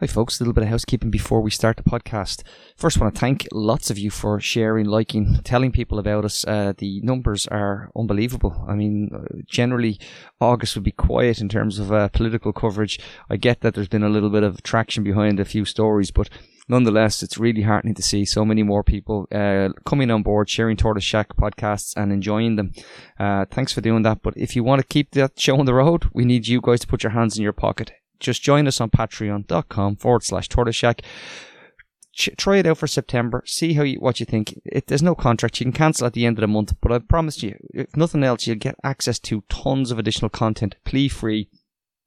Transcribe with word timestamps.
Hi, 0.00 0.06
folks. 0.06 0.40
A 0.40 0.42
little 0.42 0.54
bit 0.54 0.62
of 0.62 0.70
housekeeping 0.70 1.10
before 1.10 1.42
we 1.42 1.50
start 1.50 1.76
the 1.76 1.82
podcast. 1.82 2.42
First, 2.74 2.96
I 2.96 3.02
want 3.02 3.14
to 3.14 3.20
thank 3.20 3.46
lots 3.52 3.90
of 3.90 3.98
you 3.98 4.08
for 4.08 4.40
sharing, 4.40 4.86
liking, 4.86 5.40
telling 5.44 5.72
people 5.72 5.98
about 5.98 6.24
us. 6.24 6.42
Uh, 6.42 6.72
the 6.78 7.02
numbers 7.02 7.46
are 7.48 7.90
unbelievable. 7.94 8.64
I 8.66 8.76
mean, 8.76 9.10
uh, 9.14 9.42
generally, 9.44 10.00
August 10.40 10.74
would 10.74 10.84
be 10.84 10.90
quiet 10.90 11.42
in 11.42 11.50
terms 11.50 11.78
of 11.78 11.92
uh, 11.92 12.08
political 12.08 12.50
coverage. 12.50 12.98
I 13.28 13.36
get 13.36 13.60
that 13.60 13.74
there's 13.74 13.88
been 13.88 14.02
a 14.02 14.08
little 14.08 14.30
bit 14.30 14.42
of 14.42 14.62
traction 14.62 15.04
behind 15.04 15.38
a 15.38 15.44
few 15.44 15.66
stories, 15.66 16.10
but 16.10 16.30
nonetheless, 16.66 17.22
it's 17.22 17.36
really 17.36 17.60
heartening 17.60 17.94
to 17.96 18.02
see 18.02 18.24
so 18.24 18.42
many 18.42 18.62
more 18.62 18.82
people 18.82 19.28
uh, 19.30 19.68
coming 19.84 20.10
on 20.10 20.22
board, 20.22 20.48
sharing 20.48 20.78
Tortoise 20.78 21.04
Shack 21.04 21.36
podcasts 21.36 21.92
and 21.94 22.10
enjoying 22.10 22.56
them. 22.56 22.72
Uh, 23.18 23.44
thanks 23.50 23.74
for 23.74 23.82
doing 23.82 24.00
that. 24.04 24.22
But 24.22 24.32
if 24.38 24.56
you 24.56 24.64
want 24.64 24.80
to 24.80 24.88
keep 24.88 25.10
that 25.10 25.38
show 25.38 25.58
on 25.58 25.66
the 25.66 25.74
road, 25.74 26.08
we 26.14 26.24
need 26.24 26.48
you 26.48 26.62
guys 26.62 26.80
to 26.80 26.86
put 26.86 27.02
your 27.02 27.12
hands 27.12 27.36
in 27.36 27.42
your 27.42 27.52
pocket 27.52 27.92
just 28.20 28.42
join 28.42 28.66
us 28.66 28.80
on 28.80 28.90
patreon.com 28.90 29.96
forward 29.96 30.22
slash 30.22 30.48
tortoise 30.48 30.76
shack. 30.76 31.02
Ch- 32.12 32.30
try 32.36 32.58
it 32.58 32.66
out 32.66 32.78
for 32.78 32.86
September. 32.86 33.42
See 33.46 33.72
how 33.72 33.82
you, 33.82 33.98
what 33.98 34.20
you 34.20 34.26
think. 34.26 34.60
There's 34.86 35.02
no 35.02 35.14
contract. 35.14 35.60
You 35.60 35.64
can 35.64 35.72
cancel 35.72 36.06
at 36.06 36.12
the 36.12 36.26
end 36.26 36.38
of 36.38 36.42
the 36.42 36.48
month, 36.48 36.74
but 36.80 36.92
I 36.92 36.98
promise 36.98 37.42
you, 37.42 37.56
if 37.72 37.96
nothing 37.96 38.22
else, 38.22 38.46
you'll 38.46 38.56
get 38.56 38.76
access 38.84 39.18
to 39.20 39.42
tons 39.48 39.90
of 39.90 39.98
additional 39.98 40.28
content, 40.28 40.76
plea 40.84 41.08
free, 41.08 41.48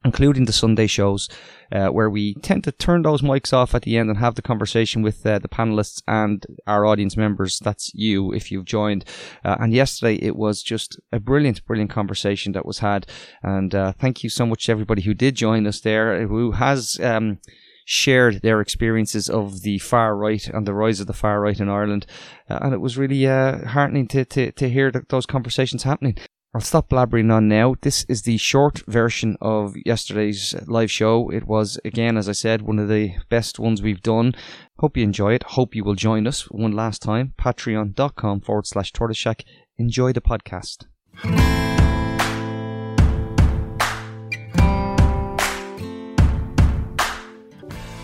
including 0.06 0.46
the 0.46 0.54
Sunday 0.54 0.88
shows, 0.88 1.30
uh, 1.72 1.88
where 1.88 2.10
we 2.10 2.36
tend 2.36 2.64
to 2.64 2.72
turn 2.72 3.02
those 3.02 3.22
mics 3.22 3.54
off 3.54 3.74
at 3.74 3.84
the 3.84 3.98
end 3.98 4.10
and 4.10 4.20
have 4.20 4.36
the 4.36 4.42
conversation 4.42 5.02
with 5.02 5.26
uh, 5.26 5.40
the 5.40 5.48
panelists 5.48 6.02
and 6.08 6.46
our 6.68 6.86
audience 6.86 7.18
members. 7.18 7.60
That's 7.60 7.92
you 7.94 8.34
if 8.34 8.52
you've 8.52 8.66
joined. 8.66 9.06
Uh, 9.44 9.58
and 9.60 9.74
yesterday 9.74 10.16
it 10.16 10.36
was 10.36 10.62
just 10.62 11.00
a 11.12 11.20
brilliant, 11.20 11.66
brilliant 11.66 11.92
conversation 11.92 12.52
that 12.54 12.66
was 12.66 12.80
had. 12.80 13.08
And 13.42 13.74
uh, 13.74 13.94
thank 13.94 14.24
you 14.24 14.30
so 14.30 14.46
much 14.46 14.66
to 14.66 14.72
everybody 14.72 15.02
who 15.02 15.14
did 15.14 15.36
join 15.36 15.68
us 15.68 15.82
there, 15.82 16.28
who 16.28 16.52
has. 16.52 17.00
Um, 17.02 17.40
shared 17.86 18.42
their 18.42 18.62
experiences 18.62 19.30
of 19.30 19.62
the 19.64 19.78
far 19.78 20.16
right 20.16 20.48
and 20.48 20.66
the 20.66 20.74
rise 20.74 21.02
of 21.02 21.08
the 21.08 21.12
far 21.12 21.42
right 21.42 21.60
in 21.60 21.68
Ireland, 21.68 22.06
uh, 22.50 22.60
and 22.62 22.73
it 22.73 22.80
was 22.80 22.98
really 22.98 23.28
uh, 23.28 23.67
heartening 23.67 24.08
to, 24.08 24.23
to, 24.23 24.54
to 24.54 24.70
hear 24.70 24.90
those 25.10 25.26
conversations 25.26 25.84
happening. 25.84 26.16
I'll 26.56 26.62
stop 26.62 26.90
blabbering 26.90 27.34
on 27.34 27.48
now. 27.48 27.73
This 27.82 28.06
is 28.08 28.22
the 28.22 28.38
short 28.38 28.84
version 28.86 29.38
of 29.42 29.73
yesterday's 29.88 30.54
live 30.68 30.92
show. 30.92 31.32
It 31.32 31.48
was, 31.48 31.80
again, 31.84 32.16
as 32.16 32.30
I 32.30 32.34
said, 32.34 32.62
one 32.62 32.78
of 32.78 32.90
the 32.90 33.16
best 33.28 33.58
ones 33.58 33.82
we've 33.82 34.04
done. 34.04 34.36
Hope 34.78 34.95
you 34.95 35.04
enjoy 35.04 35.34
it. 35.34 35.42
Hope 35.42 35.73
you 35.73 35.84
will 35.84 35.95
join 35.95 36.28
us 36.28 36.52
one 36.52 36.73
last 36.73 37.02
time. 37.02 37.34
Patreon.com 37.42 38.42
forward 38.42 38.68
slash 38.68 38.92
tortoise 38.92 39.18
shack. 39.18 39.44
Enjoy 39.80 40.14
the 40.14 40.22
podcast. 40.22 40.86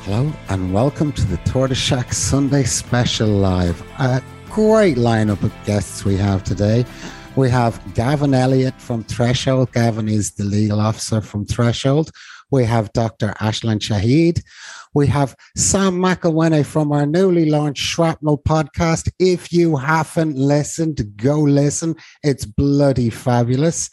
Hello 0.06 0.34
and 0.50 0.74
welcome 0.74 1.12
to 1.12 1.26
the 1.28 1.38
Tortoise 1.46 1.78
Shack 1.78 2.12
Sunday 2.12 2.64
Special 2.64 3.28
Live. 3.28 3.80
A 4.00 4.24
great 4.50 4.98
lineup 4.98 5.44
of 5.44 5.54
guests 5.66 6.04
we 6.04 6.18
have 6.18 6.44
today. 6.44 6.84
We 7.36 7.50
have 7.50 7.80
Gavin 7.94 8.34
Elliot 8.34 8.74
from 8.82 9.04
Threshold. 9.04 9.72
Gavin 9.72 10.10
is 10.10 10.32
the 10.32 10.44
legal 10.44 10.80
officer 10.80 11.22
from 11.22 11.46
Threshold. 11.46 12.12
We 12.52 12.66
have 12.66 12.92
Dr. 12.94 13.34
Arsalan 13.40 13.80
Shahid. 13.80 14.42
We 14.96 15.06
have 15.08 15.36
Sam 15.56 16.00
Mcilwaine 16.00 16.66
from 16.66 16.92
our 16.92 17.06
newly 17.06 17.50
launched 17.50 17.84
Shrapnel 17.84 18.40
podcast. 18.40 19.12
If 19.20 19.54
you 19.54 19.78
haven't 19.78 20.36
listened, 20.36 21.16
go 21.18 21.40
listen. 21.40 21.96
It's 22.24 22.46
bloody 22.46 23.12
fabulous. 23.12 23.90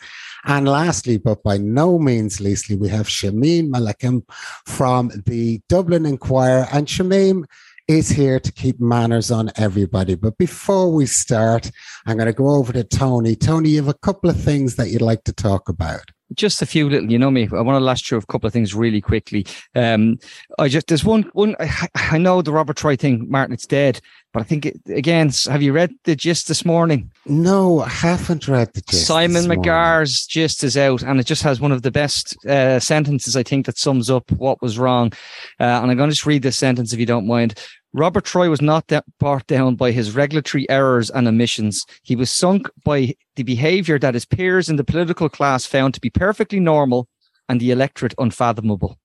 And 0.47 0.67
lastly, 0.67 1.19
but 1.19 1.42
by 1.42 1.59
no 1.59 1.98
means 1.98 2.41
leastly, 2.41 2.77
we 2.77 2.89
have 2.89 3.09
Shamim 3.09 3.69
Malekmian 3.70 4.23
from 4.64 5.11
the 5.27 5.61
Dublin 5.69 6.07
Inquirer. 6.07 6.67
And 6.73 6.87
Shamim, 6.87 7.45
is 7.89 8.09
here 8.09 8.41
to 8.41 8.53
keep 8.53 8.81
manners 8.81 9.31
on 9.31 9.51
everybody. 9.56 10.15
But 10.15 10.39
before 10.39 10.92
we 10.92 11.06
start, 11.06 11.70
I'm 12.06 12.17
going 12.17 12.27
to 12.27 12.33
go 12.33 12.48
over 12.48 12.73
to 12.73 12.84
Tony. 12.84 13.37
Tony, 13.37 13.70
you 13.70 13.77
have 13.77 13.89
a 13.89 13.95
couple 13.95 14.29
of 14.29 14.41
things 14.41 14.77
that 14.77 14.91
you'd 14.91 15.02
like 15.02 15.24
to 15.24 15.33
talk 15.33 15.69
about 15.69 16.11
just 16.35 16.63
a 16.63 16.67
few 16.67 16.89
little, 16.89 17.11
you 17.11 17.19
know 17.19 17.31
me. 17.31 17.48
I 17.53 17.61
want 17.61 17.77
to 17.77 17.85
last 17.85 18.07
through 18.07 18.19
a 18.19 18.27
couple 18.27 18.47
of 18.47 18.53
things 18.53 18.75
really 18.75 19.01
quickly. 19.01 19.47
Um, 19.75 20.19
I 20.59 20.69
just 20.69 20.89
there's 20.89 21.05
one 21.05 21.31
one. 21.33 21.57
I, 21.61 21.89
I 21.95 22.19
know 22.19 22.42
the 22.42 22.53
Robert 22.53 22.77
Troy 22.77 22.97
thing, 22.97 23.27
Martin. 23.31 23.55
It's 23.55 23.67
dead, 23.67 24.01
but 24.33 24.41
I 24.41 24.45
think 24.45 24.67
it, 24.67 24.81
again. 24.89 25.31
Have 25.48 25.63
you 25.63 25.73
read 25.73 25.95
the 26.05 26.17
gist 26.17 26.48
this 26.48 26.65
morning? 26.65 27.11
No, 27.27 27.81
I 27.81 27.89
haven't 27.89 28.48
read 28.48 28.73
the 28.75 28.83
gist. 28.83 29.07
Simon 29.07 29.45
McGarr's 29.45 30.27
gist 30.27 30.65
is 30.65 30.77
out, 30.77 31.03
and 31.03 31.20
it 31.20 31.27
just 31.27 31.42
has 31.42 31.61
one 31.61 31.73
of 31.73 31.83
the 31.83 31.91
best 31.91 32.36
uh, 32.47 32.81
sentences 32.81 33.36
I 33.36 33.42
think 33.42 33.67
that 33.67 33.79
sums 33.79 34.11
up 34.11 34.31
what 34.33 34.61
was 34.61 34.79
wrong. 34.79 35.13
Uh, 35.61 35.65
and 35.65 35.91
I'm 35.91 35.97
going 35.97 36.11
to 36.11 36.15
just 36.15 36.27
read 36.27 36.42
this 36.42 36.57
sentence 36.57 36.92
if 36.92 36.98
you 36.98 37.07
don't 37.07 37.27
mind. 37.27 37.55
Robert 37.96 38.24
Troy 38.24 38.51
was 38.51 38.61
not 38.61 38.92
brought 39.18 39.46
down 39.46 39.74
by 39.74 39.90
his 39.90 40.14
regulatory 40.14 40.68
errors 40.68 41.08
and 41.08 41.27
omissions. 41.27 41.84
He 42.02 42.14
was 42.14 42.30
sunk 42.30 42.68
by 42.84 43.14
the 43.36 43.42
behavior 43.42 43.98
that 43.98 44.12
his 44.12 44.27
peers 44.27 44.68
in 44.68 44.77
the 44.77 44.84
political 44.84 45.30
class 45.30 45.64
found 45.64 45.95
to 45.95 46.01
be 46.01 46.11
perfectly 46.11 46.61
normal 46.61 47.08
and 47.48 47.58
the 47.58 47.70
electorate 47.70 48.14
unfathomable. 48.18 48.98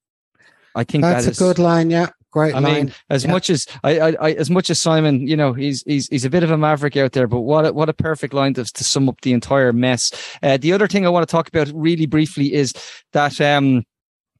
I 0.75 0.83
think 0.83 1.03
that's 1.03 1.25
that 1.25 1.31
is, 1.31 1.41
a 1.41 1.43
good 1.43 1.59
line. 1.59 1.89
Yeah. 1.89 2.09
Great 2.31 2.53
I 2.55 2.59
line. 2.59 2.73
mean, 2.73 2.93
as 3.09 3.25
yeah. 3.25 3.31
much 3.31 3.49
as 3.49 3.65
I, 3.83 3.99
I, 3.99 4.07
I, 4.21 4.31
as 4.31 4.49
much 4.49 4.69
as 4.69 4.81
Simon, 4.81 5.27
you 5.27 5.35
know, 5.35 5.51
he's 5.51 5.83
he's 5.83 6.07
he's 6.07 6.23
a 6.23 6.29
bit 6.29 6.43
of 6.43 6.51
a 6.51 6.57
maverick 6.57 6.95
out 6.95 7.11
there, 7.11 7.27
but 7.27 7.41
what 7.41 7.65
a, 7.65 7.73
what 7.73 7.89
a 7.89 7.93
perfect 7.93 8.33
line 8.33 8.53
to, 8.53 8.63
to 8.63 8.83
sum 8.83 9.09
up 9.09 9.19
the 9.21 9.33
entire 9.33 9.73
mess. 9.73 10.11
Uh, 10.41 10.55
the 10.55 10.71
other 10.71 10.87
thing 10.87 11.05
I 11.05 11.09
want 11.09 11.27
to 11.27 11.31
talk 11.31 11.49
about 11.49 11.69
really 11.73 12.05
briefly 12.05 12.53
is 12.53 12.73
that 13.11 13.41
um, 13.41 13.83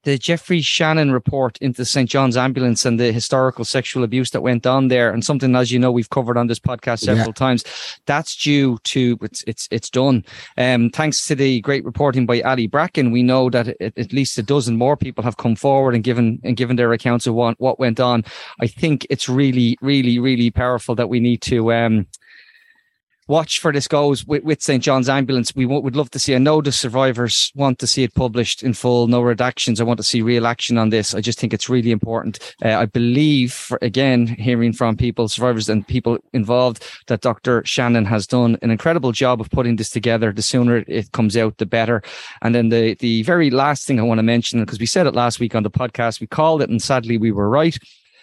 the 0.04 0.18
Geoffrey 0.18 0.62
Shannon 0.62 1.12
report 1.12 1.58
into 1.60 1.86
St. 1.86 2.10
John's 2.10 2.36
Ambulance 2.36 2.86
and 2.86 3.00
the 3.00 3.12
historical 3.12 3.66
sexual 3.66 4.04
abuse 4.04 4.32
that 4.32 4.42
went 4.42 4.66
on 4.66 4.88
there, 4.88 5.12
and 5.12 5.24
something 5.24 5.56
as 5.56 5.72
you 5.72 5.80
know 5.80 5.92
we've 5.92 6.10
covered 6.10 6.38
on 6.38 6.48
this 6.48 6.60
podcast 6.60 7.00
several 7.00 7.28
yeah. 7.28 7.34
times. 7.34 7.64
That's 8.06 8.36
due 8.36 8.78
to 8.86 9.18
it's 9.22 9.44
it's 9.46 9.68
it's 9.72 9.90
done. 9.90 10.26
Um, 10.58 10.90
thanks 10.90 11.26
to 11.28 11.36
the 11.36 11.62
great 11.62 11.86
reporting 11.86 12.26
by 12.26 12.42
Ali 12.42 12.68
Bracken, 12.68 13.12
we 13.12 13.24
know 13.24 13.50
that 13.50 13.70
it, 13.80 13.94
at 13.98 14.14
least 14.14 14.38
a 14.38 14.44
dozen 14.44 14.78
more 14.78 14.98
people 14.98 15.24
have 15.24 15.38
come 15.38 15.56
forward 15.56 15.94
and 15.94 16.04
given 16.04 16.40
and 16.44 16.58
given 16.58 16.76
their 16.76 16.94
accounts 16.94 17.28
of 17.28 17.36
what 17.36 17.60
what 17.60 17.80
went 17.80 18.00
on. 18.00 18.24
I 18.60 18.68
think 18.68 19.06
it's 19.10 19.30
really 19.30 19.78
really 19.82 20.20
really 20.20 20.50
powerful 20.50 20.96
that 20.96 21.10
we 21.10 21.20
need 21.20 21.42
to 21.44 21.74
um 21.74 22.08
watch 23.32 23.60
for 23.60 23.72
this 23.72 23.88
goes 23.88 24.28
with, 24.28 24.44
with 24.44 24.62
St. 24.62 24.84
John's 24.84 25.08
Ambulance. 25.08 25.56
We 25.56 25.66
would 25.66 25.96
love 25.96 26.12
to 26.12 26.20
see. 26.20 26.36
I 26.36 26.38
know 26.38 26.62
the 26.62 26.72
survivors 26.72 27.52
want 27.56 27.80
to 27.80 27.88
see 27.88 28.04
it 28.04 28.14
published 28.14 28.62
in 28.62 28.74
full, 28.74 29.08
no 29.08 29.22
redactions. 29.22 29.80
I 29.80 29.86
want 29.86 29.98
to 29.98 30.04
see 30.04 30.22
real 30.22 30.46
action 30.46 30.78
on 30.78 30.90
this. 30.90 31.16
I 31.16 31.22
just 31.22 31.40
think 31.40 31.54
it's 31.54 31.70
really 31.70 31.92
important. 31.92 32.40
Uh, 32.64 32.76
I 32.76 32.86
believe, 32.86 33.54
for, 33.54 33.80
again, 33.82 34.28
hearing 34.28 34.74
from 34.74 34.98
people, 34.98 35.30
survivors, 35.30 35.70
and 35.70 35.88
people 35.88 36.20
involved, 36.34 36.86
that 37.08 37.22
Dr. 37.22 37.64
Shannon 37.66 38.06
has 38.06 38.28
done 38.28 38.58
an 38.62 38.70
incredible 38.70 39.14
job 39.14 39.40
of 39.40 39.50
putting 39.50 39.78
this 39.78 39.90
together. 39.90 40.34
The 40.34 40.42
sooner 40.42 40.84
it 40.88 41.14
comes 41.14 41.38
out, 41.38 41.58
the 41.58 41.66
better. 41.66 42.04
And 42.42 42.54
then 42.54 42.68
the 42.68 42.96
the 42.96 43.24
very 43.24 43.50
last 43.50 43.88
thing 43.88 44.00
I 44.00 44.04
want 44.04 44.20
to 44.20 44.24
mention, 44.24 44.60
because 44.60 44.80
we 44.80 44.86
said 44.86 45.08
it 45.08 45.16
last 45.16 45.40
week 45.40 45.56
on 45.56 45.64
the 45.64 45.72
podcast, 45.72 46.20
we 46.20 46.28
called 46.28 46.62
it, 46.62 46.70
and 46.70 46.82
sadly 46.82 47.18
we 47.18 47.32
were 47.32 47.50
right. 47.50 47.78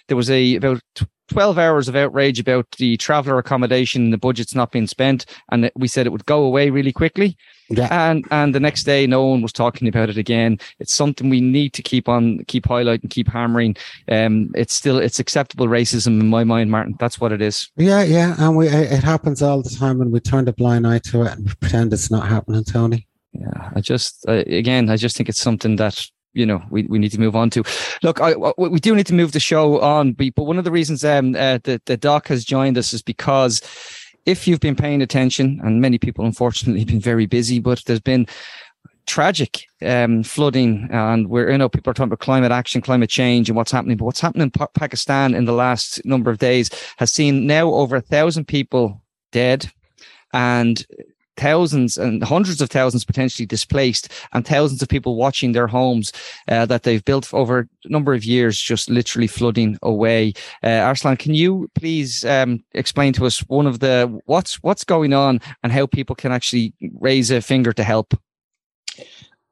There 0.08 0.16
was 0.16 0.30
a 0.30 0.56
about 0.56 0.82
12 1.28 1.58
hours 1.58 1.88
of 1.88 1.96
outrage 1.96 2.40
about 2.40 2.70
the 2.72 2.96
traveller 2.96 3.38
accommodation, 3.38 4.10
the 4.10 4.18
budget's 4.18 4.54
not 4.54 4.72
being 4.72 4.86
spent, 4.86 5.26
and 5.50 5.70
we 5.76 5.88
said 5.88 6.06
it 6.06 6.10
would 6.10 6.26
go 6.26 6.42
away 6.42 6.70
really 6.70 6.92
quickly. 6.92 7.36
Yeah. 7.70 7.88
And 7.90 8.26
and 8.30 8.54
the 8.54 8.60
next 8.60 8.84
day, 8.84 9.06
no 9.06 9.26
one 9.26 9.42
was 9.42 9.52
talking 9.52 9.88
about 9.88 10.08
it 10.08 10.16
again. 10.16 10.58
It's 10.78 10.94
something 10.94 11.28
we 11.28 11.40
need 11.40 11.74
to 11.74 11.82
keep 11.82 12.08
on, 12.08 12.44
keep 12.46 12.64
highlighting, 12.64 13.10
keep 13.10 13.28
hammering. 13.28 13.76
Um, 14.10 14.50
it's 14.54 14.72
still 14.72 14.98
it's 14.98 15.18
acceptable 15.18 15.66
racism 15.66 16.20
in 16.20 16.28
my 16.28 16.44
mind, 16.44 16.70
Martin. 16.70 16.96
That's 16.98 17.20
what 17.20 17.32
it 17.32 17.42
is. 17.42 17.70
Yeah, 17.76 18.02
yeah, 18.02 18.34
and 18.38 18.56
we 18.56 18.68
it 18.68 19.04
happens 19.04 19.42
all 19.42 19.62
the 19.62 19.70
time, 19.70 20.00
and 20.00 20.10
we 20.10 20.20
turn 20.20 20.48
a 20.48 20.52
blind 20.52 20.86
eye 20.86 21.00
to 21.00 21.22
it 21.22 21.32
and 21.32 21.46
pretend 21.60 21.92
it's 21.92 22.10
not 22.10 22.26
happening, 22.26 22.64
Tony. 22.64 23.06
Yeah, 23.34 23.70
I 23.74 23.80
just 23.80 24.24
uh, 24.26 24.44
again, 24.46 24.88
I 24.88 24.96
just 24.96 25.16
think 25.16 25.28
it's 25.28 25.40
something 25.40 25.76
that 25.76 26.06
you 26.38 26.46
know 26.46 26.62
we, 26.70 26.84
we 26.84 26.98
need 26.98 27.12
to 27.12 27.20
move 27.20 27.36
on 27.36 27.50
to. 27.50 27.62
Look, 28.02 28.20
I, 28.20 28.34
we 28.56 28.80
do 28.80 28.94
need 28.94 29.06
to 29.08 29.14
move 29.14 29.32
the 29.32 29.40
show 29.40 29.80
on, 29.80 30.12
but 30.12 30.32
one 30.36 30.58
of 30.58 30.64
the 30.64 30.70
reasons 30.70 31.04
um 31.04 31.34
uh, 31.34 31.58
the 31.64 31.80
the 31.86 31.96
doc 31.96 32.28
has 32.28 32.44
joined 32.44 32.78
us 32.78 32.92
is 32.92 33.02
because 33.02 33.60
if 34.26 34.46
you've 34.46 34.60
been 34.60 34.76
paying 34.76 35.00
attention, 35.02 35.58
and 35.64 35.80
many 35.80 35.98
people 35.98 36.24
unfortunately 36.24 36.80
have 36.80 36.88
been 36.94 37.00
very 37.00 37.26
busy, 37.26 37.58
but 37.58 37.82
there's 37.86 38.00
been 38.00 38.26
tragic 39.06 39.64
um, 39.82 40.22
flooding, 40.22 40.88
and 40.92 41.28
we're 41.28 41.50
you 41.50 41.58
know 41.58 41.68
people 41.68 41.90
are 41.90 41.94
talking 41.94 42.08
about 42.08 42.20
climate 42.20 42.52
action, 42.52 42.80
climate 42.80 43.10
change, 43.10 43.48
and 43.48 43.56
what's 43.56 43.72
happening. 43.72 43.96
But 43.96 44.04
what's 44.04 44.20
happening 44.20 44.42
in 44.44 44.50
pa- 44.50 44.68
Pakistan 44.74 45.34
in 45.34 45.46
the 45.46 45.52
last 45.52 46.04
number 46.04 46.30
of 46.30 46.38
days 46.38 46.70
has 46.98 47.10
seen 47.10 47.46
now 47.46 47.72
over 47.72 47.96
a 47.96 48.00
thousand 48.00 48.46
people 48.46 49.02
dead, 49.32 49.72
and 50.32 50.86
thousands 51.38 51.96
and 51.96 52.22
hundreds 52.22 52.60
of 52.60 52.68
thousands 52.70 53.04
potentially 53.04 53.46
displaced 53.46 54.12
and 54.32 54.46
thousands 54.46 54.82
of 54.82 54.88
people 54.88 55.16
watching 55.16 55.52
their 55.52 55.66
homes 55.66 56.12
uh, 56.48 56.66
that 56.66 56.82
they've 56.82 57.04
built 57.04 57.32
over 57.32 57.60
a 57.60 57.88
number 57.88 58.12
of 58.12 58.24
years 58.24 58.60
just 58.60 58.90
literally 58.90 59.26
flooding 59.26 59.78
away. 59.82 60.32
Uh, 60.62 60.68
Arsalan, 60.68 61.18
can 61.18 61.34
you 61.34 61.70
please 61.74 62.24
um, 62.24 62.62
explain 62.72 63.12
to 63.14 63.26
us 63.26 63.40
one 63.48 63.66
of 63.66 63.80
the 63.80 64.20
what's 64.26 64.62
what's 64.62 64.84
going 64.84 65.12
on 65.12 65.40
and 65.62 65.72
how 65.72 65.86
people 65.86 66.16
can 66.16 66.32
actually 66.32 66.74
raise 67.00 67.30
a 67.30 67.40
finger 67.40 67.72
to 67.72 67.84
help? 67.84 68.14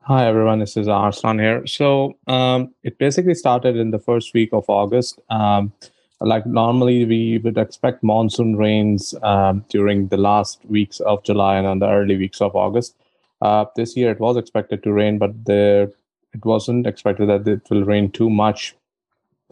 Hi, 0.02 0.26
everyone. 0.26 0.60
This 0.60 0.76
is 0.76 0.86
Arsalan 0.86 1.40
here. 1.40 1.66
So 1.66 2.16
um, 2.28 2.72
it 2.84 2.96
basically 2.96 3.34
started 3.34 3.76
in 3.76 3.90
the 3.90 3.98
first 3.98 4.34
week 4.34 4.50
of 4.52 4.64
August. 4.68 5.20
Um, 5.30 5.72
like 6.20 6.46
normally, 6.46 7.04
we 7.04 7.38
would 7.38 7.58
expect 7.58 8.02
monsoon 8.02 8.56
rains 8.56 9.14
um, 9.22 9.64
during 9.68 10.08
the 10.08 10.16
last 10.16 10.64
weeks 10.66 11.00
of 11.00 11.22
July 11.24 11.56
and 11.56 11.66
on 11.66 11.78
the 11.78 11.88
early 11.88 12.16
weeks 12.16 12.40
of 12.40 12.56
August. 12.56 12.94
Uh, 13.42 13.66
this 13.76 13.96
year, 13.96 14.10
it 14.10 14.20
was 14.20 14.36
expected 14.36 14.82
to 14.82 14.92
rain, 14.92 15.18
but 15.18 15.44
the, 15.44 15.92
it 16.32 16.44
wasn't 16.44 16.86
expected 16.86 17.28
that 17.28 17.46
it 17.46 17.62
will 17.70 17.84
rain 17.84 18.10
too 18.10 18.30
much. 18.30 18.74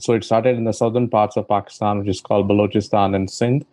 So 0.00 0.14
it 0.14 0.25
started 0.25 0.56
in 0.56 0.64
the 0.64 0.72
southern 0.72 1.08
parts 1.08 1.37
of 1.37 1.49
Pakistan, 1.49 1.99
which 1.99 2.08
is 2.08 2.20
called 2.20 2.49
Balochistan 2.49 3.14
and 3.14 3.31
Sindh. 3.31 3.66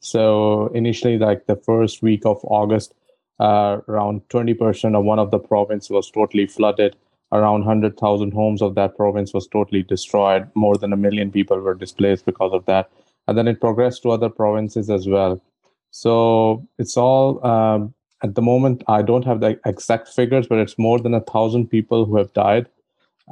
So 0.00 0.66
initially, 0.74 1.18
like 1.18 1.46
the 1.46 1.56
first 1.56 2.02
week 2.02 2.26
of 2.26 2.38
August, 2.44 2.94
uh, 3.40 3.78
around 3.88 4.28
20% 4.28 4.96
of 4.96 5.04
one 5.04 5.18
of 5.18 5.30
the 5.30 5.38
province 5.38 5.88
was 5.88 6.10
totally 6.10 6.46
flooded. 6.46 6.96
Around 7.34 7.64
100,000 7.64 8.32
homes 8.32 8.62
of 8.62 8.76
that 8.76 8.96
province 8.96 9.34
was 9.34 9.48
totally 9.48 9.82
destroyed. 9.82 10.48
More 10.54 10.76
than 10.76 10.92
a 10.92 10.96
million 10.96 11.32
people 11.32 11.58
were 11.58 11.74
displaced 11.74 12.24
because 12.26 12.52
of 12.52 12.64
that. 12.66 12.90
And 13.26 13.36
then 13.36 13.48
it 13.48 13.60
progressed 13.60 14.04
to 14.04 14.12
other 14.12 14.28
provinces 14.28 14.88
as 14.88 15.08
well. 15.08 15.42
So 15.90 16.64
it's 16.78 16.96
all 16.96 17.44
um, 17.44 17.92
at 18.22 18.36
the 18.36 18.42
moment. 18.42 18.84
I 18.86 19.02
don't 19.02 19.24
have 19.24 19.40
the 19.40 19.58
exact 19.66 20.08
figures, 20.08 20.46
but 20.46 20.58
it's 20.58 20.78
more 20.78 21.00
than 21.00 21.12
a 21.12 21.20
thousand 21.20 21.70
people 21.70 22.04
who 22.04 22.16
have 22.18 22.32
died. 22.34 22.68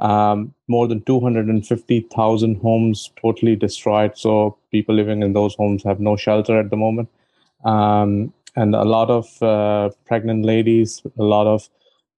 Um, 0.01 0.53
more 0.67 0.87
than 0.87 1.01
250,000 1.03 2.55
homes 2.55 3.11
totally 3.21 3.55
destroyed. 3.55 4.17
So 4.17 4.57
people 4.69 4.95
living 4.95 5.23
in 5.23 5.31
those 5.31 5.55
homes 5.55 5.83
have 5.83 6.01
no 6.01 6.17
shelter 6.17 6.59
at 6.59 6.71
the 6.71 6.77
moment. 6.77 7.09
Um, 7.63 8.33
and 8.57 8.75
a 8.75 8.83
lot 8.83 9.09
of 9.09 9.41
uh, 9.41 9.91
pregnant 10.05 10.43
ladies, 10.43 11.01
a 11.17 11.23
lot 11.23 11.47
of 11.47 11.69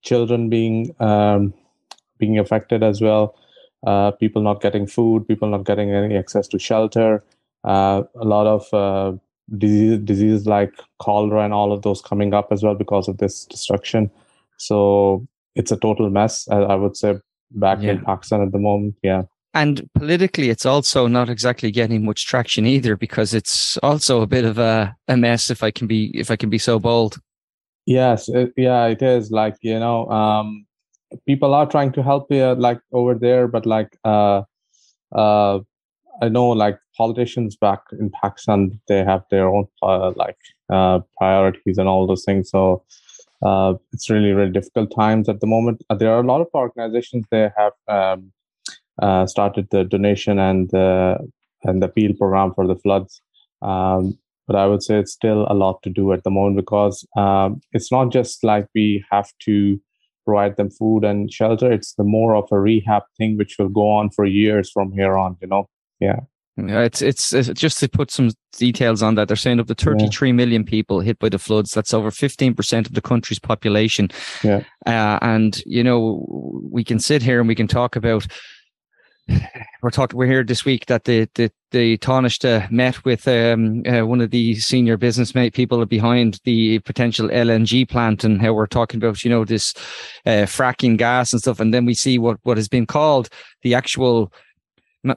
children 0.02 0.48
being 0.48 0.94
um, 1.00 1.54
being 2.18 2.38
affected 2.38 2.82
as 2.82 3.00
well. 3.00 3.34
Uh, 3.86 4.10
people 4.12 4.42
not 4.42 4.60
getting 4.60 4.86
food, 4.86 5.28
people 5.28 5.48
not 5.48 5.64
getting 5.64 5.90
any 5.92 6.16
access 6.16 6.48
to 6.48 6.58
shelter. 6.58 7.22
Uh, 7.64 8.02
a 8.14 8.24
lot 8.24 8.46
of 8.46 8.72
uh, 8.72 9.16
disease, 9.58 9.98
diseases 9.98 10.46
like 10.46 10.72
cholera 10.98 11.44
and 11.44 11.52
all 11.52 11.72
of 11.72 11.82
those 11.82 12.00
coming 12.00 12.34
up 12.34 12.48
as 12.50 12.62
well 12.62 12.74
because 12.74 13.08
of 13.08 13.18
this 13.18 13.44
destruction. 13.44 14.10
So 14.56 15.26
it's 15.54 15.72
a 15.72 15.76
total 15.76 16.10
mess. 16.10 16.48
I, 16.48 16.56
I 16.56 16.74
would 16.74 16.96
say 16.96 17.16
back 17.50 17.82
yeah. 17.82 17.92
in 17.92 18.04
Pakistan 18.04 18.42
at 18.42 18.52
the 18.52 18.58
moment. 18.58 18.96
Yeah 19.02 19.22
and 19.56 19.88
politically 19.94 20.50
it's 20.50 20.66
also 20.66 21.06
not 21.06 21.30
exactly 21.30 21.70
getting 21.70 22.04
much 22.04 22.26
traction 22.26 22.66
either 22.66 22.94
because 22.94 23.32
it's 23.32 23.78
also 23.78 24.20
a 24.20 24.26
bit 24.26 24.44
of 24.44 24.58
a, 24.58 24.94
a 25.08 25.16
mess 25.16 25.50
if 25.50 25.62
i 25.62 25.70
can 25.70 25.86
be 25.86 26.10
if 26.14 26.30
i 26.30 26.36
can 26.36 26.50
be 26.50 26.58
so 26.58 26.78
bold 26.78 27.16
yes 27.86 28.28
it, 28.28 28.52
yeah 28.56 28.84
it 28.84 29.00
is 29.00 29.30
like 29.30 29.56
you 29.62 29.78
know 29.78 30.06
um, 30.10 30.65
people 31.26 31.54
are 31.54 31.66
trying 31.66 31.92
to 31.92 32.02
help 32.02 32.26
you 32.30 32.54
like 32.54 32.80
over 32.92 33.14
there 33.14 33.46
but 33.48 33.66
like 33.66 33.96
uh 34.04 34.42
uh 35.14 35.58
i 36.22 36.28
know 36.28 36.48
like 36.48 36.78
politicians 36.96 37.56
back 37.56 37.80
in 38.00 38.10
pakistan 38.10 38.80
they 38.88 39.04
have 39.04 39.22
their 39.30 39.48
own 39.48 39.66
uh, 39.82 40.12
like 40.16 40.38
uh 40.70 40.98
priorities 41.18 41.78
and 41.78 41.88
all 41.88 42.06
those 42.06 42.24
things 42.24 42.50
so 42.50 42.82
uh, 43.44 43.74
it's 43.92 44.08
really 44.08 44.32
really 44.32 44.50
difficult 44.50 44.90
times 44.94 45.28
at 45.28 45.40
the 45.40 45.46
moment 45.46 45.84
uh, 45.90 45.94
there 45.94 46.10
are 46.10 46.20
a 46.20 46.26
lot 46.26 46.40
of 46.40 46.48
organizations 46.54 47.24
they 47.30 47.50
have 47.56 47.72
um, 47.86 48.32
uh, 49.02 49.26
started 49.26 49.68
the 49.70 49.84
donation 49.84 50.38
and 50.38 50.70
the 50.70 51.18
and 51.64 51.82
the 51.82 51.86
appeal 51.86 52.14
program 52.14 52.52
for 52.54 52.66
the 52.66 52.76
floods. 52.76 53.20
Um, 53.62 54.18
but 54.46 54.56
I 54.56 54.66
would 54.66 54.82
say 54.82 54.98
it's 54.98 55.12
still 55.12 55.46
a 55.48 55.54
lot 55.54 55.82
to 55.82 55.90
do 55.90 56.12
at 56.12 56.22
the 56.22 56.30
moment 56.30 56.56
because 56.56 57.04
um, 57.16 57.60
it's 57.72 57.90
not 57.90 58.12
just 58.12 58.44
like 58.44 58.68
we 58.74 59.04
have 59.10 59.30
to 59.40 59.80
provide 60.26 60.56
them 60.56 60.70
food 60.70 61.04
and 61.04 61.32
shelter. 61.32 61.72
It's 61.72 61.94
the 61.94 62.04
more 62.04 62.36
of 62.36 62.48
a 62.52 62.60
rehab 62.60 63.04
thing, 63.16 63.38
which 63.38 63.56
will 63.58 63.70
go 63.70 63.88
on 63.88 64.10
for 64.10 64.26
years 64.26 64.70
from 64.70 64.92
here 64.92 65.16
on. 65.16 65.36
You 65.40 65.48
know, 65.48 65.68
yeah. 66.00 66.20
Yeah, 66.58 66.84
it's, 66.84 67.02
it's, 67.02 67.34
it's 67.34 67.50
just 67.60 67.78
to 67.80 67.88
put 67.88 68.10
some 68.10 68.30
details 68.56 69.02
on 69.02 69.14
that. 69.16 69.28
They're 69.28 69.36
saying 69.36 69.60
of 69.60 69.66
the 69.66 69.74
thirty-three 69.74 70.30
yeah. 70.30 70.34
million 70.34 70.64
people 70.64 71.00
hit 71.00 71.18
by 71.18 71.28
the 71.28 71.38
floods. 71.38 71.72
That's 71.72 71.92
over 71.92 72.10
fifteen 72.10 72.54
percent 72.54 72.86
of 72.86 72.94
the 72.94 73.02
country's 73.02 73.38
population. 73.38 74.08
Yeah, 74.42 74.62
uh, 74.86 75.18
and 75.20 75.62
you 75.66 75.84
know 75.84 76.24
we 76.72 76.82
can 76.82 76.98
sit 76.98 77.22
here 77.22 77.40
and 77.40 77.48
we 77.48 77.54
can 77.54 77.68
talk 77.68 77.94
about 77.94 78.26
we're 79.82 79.90
talking. 79.90 80.16
We're 80.16 80.26
here 80.26 80.44
this 80.44 80.64
week 80.64 80.86
that 80.86 81.04
the 81.04 81.28
the 81.34 81.50
the 81.70 81.98
Taoiseach 81.98 82.70
met 82.70 83.04
with 83.04 83.26
um, 83.26 83.82
uh, 83.86 84.06
one 84.06 84.20
of 84.20 84.30
the 84.30 84.54
senior 84.56 84.96
business 84.96 85.32
people 85.52 85.84
behind 85.86 86.40
the 86.44 86.78
potential 86.80 87.28
LNG 87.28 87.88
plant, 87.88 88.24
and 88.24 88.40
how 88.40 88.52
we're 88.52 88.66
talking 88.66 88.98
about 88.98 89.24
you 89.24 89.30
know 89.30 89.44
this 89.44 89.74
uh, 90.26 90.46
fracking 90.46 90.96
gas 90.96 91.32
and 91.32 91.40
stuff, 91.40 91.60
and 91.60 91.74
then 91.74 91.84
we 91.84 91.94
see 91.94 92.18
what 92.18 92.38
what 92.44 92.56
has 92.56 92.68
been 92.68 92.86
called 92.86 93.28
the 93.62 93.74
actual 93.74 94.32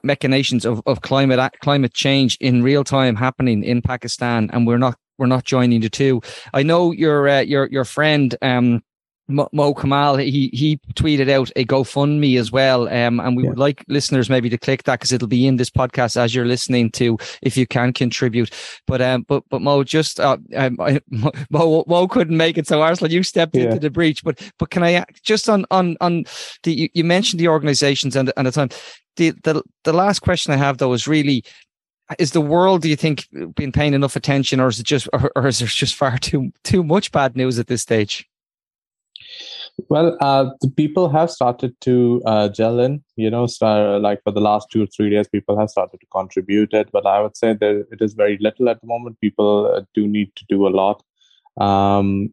machinations 0.02 0.64
of, 0.64 0.80
of 0.86 1.00
climate 1.02 1.52
climate 1.62 1.94
change 1.94 2.36
in 2.40 2.62
real 2.62 2.84
time 2.84 3.16
happening 3.16 3.62
in 3.62 3.82
Pakistan, 3.82 4.50
and 4.52 4.66
we're 4.66 4.78
not 4.78 4.96
we're 5.18 5.26
not 5.26 5.44
joining 5.44 5.80
the 5.80 5.90
two. 5.90 6.20
I 6.52 6.62
know 6.62 6.92
your 6.92 7.28
uh, 7.28 7.40
your 7.40 7.68
your 7.70 7.84
friend 7.84 8.34
um, 8.42 8.82
Mo 9.30 9.74
Kamal, 9.74 10.16
he 10.16 10.50
he 10.52 10.78
tweeted 10.94 11.30
out 11.30 11.50
a 11.56 11.64
GoFundMe 11.64 12.38
as 12.38 12.52
well, 12.52 12.88
um, 12.88 13.20
and 13.20 13.36
we 13.36 13.44
yeah. 13.44 13.50
would 13.50 13.58
like 13.58 13.84
listeners 13.88 14.28
maybe 14.28 14.50
to 14.50 14.58
click 14.58 14.84
that 14.84 14.98
because 14.98 15.12
it'll 15.12 15.28
be 15.28 15.46
in 15.46 15.56
this 15.56 15.70
podcast 15.70 16.16
as 16.16 16.34
you're 16.34 16.46
listening 16.46 16.90
to 16.92 17.18
if 17.42 17.56
you 17.56 17.66
can 17.66 17.92
contribute. 17.92 18.50
But 18.86 19.00
um, 19.00 19.24
but 19.28 19.44
but 19.48 19.62
Mo, 19.62 19.84
just 19.84 20.20
uh, 20.20 20.38
um, 20.56 20.76
Mo 21.50 21.84
Mo 21.86 22.08
couldn't 22.08 22.36
make 22.36 22.58
it, 22.58 22.66
so 22.66 22.80
Arsalan, 22.80 23.10
you 23.10 23.22
stepped 23.22 23.54
yeah. 23.54 23.64
into 23.64 23.78
the 23.78 23.90
breach. 23.90 24.22
But 24.24 24.40
but 24.58 24.70
can 24.70 24.82
I 24.82 25.04
just 25.22 25.48
on 25.48 25.66
on 25.70 25.96
on 26.00 26.24
the 26.62 26.74
you, 26.74 26.88
you 26.94 27.04
mentioned 27.04 27.40
the 27.40 27.48
organisations 27.48 28.16
and 28.16 28.32
and 28.36 28.46
the 28.46 28.52
time. 28.52 28.70
The, 29.16 29.32
the 29.42 29.62
the 29.84 29.92
last 29.92 30.20
question 30.20 30.52
I 30.52 30.56
have 30.56 30.78
though 30.78 30.92
is 30.92 31.06
really 31.06 31.44
is 32.18 32.32
the 32.32 32.40
world 32.40 32.82
do 32.82 32.88
you 32.88 32.96
think 32.96 33.28
been 33.54 33.72
paying 33.72 33.94
enough 33.94 34.16
attention 34.16 34.60
or 34.60 34.68
is 34.68 34.80
it 34.80 34.86
just 34.86 35.08
or, 35.12 35.30
or 35.36 35.46
is 35.46 35.58
there 35.58 35.68
just 35.68 35.94
far 35.94 36.18
too 36.18 36.50
too 36.64 36.82
much 36.82 37.12
bad 37.12 37.36
news 37.36 37.58
at 37.58 37.66
this 37.66 37.82
stage 37.82 38.29
well, 39.88 40.16
uh, 40.20 40.50
the 40.60 40.70
people 40.70 41.08
have 41.08 41.30
started 41.30 41.74
to 41.82 42.22
uh, 42.26 42.48
gel 42.48 42.80
in. 42.80 43.02
You 43.16 43.30
know, 43.30 43.46
start, 43.46 44.02
like 44.02 44.22
for 44.22 44.32
the 44.32 44.40
last 44.40 44.68
two 44.70 44.82
or 44.82 44.86
three 44.86 45.10
days, 45.10 45.28
people 45.28 45.58
have 45.58 45.70
started 45.70 46.00
to 46.00 46.06
contribute 46.06 46.72
it. 46.74 46.90
But 46.92 47.06
I 47.06 47.20
would 47.20 47.36
say 47.36 47.54
that 47.54 47.86
it 47.90 48.00
is 48.00 48.14
very 48.14 48.38
little 48.40 48.68
at 48.68 48.80
the 48.80 48.86
moment. 48.86 49.20
People 49.20 49.72
uh, 49.74 49.82
do 49.94 50.06
need 50.06 50.34
to 50.36 50.44
do 50.48 50.66
a 50.66 50.68
lot. 50.68 51.02
Um, 51.60 52.32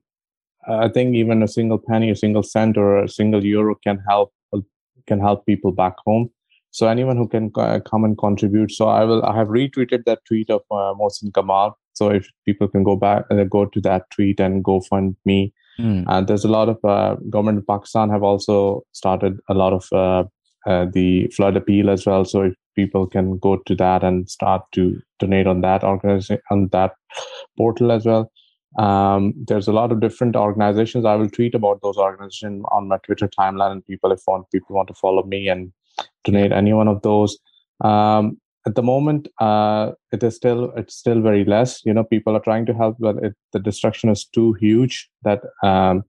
I 0.67 0.89
think 0.89 1.15
even 1.15 1.43
a 1.43 1.47
single 1.47 1.77
penny, 1.77 2.09
a 2.09 2.15
single 2.15 2.43
cent, 2.43 2.77
or 2.77 3.03
a 3.03 3.09
single 3.09 3.45
euro 3.45 3.75
can 3.75 4.03
help 4.07 4.33
can 5.07 5.19
help 5.19 5.45
people 5.45 5.71
back 5.71 5.95
home. 6.05 6.29
So 6.71 6.87
anyone 6.87 7.17
who 7.17 7.27
can 7.27 7.51
uh, 7.55 7.79
come 7.79 8.03
and 8.03 8.17
contribute. 8.17 8.71
So 8.71 8.87
I 8.87 9.03
will. 9.05 9.23
I 9.25 9.35
have 9.35 9.47
retweeted 9.47 10.03
that 10.05 10.19
tweet 10.25 10.49
of 10.49 10.61
uh, 10.69 10.93
Mohsin 10.99 11.33
Kamal. 11.33 11.77
So 11.93 12.09
if 12.09 12.29
people 12.45 12.67
can 12.67 12.83
go 12.83 12.95
back, 12.95 13.23
uh, 13.31 13.43
go 13.45 13.65
to 13.65 13.81
that 13.81 14.11
tweet 14.11 14.39
and 14.39 14.63
go 14.63 14.81
fund 14.81 15.15
me 15.25 15.53
Mm. 15.79 16.05
And 16.07 16.27
there's 16.27 16.45
a 16.45 16.49
lot 16.49 16.69
of 16.69 16.77
uh, 16.83 17.15
government 17.29 17.59
in 17.59 17.65
Pakistan 17.65 18.09
have 18.09 18.23
also 18.23 18.83
started 18.93 19.39
a 19.49 19.53
lot 19.53 19.73
of 19.73 19.87
uh, 19.91 20.23
uh, 20.69 20.85
the 20.91 21.27
flood 21.27 21.55
appeal 21.55 21.89
as 21.89 22.05
well. 22.05 22.25
So 22.25 22.43
if 22.43 22.55
people 22.75 23.07
can 23.07 23.37
go 23.39 23.57
to 23.65 23.75
that 23.75 24.03
and 24.03 24.29
start 24.29 24.61
to 24.73 24.99
donate 25.19 25.47
on 25.47 25.61
that 25.61 25.83
organization 25.83 26.39
on 26.51 26.69
that 26.71 26.93
portal 27.57 27.91
as 27.91 28.05
well. 28.05 28.31
Um, 28.77 29.33
there's 29.47 29.67
a 29.67 29.73
lot 29.73 29.91
of 29.91 30.01
different 30.01 30.35
organizations. 30.35 31.05
I 31.05 31.15
will 31.15 31.29
tweet 31.29 31.55
about 31.55 31.81
those 31.81 31.97
organizations 31.97 32.63
on 32.71 32.87
my 32.87 32.97
Twitter 32.97 33.27
timeline, 33.27 33.71
and 33.71 33.85
people 33.85 34.11
if 34.11 34.21
want 34.27 34.51
people 34.51 34.75
want 34.75 34.89
to 34.89 34.93
follow 34.93 35.23
me 35.23 35.47
and 35.47 35.71
donate 36.23 36.51
any 36.51 36.73
one 36.73 36.87
of 36.87 37.01
those. 37.01 37.37
Um, 37.81 38.37
at 38.67 38.75
the 38.75 38.83
moment 38.83 39.27
uh, 39.39 39.91
it 40.11 40.21
is 40.21 40.35
still 40.35 40.71
it's 40.75 40.95
still 40.95 41.21
very 41.21 41.43
less 41.45 41.81
you 41.85 41.93
know 41.93 42.03
people 42.03 42.35
are 42.35 42.45
trying 42.47 42.65
to 42.65 42.73
help 42.73 42.97
but 42.99 43.15
it, 43.23 43.33
the 43.53 43.59
destruction 43.59 44.09
is 44.09 44.25
too 44.25 44.53
huge 44.53 45.09
that 45.23 45.41
um, 45.63 46.03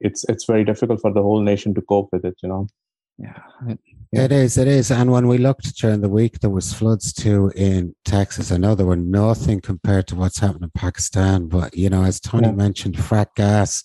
it's 0.00 0.24
it's 0.32 0.44
very 0.52 0.64
difficult 0.64 1.00
for 1.00 1.12
the 1.12 1.22
whole 1.22 1.42
nation 1.42 1.74
to 1.74 1.82
cope 1.82 2.08
with 2.12 2.24
it 2.24 2.36
you 2.42 2.48
know 2.48 2.66
yeah. 3.20 3.42
yeah. 4.12 4.24
It 4.26 4.32
is, 4.32 4.56
it 4.56 4.68
is. 4.68 4.92
And 4.92 5.10
when 5.10 5.26
we 5.26 5.38
looked 5.38 5.76
during 5.76 6.02
the 6.02 6.08
week, 6.08 6.38
there 6.38 6.50
was 6.50 6.72
floods 6.72 7.12
too 7.12 7.50
in 7.56 7.94
Texas. 8.04 8.52
I 8.52 8.58
know 8.58 8.76
there 8.76 8.86
were 8.86 8.94
nothing 8.94 9.60
compared 9.60 10.06
to 10.08 10.14
what's 10.14 10.38
happened 10.38 10.62
in 10.62 10.70
Pakistan, 10.70 11.48
but 11.48 11.76
you 11.76 11.90
know, 11.90 12.04
as 12.04 12.20
Tony 12.20 12.46
yeah. 12.46 12.54
mentioned, 12.54 12.94
frack 12.94 13.34
gas, 13.34 13.82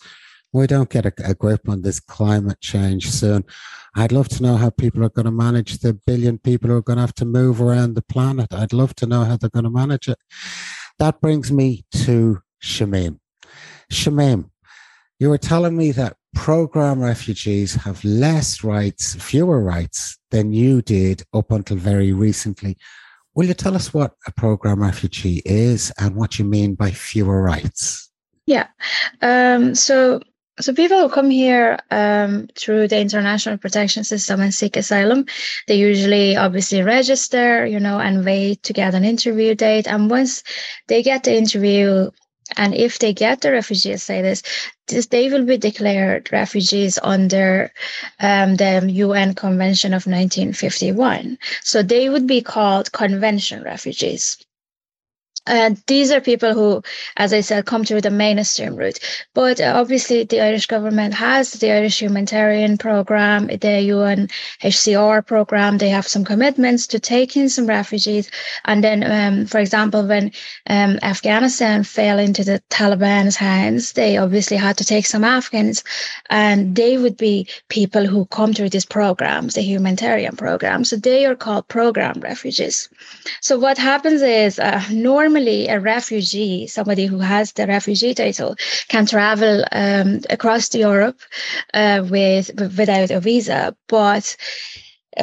we 0.54 0.68
don't 0.68 0.90
get 0.90 1.06
a, 1.06 1.14
a, 1.26 1.34
grip 1.34 1.68
on 1.68 1.82
this 1.82 2.00
climate 2.00 2.62
change 2.62 3.10
soon. 3.10 3.44
I'd 3.96 4.12
love 4.12 4.30
to 4.30 4.44
know 4.44 4.56
how 4.56 4.70
people 4.70 5.04
are 5.04 5.10
going 5.10 5.26
to 5.26 5.32
manage 5.32 5.80
the 5.80 5.94
billion 5.94 6.38
people 6.38 6.70
who 6.70 6.78
are 6.78 6.82
going 6.82 6.98
to 6.98 7.02
have 7.02 7.16
to 7.16 7.26
move 7.26 7.60
around 7.60 7.96
the 7.96 8.04
planet. 8.04 8.54
I'd 8.54 8.72
love 8.72 8.96
to 8.96 9.08
know 9.08 9.24
how 9.24 9.36
they're 9.36 9.50
going 9.50 9.64
to 9.66 9.72
manage 9.72 10.08
it. 10.08 10.20
That 11.00 11.20
brings 11.22 11.52
me 11.52 11.86
to 12.06 12.42
Shamim. 12.62 13.20
Shamim, 13.92 14.52
you 15.20 15.30
were 15.30 15.40
telling 15.40 15.76
me 15.76 15.92
that 15.92 16.18
program 16.36 17.02
refugees 17.02 17.76
have 17.76 18.04
less 18.04 18.64
rights, 18.64 19.16
fewer 19.16 19.62
rights 19.62 20.18
than 20.32 20.54
you 20.54 20.82
did 20.82 21.24
up 21.34 21.52
until 21.52 21.78
very 21.78 22.14
recently. 22.14 22.78
Will 23.36 23.48
you 23.48 23.54
tell 23.56 23.76
us 23.76 23.94
what 23.94 24.14
a 24.28 24.32
program 24.32 24.82
refugee 24.82 25.42
is 25.46 25.92
and 26.00 26.16
what 26.16 26.38
you 26.38 26.46
mean 26.46 26.76
by 26.76 26.92
fewer 26.92 27.42
rights? 27.42 28.12
Yeah. 28.46 28.68
Um, 29.22 29.74
so 29.74 30.22
So 30.60 30.72
people 30.72 31.00
who 31.00 31.10
come 31.10 31.32
here 31.32 31.80
um, 31.90 32.48
through 32.56 32.88
the 32.88 33.00
international 33.00 33.58
protection 33.58 34.04
system 34.04 34.40
and 34.40 34.54
seek 34.54 34.78
asylum, 34.78 35.26
they 35.68 35.76
usually 35.76 36.38
obviously 36.38 36.84
register, 36.84 37.66
you 37.66 37.80
know, 37.80 38.00
and 38.00 38.24
wait 38.24 38.62
to 38.64 38.74
get 38.74 38.94
an 38.94 39.04
interview 39.04 39.56
date. 39.56 39.88
And 39.88 40.12
once 40.12 40.44
they 40.88 41.02
get 41.02 41.24
the 41.24 41.36
interview, 41.36 42.12
and 42.56 42.76
if 42.76 43.00
they 43.00 43.14
get 43.14 43.42
the 43.42 43.52
refugee 43.52 43.98
status, 43.98 44.44
this, 44.88 45.08
they 45.08 45.30
will 45.30 45.46
be 45.46 45.58
declared 45.58 46.32
refugees 46.32 47.00
under 47.02 47.72
um, 48.20 48.56
the 48.56 48.88
UN 48.92 49.34
Convention 49.34 49.94
of 49.94 50.06
1951. 50.06 51.40
So 51.64 51.82
they 51.82 52.10
would 52.10 52.28
be 52.28 52.42
called 52.42 52.92
convention 52.92 53.64
refugees. 53.64 54.38
And 55.46 55.82
these 55.88 56.12
are 56.12 56.22
people 56.22 56.54
who, 56.54 56.82
as 57.18 57.34
I 57.34 57.42
said, 57.42 57.66
come 57.66 57.84
through 57.84 58.02
the 58.02 58.10
mainstream 58.10 58.76
route. 58.76 59.00
But 59.34 59.60
obviously, 59.60 60.24
the 60.24 60.42
Irish 60.42 60.68
government 60.68 61.14
has 61.16 61.52
the 61.52 61.72
Irish 61.72 62.02
Humanitarian 62.02 62.78
Program, 62.78 63.48
the 63.48 63.58
UNHCR 63.58 65.26
program. 65.26 65.78
They 65.78 65.90
have 65.90 66.08
some 66.08 66.24
commitments 66.24 66.88
to 66.88 67.00
take 67.00 67.36
in 67.36 67.50
some 67.50 67.68
refugees. 67.68 68.32
And 68.66 68.84
then, 68.84 69.04
um, 69.04 69.46
for 69.46 69.60
example, 69.60 70.08
when 70.08 70.32
um, 70.70 70.98
Afghanistan 71.04 71.84
fell 71.84 72.20
into 72.20 72.44
the 72.46 72.62
Taliban's 72.70 73.36
hands, 73.36 73.94
they 73.94 74.16
obviously 74.18 74.56
had 74.58 74.78
to 74.78 74.86
take 74.86 75.06
some 75.06 75.24
Afghans, 75.26 75.84
and 76.30 76.76
they 76.76 76.98
would 76.98 77.18
be 77.18 77.48
people 77.68 78.06
who 78.06 78.26
come 78.28 78.54
through 78.54 78.70
these 78.70 78.86
programs, 78.86 79.56
the 79.56 79.62
humanitarian 79.62 80.36
program. 80.38 80.86
So 80.86 80.96
they 80.96 81.26
are 81.26 81.36
called 81.36 81.68
program 81.68 82.22
refugees. 82.22 82.90
So 83.42 83.60
what 83.60 83.78
happens 83.78 84.22
is 84.22 84.58
uh, 84.60 84.82
normally 84.92 85.33
normally 85.34 85.68
a 85.68 85.80
refugee, 85.80 86.68
somebody 86.68 87.08
who 87.08 87.18
has 87.18 87.54
the 87.54 87.66
refugee 87.66 88.14
title, 88.14 88.56
can 88.88 89.06
travel 89.06 89.64
um, 89.72 90.20
across 90.30 90.74
Europe 90.76 91.20
uh, 91.74 92.06
with 92.08 92.52
without 92.78 93.10
a 93.10 93.20
visa, 93.20 93.76
but 93.88 94.36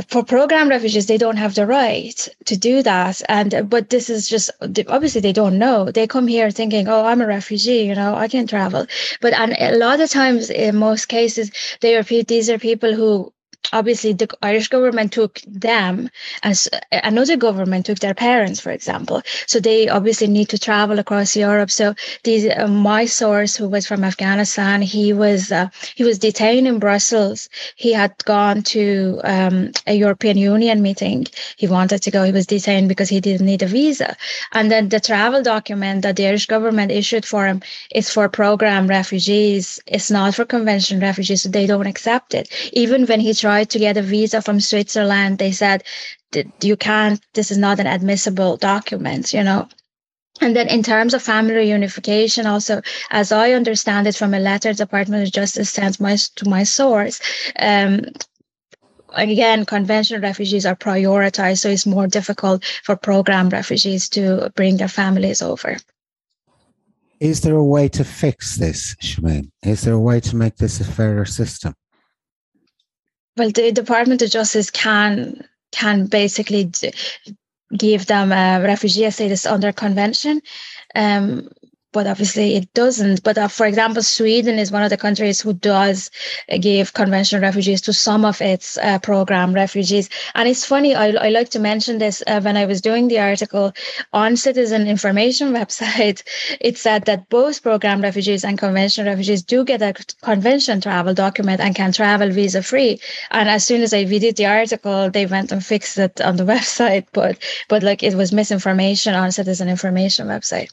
for 0.08 0.24
program 0.24 0.68
refugees 0.68 1.06
they 1.06 1.18
don't 1.18 1.36
have 1.36 1.54
the 1.54 1.66
right 1.66 2.28
to 2.44 2.56
do 2.56 2.82
that. 2.82 3.22
And 3.28 3.68
but 3.70 3.90
this 3.90 4.10
is 4.10 4.28
just 4.28 4.50
obviously 4.88 5.20
they 5.20 5.32
don't 5.32 5.58
know. 5.58 5.90
They 5.90 6.06
come 6.06 6.26
here 6.28 6.50
thinking 6.50 6.88
oh 6.88 7.04
i'm 7.04 7.20
a 7.20 7.26
refugee 7.26 7.82
you 7.90 7.94
know 7.94 8.14
i 8.14 8.28
can 8.28 8.46
travel. 8.46 8.86
But 9.20 9.32
and 9.34 9.54
a 9.58 9.76
lot 9.76 10.00
of 10.00 10.10
times 10.10 10.50
in 10.50 10.76
most 10.76 11.06
cases 11.06 11.50
they 11.80 11.96
are 11.96 12.02
these 12.02 12.50
are 12.50 12.58
people 12.58 12.94
who 12.94 13.32
obviously 13.72 14.12
the 14.12 14.28
Irish 14.42 14.68
government 14.68 15.12
took 15.12 15.40
them 15.46 16.10
as 16.42 16.68
another 16.92 17.36
government 17.36 17.86
took 17.86 17.98
their 17.98 18.14
parents, 18.14 18.60
for 18.60 18.70
example. 18.70 19.22
So 19.46 19.60
they 19.60 19.88
obviously 19.88 20.26
need 20.26 20.48
to 20.50 20.58
travel 20.58 20.98
across 20.98 21.36
Europe. 21.36 21.70
So 21.70 21.94
these, 22.24 22.48
uh, 22.48 22.66
my 22.68 23.06
source, 23.06 23.56
who 23.56 23.68
was 23.68 23.86
from 23.86 24.04
Afghanistan, 24.04 24.82
he 24.82 25.12
was 25.12 25.52
uh, 25.52 25.68
he 25.94 26.04
was 26.04 26.18
detained 26.18 26.66
in 26.66 26.78
Brussels. 26.78 27.48
He 27.76 27.92
had 27.92 28.12
gone 28.24 28.62
to 28.74 29.20
um, 29.24 29.72
a 29.86 29.94
European 29.94 30.36
Union 30.36 30.82
meeting. 30.82 31.26
He 31.56 31.66
wanted 31.66 32.02
to 32.02 32.10
go. 32.10 32.24
He 32.24 32.32
was 32.32 32.46
detained 32.46 32.88
because 32.88 33.08
he 33.08 33.20
didn't 33.20 33.46
need 33.46 33.62
a 33.62 33.66
visa. 33.66 34.16
And 34.52 34.70
then 34.70 34.88
the 34.88 35.00
travel 35.00 35.42
document 35.42 36.02
that 36.02 36.16
the 36.16 36.26
Irish 36.26 36.46
government 36.46 36.90
issued 36.90 37.24
for 37.24 37.46
him 37.46 37.62
is 37.94 38.10
for 38.10 38.28
program 38.28 38.86
refugees. 38.86 39.80
It's 39.86 40.10
not 40.10 40.34
for 40.34 40.44
convention 40.44 41.00
refugees. 41.00 41.42
So 41.42 41.48
they 41.48 41.66
don't 41.66 41.86
accept 41.86 42.34
it. 42.34 42.48
Even 42.72 43.06
when 43.06 43.20
he 43.20 43.34
tried 43.34 43.49
tried 43.50 43.70
to 43.70 43.80
get 43.80 43.96
a 43.96 44.02
visa 44.02 44.40
from 44.40 44.60
Switzerland, 44.60 45.38
they 45.38 45.50
said 45.50 45.82
you 46.62 46.76
can't, 46.76 47.20
this 47.34 47.50
is 47.50 47.58
not 47.58 47.80
an 47.80 47.88
admissible 47.88 48.56
document, 48.56 49.34
you 49.34 49.42
know. 49.42 49.66
And 50.40 50.54
then 50.54 50.68
in 50.68 50.82
terms 50.84 51.14
of 51.14 51.22
family 51.22 51.54
reunification, 51.54 52.44
also, 52.46 52.80
as 53.10 53.32
I 53.32 53.46
understand 53.60 54.06
it 54.06 54.14
from 54.14 54.34
a 54.34 54.38
letter 54.38 54.72
Department 54.72 55.24
of 55.24 55.32
Justice 55.32 55.70
sent 55.70 55.98
my, 55.98 56.16
to 56.36 56.48
my 56.48 56.62
source, 56.62 57.20
um, 57.58 58.06
again, 59.14 59.66
conventional 59.66 60.22
refugees 60.22 60.64
are 60.64 60.76
prioritized, 60.76 61.58
so 61.58 61.68
it's 61.68 61.94
more 61.96 62.06
difficult 62.06 62.64
for 62.84 62.94
program 62.94 63.48
refugees 63.48 64.08
to 64.10 64.52
bring 64.54 64.76
their 64.76 64.94
families 65.02 65.42
over. 65.42 65.76
Is 67.18 67.40
there 67.40 67.56
a 67.56 67.70
way 67.76 67.88
to 67.88 68.04
fix 68.04 68.56
this, 68.56 68.94
Shamim? 69.02 69.50
Is 69.64 69.80
there 69.82 69.94
a 69.94 70.06
way 70.10 70.20
to 70.20 70.36
make 70.36 70.56
this 70.56 70.80
a 70.80 70.84
fairer 70.84 71.26
system? 71.26 71.74
Well, 73.36 73.50
the 73.50 73.72
Department 73.72 74.22
of 74.22 74.30
Justice 74.30 74.70
can 74.70 75.46
can 75.72 76.06
basically 76.06 76.70
give 77.76 78.06
them 78.06 78.32
a 78.32 78.60
refugee 78.62 79.10
status 79.10 79.46
under 79.46 79.72
convention. 79.72 80.42
Um, 80.94 81.48
but 81.92 82.06
obviously 82.06 82.56
it 82.56 82.72
doesn't. 82.74 83.22
But 83.22 83.38
uh, 83.38 83.48
for 83.48 83.66
example, 83.66 84.02
Sweden 84.02 84.58
is 84.58 84.70
one 84.70 84.82
of 84.82 84.90
the 84.90 84.96
countries 84.96 85.40
who 85.40 85.52
does 85.52 86.10
give 86.60 86.92
conventional 86.94 87.42
refugees 87.42 87.80
to 87.82 87.92
some 87.92 88.24
of 88.24 88.40
its 88.40 88.78
uh, 88.78 88.98
program 89.00 89.52
refugees. 89.52 90.08
And 90.34 90.48
it's 90.48 90.64
funny, 90.64 90.94
I, 90.94 91.08
I 91.08 91.28
like 91.30 91.50
to 91.50 91.58
mention 91.58 91.98
this 91.98 92.22
uh, 92.26 92.40
when 92.40 92.56
I 92.56 92.66
was 92.66 92.80
doing 92.80 93.08
the 93.08 93.18
article 93.18 93.72
on 94.12 94.36
Citizen 94.36 94.86
Information 94.86 95.52
website. 95.60 96.22
It 96.60 96.78
said 96.78 97.04
that 97.06 97.28
both 97.28 97.62
program 97.62 98.00
refugees 98.02 98.44
and 98.44 98.58
conventional 98.58 99.08
refugees 99.08 99.42
do 99.42 99.64
get 99.64 99.82
a 99.82 99.94
convention 100.22 100.80
travel 100.80 101.14
document 101.14 101.60
and 101.60 101.74
can 101.74 101.92
travel 101.92 102.30
visa 102.30 102.62
free. 102.62 103.00
And 103.30 103.48
as 103.48 103.64
soon 103.64 103.82
as 103.82 103.92
I 103.92 104.02
read 104.02 104.36
the 104.36 104.46
article, 104.46 105.10
they 105.10 105.26
went 105.26 105.52
and 105.52 105.64
fixed 105.64 105.98
it 105.98 106.20
on 106.20 106.36
the 106.36 106.44
website. 106.54 107.06
But 107.12 107.38
but 107.68 107.82
like 107.82 108.02
it 108.02 108.14
was 108.14 108.32
misinformation 108.32 109.14
on 109.14 109.32
Citizen 109.32 109.68
Information 109.68 110.28
website 110.28 110.70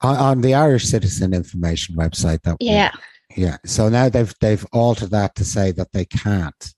on, 0.00 0.16
on 0.16 0.40
the 0.40 0.54
Irish 0.54 0.84
Citizen 0.84 1.34
Information 1.34 1.96
website. 1.96 2.42
That 2.42 2.56
yeah, 2.60 2.92
yeah. 3.36 3.56
So 3.64 3.88
now 3.88 4.08
they've 4.08 4.34
they've 4.40 4.66
altered 4.72 5.10
that 5.10 5.34
to 5.36 5.44
say 5.44 5.72
that 5.72 5.92
they 5.92 6.04
can't. 6.04 6.74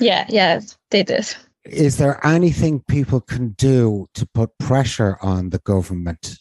Yeah, 0.00 0.26
yeah, 0.28 0.60
they 0.90 1.02
did. 1.02 1.34
Is 1.64 1.96
there 1.96 2.24
anything 2.26 2.80
people 2.88 3.20
can 3.20 3.50
do 3.50 4.08
to 4.14 4.26
put 4.34 4.56
pressure 4.58 5.16
on 5.22 5.50
the 5.50 5.60
government? 5.60 6.36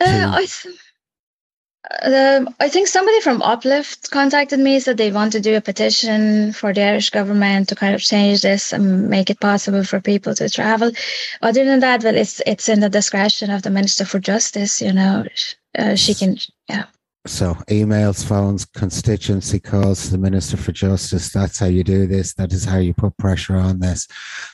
Uh, 0.00 0.30
I 0.34 0.46
th- 0.46 0.76
um, 2.02 2.54
I 2.60 2.68
think 2.68 2.88
somebody 2.88 3.20
from 3.20 3.42
Uplift 3.42 4.10
contacted 4.10 4.58
me, 4.58 4.80
said 4.80 4.96
they 4.96 5.12
want 5.12 5.32
to 5.32 5.40
do 5.40 5.56
a 5.56 5.60
petition 5.60 6.52
for 6.52 6.72
the 6.72 6.82
Irish 6.82 7.10
government 7.10 7.68
to 7.68 7.74
kind 7.74 7.94
of 7.94 8.00
change 8.02 8.42
this 8.42 8.72
and 8.72 9.08
make 9.08 9.30
it 9.30 9.40
possible 9.40 9.84
for 9.84 10.00
people 10.00 10.34
to 10.34 10.48
travel. 10.48 10.90
Other 11.42 11.64
than 11.64 11.80
that, 11.80 12.02
well, 12.02 12.16
it's 12.16 12.42
it's 12.46 12.68
in 12.68 12.80
the 12.80 12.88
discretion 12.88 13.50
of 13.50 13.62
the 13.62 13.70
Minister 13.70 14.04
for 14.04 14.18
Justice. 14.18 14.82
You 14.82 14.92
know, 14.92 15.24
uh, 15.78 15.94
she 15.94 16.14
can, 16.14 16.38
yeah. 16.68 16.86
So 17.26 17.54
emails, 17.68 18.24
phones, 18.24 18.64
constituency 18.64 19.58
calls 19.58 20.04
to 20.04 20.12
the 20.12 20.18
Minister 20.18 20.56
for 20.56 20.70
Justice. 20.70 21.32
That's 21.32 21.58
how 21.58 21.66
you 21.66 21.82
do 21.82 22.06
this. 22.06 22.34
That 22.34 22.52
is 22.52 22.64
how 22.64 22.78
you 22.78 22.94
put 22.94 23.16
pressure 23.16 23.56
on 23.56 23.80
this. 23.80 24.06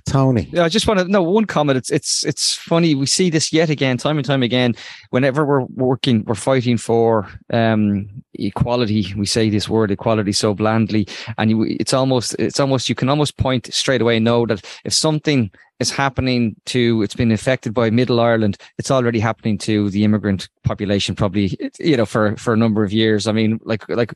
Tony. 0.07 0.49
Yeah, 0.53 0.65
I 0.65 0.69
just 0.69 0.89
want 0.89 0.99
to 1.01 1.07
know 1.07 1.23
one 1.23 1.45
comment. 1.45 1.77
It's 1.77 1.91
it's 1.91 2.25
it's 2.25 2.55
funny. 2.55 2.95
We 2.95 3.07
see 3.07 3.29
this 3.29 3.53
yet 3.53 3.69
again, 3.69 3.99
time 3.99 4.17
and 4.17 4.27
time 4.27 4.43
again. 4.43 4.75
Whenever 5.11 5.45
we're 5.45 5.65
working, 5.65 6.25
we're 6.25 6.35
fighting 6.35 6.79
for 6.79 7.29
um, 7.53 8.09
equality. 8.35 9.13
We 9.17 9.27
say 9.27 9.51
this 9.51 9.69
word 9.69 9.91
equality 9.91 10.33
so 10.33 10.55
blandly, 10.55 11.07
and 11.37 11.51
you, 11.51 11.63
it's 11.65 11.93
almost 11.93 12.35
it's 12.39 12.59
almost 12.59 12.89
you 12.89 12.95
can 12.95 13.11
almost 13.11 13.37
point 13.37 13.73
straight 13.73 14.01
away 14.01 14.19
know 14.19 14.47
that 14.47 14.65
if 14.85 14.95
something 14.95 15.51
is 15.83 15.91
happening 15.91 16.57
to 16.67 17.03
it's 17.03 17.15
been 17.15 17.31
affected 17.31 17.75
by 17.75 17.91
middle 17.91 18.21
ireland. 18.21 18.57
It's 18.79 18.91
already 18.91 19.21
happening 19.21 19.59
to 19.59 19.91
the 19.91 20.05
immigrant 20.05 20.49
population 20.65 21.15
probably 21.15 21.59
you 21.79 21.97
know 21.97 22.07
for 22.07 22.37
for 22.37 22.55
a 22.55 22.57
number 22.57 22.83
of 22.83 22.93
years. 22.93 23.27
I 23.27 23.33
mean 23.33 23.61
like 23.65 23.87
like 23.89 24.15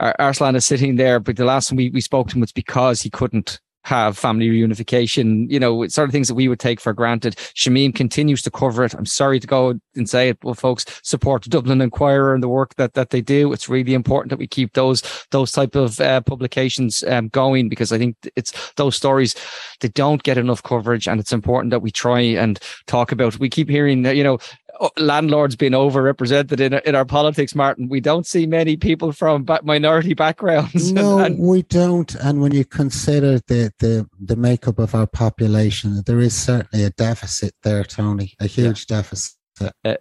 arsalan 0.00 0.54
is 0.54 0.64
sitting 0.64 0.96
there 0.96 1.18
but 1.18 1.36
the 1.36 1.44
last 1.44 1.68
time 1.68 1.76
we, 1.76 1.90
we 1.90 2.00
spoke 2.00 2.28
to 2.28 2.36
him 2.36 2.42
it's 2.44 2.52
because 2.52 3.02
he 3.02 3.10
couldn't 3.10 3.58
have 3.86 4.18
family 4.18 4.48
reunification, 4.48 5.48
you 5.48 5.60
know, 5.60 5.86
sort 5.86 6.08
of 6.08 6.12
things 6.12 6.26
that 6.26 6.34
we 6.34 6.48
would 6.48 6.58
take 6.58 6.80
for 6.80 6.92
granted. 6.92 7.36
Shamim 7.54 7.94
continues 7.94 8.42
to 8.42 8.50
cover 8.50 8.82
it. 8.82 8.94
I'm 8.94 9.06
sorry 9.06 9.38
to 9.38 9.46
go 9.46 9.78
and 9.94 10.10
say 10.10 10.30
it, 10.30 10.38
but 10.40 10.58
folks 10.58 10.84
support 11.04 11.44
the 11.44 11.50
Dublin 11.50 11.80
Inquirer 11.80 12.34
and 12.34 12.42
the 12.42 12.48
work 12.48 12.74
that, 12.74 12.94
that 12.94 13.10
they 13.10 13.20
do. 13.20 13.52
It's 13.52 13.68
really 13.68 13.94
important 13.94 14.30
that 14.30 14.40
we 14.40 14.48
keep 14.48 14.72
those, 14.72 15.04
those 15.30 15.52
type 15.52 15.76
of 15.76 16.00
uh, 16.00 16.20
publications 16.22 17.04
um, 17.04 17.28
going 17.28 17.68
because 17.68 17.92
I 17.92 17.98
think 17.98 18.16
it's 18.34 18.72
those 18.74 18.96
stories, 18.96 19.36
they 19.80 19.88
don't 19.88 20.24
get 20.24 20.36
enough 20.36 20.64
coverage 20.64 21.06
and 21.06 21.20
it's 21.20 21.32
important 21.32 21.70
that 21.70 21.80
we 21.80 21.92
try 21.92 22.18
and 22.20 22.58
talk 22.88 23.12
about. 23.12 23.38
We 23.38 23.48
keep 23.48 23.70
hearing, 23.70 24.02
that 24.02 24.16
you 24.16 24.24
know, 24.24 24.38
Uh, 24.80 24.88
landlords 24.98 25.56
being 25.56 25.72
overrepresented 25.72 26.60
in, 26.60 26.74
in 26.74 26.94
our 26.94 27.04
politics, 27.04 27.54
Martin. 27.54 27.88
We 27.88 28.00
don't 28.00 28.26
see 28.26 28.46
many 28.46 28.76
people 28.76 29.12
from 29.12 29.46
minority 29.62 30.14
backgrounds. 30.14 30.92
No, 30.96 31.18
and, 31.18 31.38
we 31.38 31.62
don't. 31.62 32.14
And 32.14 32.40
when 32.40 32.52
you 32.52 32.64
consider 32.64 33.38
the, 33.48 33.72
the, 33.80 34.08
the 34.18 34.36
makeup 34.36 34.78
of 34.78 34.94
our 34.94 35.06
population, 35.06 36.02
there 36.06 36.20
is 36.20 36.34
certainly 36.34 36.84
a 36.84 36.90
deficit 36.90 37.54
there, 37.62 37.84
Tony, 37.84 38.34
a 38.40 38.46
huge 38.46 38.86
yeah. 38.88 38.96
deficit. 38.98 39.36
Uh, 39.84 39.94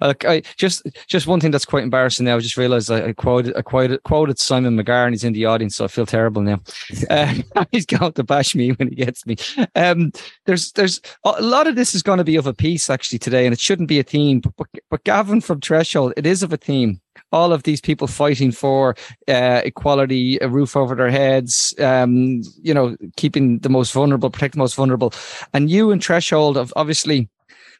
I 0.00 0.42
just 0.56 0.86
just 1.06 1.26
one 1.26 1.40
thing 1.40 1.50
that's 1.50 1.64
quite 1.64 1.82
embarrassing 1.82 2.26
now. 2.26 2.36
I 2.36 2.40
just 2.40 2.56
realised 2.56 2.90
I, 2.90 3.08
I, 3.08 3.12
quoted 3.12 3.56
I 3.56 3.62
quoted 3.62 4.02
quoted 4.02 4.38
Simon 4.38 4.76
McGarr 4.76 5.04
and 5.04 5.14
he's 5.14 5.24
in 5.24 5.32
the 5.32 5.46
audience, 5.46 5.76
so 5.76 5.84
I 5.84 5.88
feel 5.88 6.06
terrible 6.06 6.42
now. 6.42 6.60
Uh, 7.08 7.34
he's 7.72 7.86
going 7.86 8.12
to 8.12 8.24
bash 8.24 8.54
me 8.54 8.70
when 8.72 8.88
he 8.88 8.94
gets 8.94 9.26
me. 9.26 9.36
Um, 9.74 10.12
there's 10.46 10.72
there's 10.72 11.00
a 11.24 11.42
lot 11.42 11.66
of 11.66 11.76
this 11.76 11.94
is 11.94 12.02
going 12.02 12.18
to 12.18 12.24
be 12.24 12.36
of 12.36 12.46
a 12.46 12.54
piece 12.54 12.90
actually 12.90 13.18
today, 13.18 13.46
and 13.46 13.52
it 13.52 13.60
shouldn't 13.60 13.88
be 13.88 13.98
a 13.98 14.04
theme. 14.04 14.40
But, 14.40 14.56
but, 14.56 14.68
but 14.90 15.04
Gavin 15.04 15.40
from 15.40 15.60
Threshold, 15.60 16.12
it 16.16 16.26
is 16.26 16.42
of 16.42 16.52
a 16.52 16.56
theme. 16.56 17.00
All 17.30 17.52
of 17.52 17.62
these 17.62 17.80
people 17.80 18.06
fighting 18.06 18.52
for 18.52 18.94
uh, 19.28 19.62
equality, 19.64 20.38
a 20.40 20.48
roof 20.48 20.76
over 20.76 20.94
their 20.94 21.10
heads, 21.10 21.74
um, 21.78 22.42
you 22.62 22.74
know, 22.74 22.96
keeping 23.16 23.58
the 23.60 23.68
most 23.68 23.92
vulnerable, 23.92 24.30
protect 24.30 24.54
the 24.54 24.58
most 24.58 24.74
vulnerable, 24.74 25.12
and 25.54 25.70
you 25.70 25.90
and 25.90 26.02
Threshold 26.02 26.56
have 26.56 26.72
obviously 26.76 27.28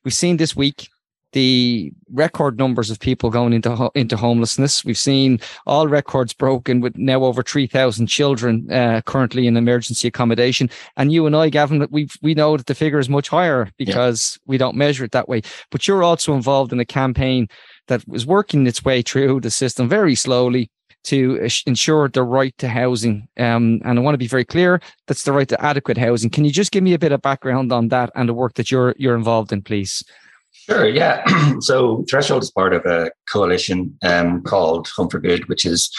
we've 0.05 0.15
seen 0.15 0.37
this 0.37 0.57
week 0.57 0.89
the 1.33 1.93
record 2.13 2.59
numbers 2.59 2.91
of 2.91 3.01
people 3.01 3.31
going 3.31 3.53
into 3.53 3.91
into 3.95 4.17
homelessness. 4.17 4.85
We've 4.85 4.99
seen 4.99 5.41
all 5.67 5.89
records 5.89 6.33
broken 6.33 6.81
with 6.81 6.97
now 6.97 7.25
over 7.25 7.43
three 7.43 7.67
thousand 7.67 8.07
children 8.07 8.71
uh, 8.71 9.01
currently 9.07 9.47
in 9.47 9.57
emergency 9.57 10.09
accommodation. 10.09 10.71
And 10.97 11.13
you 11.13 11.27
and 11.27 11.35
I, 11.37 11.49
Gavin, 11.49 11.87
we 11.91 12.09
we 12.23 12.35
know 12.35 12.57
that 12.57 12.67
the 12.67 12.75
figure 12.75 12.99
is 12.99 13.09
much 13.09 13.29
higher 13.29 13.71
because 13.77 14.39
yeah. 14.39 14.45
we 14.47 14.59
don't 14.59 14.77
measure 14.77 15.05
it 15.05 15.13
that 15.13 15.29
way. 15.29 15.43
But 15.71 15.89
you're 15.89 16.05
also 16.05 16.35
involved 16.35 16.73
in 16.73 16.81
a 16.81 16.85
campaign 16.85 17.49
that 17.89 18.07
was 18.07 18.27
working 18.27 18.67
its 18.67 18.85
way 18.85 19.03
through 19.03 19.41
the 19.41 19.51
system 19.51 19.89
very 19.89 20.15
slowly 20.15 20.71
to 21.05 21.49
ensure 21.67 22.09
the 22.09 22.23
right 22.23 22.57
to 22.59 22.69
housing. 22.69 23.27
Um, 23.37 23.81
and 23.85 23.99
I 23.99 24.03
want 24.03 24.15
to 24.15 24.19
be 24.19 24.29
very 24.29 24.45
clear 24.45 24.81
that's 25.07 25.25
the 25.25 25.33
right 25.33 25.49
to 25.49 25.61
adequate 25.61 25.99
housing. 25.99 26.31
Can 26.31 26.45
you 26.45 26.53
just 26.53 26.71
give 26.71 26.85
me 26.85 26.95
a 26.95 26.99
bit 26.99 27.11
of 27.11 27.23
background 27.23 27.73
on 27.73 27.89
that 27.89 28.11
and 28.15 28.29
the 28.29 28.35
work 28.35 28.55
that 28.55 28.71
you're 28.71 28.95
you're 28.99 29.17
involved 29.17 29.53
in, 29.53 29.63
please? 29.63 30.05
Sure, 30.53 30.89
yeah. 30.89 31.25
so 31.61 32.05
Threshold 32.09 32.43
is 32.43 32.51
part 32.51 32.73
of 32.75 32.85
a 32.87 33.11
coalition 33.31 33.97
um, 34.03 34.43
called 34.43 34.89
Home 34.97 35.09
for 35.09 35.19
Good, 35.19 35.49
which 35.49 35.65
is 35.65 35.91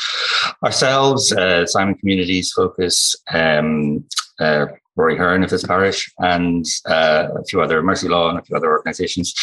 ourselves, 0.64 1.32
uh, 1.34 1.66
Simon 1.66 1.96
Communities 1.96 2.52
Focus, 2.52 3.16
um, 3.34 4.06
uh, 4.40 4.68
Rory 4.96 5.18
Hearne 5.18 5.44
of 5.44 5.50
this 5.50 5.66
parish, 5.66 6.12
and 6.20 6.66
uh, 6.88 7.30
a 7.36 7.44
few 7.46 7.62
other 7.62 7.82
Mercy 7.82 8.08
Law 8.08 8.30
and 8.30 8.40
a 8.40 8.44
few 8.44 8.56
other 8.56 8.70
organisations 8.70 9.34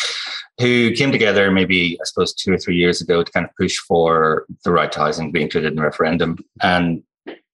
who 0.61 0.93
came 0.93 1.11
together 1.11 1.51
maybe, 1.51 1.99
I 2.01 2.05
suppose, 2.05 2.35
two 2.35 2.53
or 2.53 2.59
three 2.59 2.77
years 2.77 3.01
ago 3.01 3.23
to 3.23 3.33
kind 3.33 3.47
of 3.47 3.53
push 3.59 3.79
for 3.79 4.47
the 4.65 4.73
right 4.73 4.93
to 4.93 4.99
housing 4.99 5.29
to 5.29 5.33
be 5.33 5.43
included 5.43 5.69
in 5.69 5.77
the 5.77 5.83
referendum. 5.83 6.39
And 6.63 7.03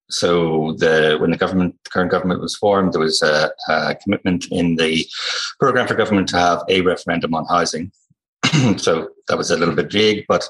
so 0.09 0.75
the 0.79 1.17
when 1.21 1.31
the 1.31 1.37
government, 1.37 1.77
the 1.85 1.91
current 1.91 2.11
government 2.11 2.41
was 2.41 2.57
formed, 2.57 2.93
there 2.93 3.01
was 3.01 3.23
a, 3.23 3.51
a 3.69 3.97
commitment 3.97 4.47
in 4.51 4.77
the 4.77 5.05
program 5.59 5.89
for 5.89 5.95
government 5.95 6.29
to 6.29 6.39
have 6.39 6.63
a 6.69 6.81
referendum 6.83 7.35
on 7.35 7.45
housing. 7.47 7.91
so 8.77 9.09
that 9.29 9.37
was 9.37 9.51
a 9.51 9.57
little 9.57 9.75
bit 9.75 9.91
vague, 9.91 10.25
but 10.29 10.49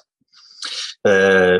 uh, 1.05 1.59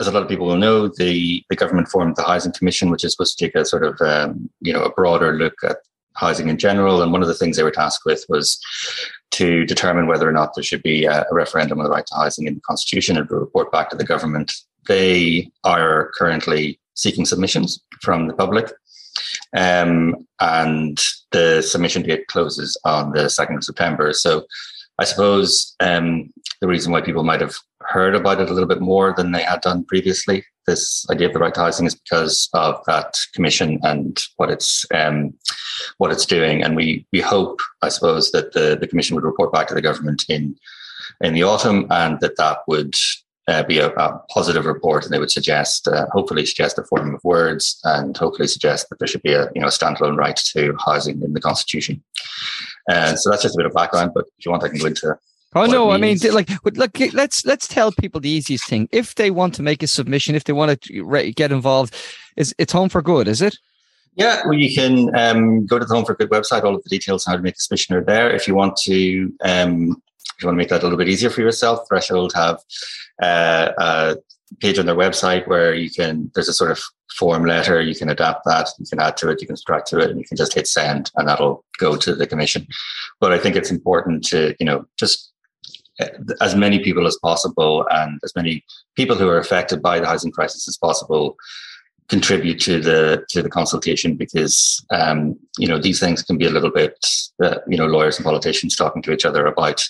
as 0.00 0.06
a 0.06 0.12
lot 0.12 0.22
of 0.22 0.28
people 0.28 0.46
will 0.46 0.56
know, 0.56 0.88
the, 0.88 1.42
the 1.50 1.56
government 1.56 1.88
formed 1.88 2.16
the 2.16 2.22
Housing 2.22 2.52
Commission, 2.52 2.90
which 2.90 3.04
is 3.04 3.12
supposed 3.12 3.36
to 3.36 3.44
take 3.44 3.54
a 3.54 3.64
sort 3.64 3.84
of 3.84 4.00
um, 4.00 4.48
you 4.60 4.72
know 4.72 4.82
a 4.82 4.92
broader 4.92 5.32
look 5.32 5.54
at 5.64 5.78
housing 6.14 6.48
in 6.48 6.58
general. 6.58 7.02
And 7.02 7.12
one 7.12 7.22
of 7.22 7.28
the 7.28 7.34
things 7.34 7.56
they 7.56 7.62
were 7.62 7.70
tasked 7.70 8.04
with 8.04 8.24
was 8.28 8.60
to 9.32 9.64
determine 9.64 10.06
whether 10.06 10.28
or 10.28 10.32
not 10.32 10.54
there 10.54 10.64
should 10.64 10.82
be 10.82 11.04
a, 11.04 11.22
a 11.30 11.34
referendum 11.34 11.78
on 11.78 11.84
the 11.84 11.90
right 11.90 12.06
to 12.06 12.14
housing 12.14 12.46
in 12.46 12.54
the 12.54 12.60
constitution 12.60 13.16
and 13.16 13.30
report 13.30 13.70
back 13.72 13.90
to 13.90 13.96
the 13.96 14.04
government. 14.04 14.52
They 14.86 15.50
are 15.64 16.10
currently 16.16 16.80
seeking 16.98 17.24
submissions 17.24 17.80
from 18.02 18.26
the 18.26 18.34
public. 18.34 18.70
Um, 19.56 20.26
and 20.40 21.00
the 21.30 21.62
submission 21.62 22.02
date 22.02 22.26
closes 22.26 22.76
on 22.84 23.12
the 23.12 23.24
2nd 23.24 23.56
of 23.56 23.64
September. 23.64 24.12
So 24.12 24.44
I 24.98 25.04
suppose 25.04 25.74
um, 25.80 26.32
the 26.60 26.66
reason 26.66 26.92
why 26.92 27.00
people 27.00 27.22
might 27.22 27.40
have 27.40 27.56
heard 27.82 28.14
about 28.14 28.40
it 28.40 28.50
a 28.50 28.52
little 28.52 28.68
bit 28.68 28.80
more 28.80 29.14
than 29.16 29.32
they 29.32 29.42
had 29.42 29.60
done 29.60 29.84
previously, 29.84 30.44
this 30.66 31.06
idea 31.10 31.28
of 31.28 31.32
the 31.32 31.38
right 31.38 31.54
to 31.54 31.60
housing, 31.60 31.86
is 31.86 31.94
because 31.94 32.48
of 32.52 32.82
that 32.86 33.16
commission 33.32 33.78
and 33.84 34.20
what 34.36 34.50
it's 34.50 34.84
um, 34.92 35.32
what 35.98 36.10
it's 36.10 36.26
doing. 36.26 36.62
And 36.62 36.74
we 36.74 37.06
we 37.12 37.20
hope, 37.20 37.60
I 37.80 37.88
suppose, 37.88 38.32
that 38.32 38.52
the, 38.52 38.76
the 38.78 38.88
commission 38.88 39.14
would 39.14 39.24
report 39.24 39.52
back 39.52 39.68
to 39.68 39.74
the 39.74 39.82
government 39.82 40.24
in 40.28 40.56
in 41.22 41.32
the 41.32 41.44
autumn, 41.44 41.86
and 41.90 42.18
that 42.20 42.36
that 42.36 42.58
would 42.66 42.94
uh, 43.48 43.62
be 43.62 43.78
a, 43.78 43.88
a, 43.88 44.22
positive 44.30 44.66
report, 44.66 45.04
and 45.04 45.12
they 45.12 45.18
would 45.18 45.30
suggest, 45.30 45.88
uh, 45.88 46.06
hopefully, 46.12 46.44
suggest 46.44 46.78
a 46.78 46.84
form 46.84 47.14
of 47.14 47.24
words, 47.24 47.80
and 47.84 48.16
hopefully 48.16 48.46
suggest 48.46 48.88
that 48.88 48.98
there 48.98 49.08
should 49.08 49.22
be 49.22 49.32
a 49.32 49.50
you 49.54 49.60
know 49.60 49.68
standalone 49.68 50.16
right 50.16 50.36
to 50.36 50.76
housing 50.84 51.22
in 51.22 51.32
the 51.32 51.40
constitution. 51.40 52.02
And 52.90 53.18
so 53.18 53.30
that's 53.30 53.42
just 53.42 53.54
a 53.54 53.58
bit 53.58 53.66
of 53.66 53.72
background. 53.72 54.12
But 54.14 54.26
if 54.38 54.44
you 54.44 54.50
want, 54.50 54.64
I 54.64 54.68
can 54.68 54.78
go 54.78 54.86
into. 54.86 55.18
Oh 55.54 55.64
no! 55.64 55.90
I 55.90 55.96
mean, 55.96 56.18
like, 56.30 56.50
look, 56.76 56.98
let's 57.14 57.46
let's 57.46 57.66
tell 57.66 57.90
people 57.90 58.20
the 58.20 58.28
easiest 58.28 58.68
thing. 58.68 58.86
If 58.92 59.14
they 59.14 59.30
want 59.30 59.54
to 59.54 59.62
make 59.62 59.82
a 59.82 59.86
submission, 59.86 60.34
if 60.34 60.44
they 60.44 60.52
want 60.52 60.82
to 60.82 61.32
get 61.32 61.50
involved, 61.50 61.96
is 62.36 62.54
it's 62.58 62.72
Home 62.74 62.90
for 62.90 63.00
Good, 63.00 63.28
is 63.28 63.40
it? 63.40 63.56
Yeah, 64.14 64.42
well, 64.44 64.58
you 64.58 64.74
can 64.74 65.14
um, 65.16 65.64
go 65.64 65.78
to 65.78 65.86
the 65.86 65.94
Home 65.94 66.04
for 66.04 66.14
Good 66.14 66.28
website. 66.28 66.64
All 66.64 66.74
of 66.74 66.82
the 66.82 66.90
details 66.90 67.26
on 67.26 67.32
how 67.32 67.36
to 67.36 67.42
make 67.42 67.54
a 67.54 67.60
submission 67.60 67.94
are 67.94 68.04
there. 68.04 68.30
If 68.30 68.46
you 68.46 68.54
want 68.54 68.76
to 68.82 69.32
um, 69.42 70.02
you 70.42 70.46
want 70.46 70.56
to 70.56 70.58
make 70.58 70.68
that 70.68 70.80
a 70.80 70.84
little 70.84 70.98
bit 70.98 71.08
easier 71.08 71.30
for 71.30 71.40
yourself, 71.40 71.86
Threshold 71.88 72.32
have 72.34 72.60
uh, 73.22 73.72
a 73.78 74.16
page 74.60 74.78
on 74.78 74.86
their 74.86 74.94
website 74.94 75.46
where 75.46 75.74
you 75.74 75.90
can, 75.90 76.30
there's 76.34 76.48
a 76.48 76.54
sort 76.54 76.70
of 76.70 76.80
form 77.16 77.44
letter, 77.44 77.80
you 77.80 77.94
can 77.94 78.08
adapt 78.08 78.44
that, 78.44 78.68
you 78.78 78.86
can 78.86 79.00
add 79.00 79.16
to 79.16 79.28
it, 79.30 79.40
you 79.40 79.46
can 79.46 79.56
subtract 79.56 79.88
to 79.88 79.98
it, 79.98 80.10
and 80.10 80.18
you 80.18 80.26
can 80.26 80.36
just 80.36 80.54
hit 80.54 80.66
send 80.66 81.10
and 81.16 81.28
that'll 81.28 81.64
go 81.78 81.96
to 81.96 82.14
the 82.14 82.26
commission. 82.26 82.66
But 83.20 83.32
I 83.32 83.38
think 83.38 83.56
it's 83.56 83.70
important 83.70 84.24
to, 84.26 84.54
you 84.60 84.66
know, 84.66 84.86
just 84.98 85.32
uh, 86.00 86.06
as 86.40 86.54
many 86.54 86.78
people 86.78 87.06
as 87.06 87.18
possible 87.20 87.86
and 87.90 88.20
as 88.22 88.32
many 88.36 88.64
people 88.96 89.16
who 89.16 89.28
are 89.28 89.38
affected 89.38 89.82
by 89.82 89.98
the 89.98 90.06
housing 90.06 90.30
crisis 90.30 90.68
as 90.68 90.76
possible 90.76 91.36
contribute 92.08 92.58
to 92.58 92.80
the 92.80 93.24
to 93.28 93.42
the 93.42 93.50
consultation 93.50 94.16
because 94.16 94.84
um, 94.90 95.36
you 95.58 95.68
know 95.68 95.78
these 95.78 96.00
things 96.00 96.22
can 96.22 96.38
be 96.38 96.46
a 96.46 96.50
little 96.50 96.70
bit 96.70 97.04
uh, 97.42 97.58
you 97.68 97.76
know 97.76 97.86
lawyers 97.86 98.16
and 98.16 98.24
politicians 98.24 98.74
talking 98.74 99.02
to 99.02 99.12
each 99.12 99.24
other 99.24 99.46
about 99.46 99.84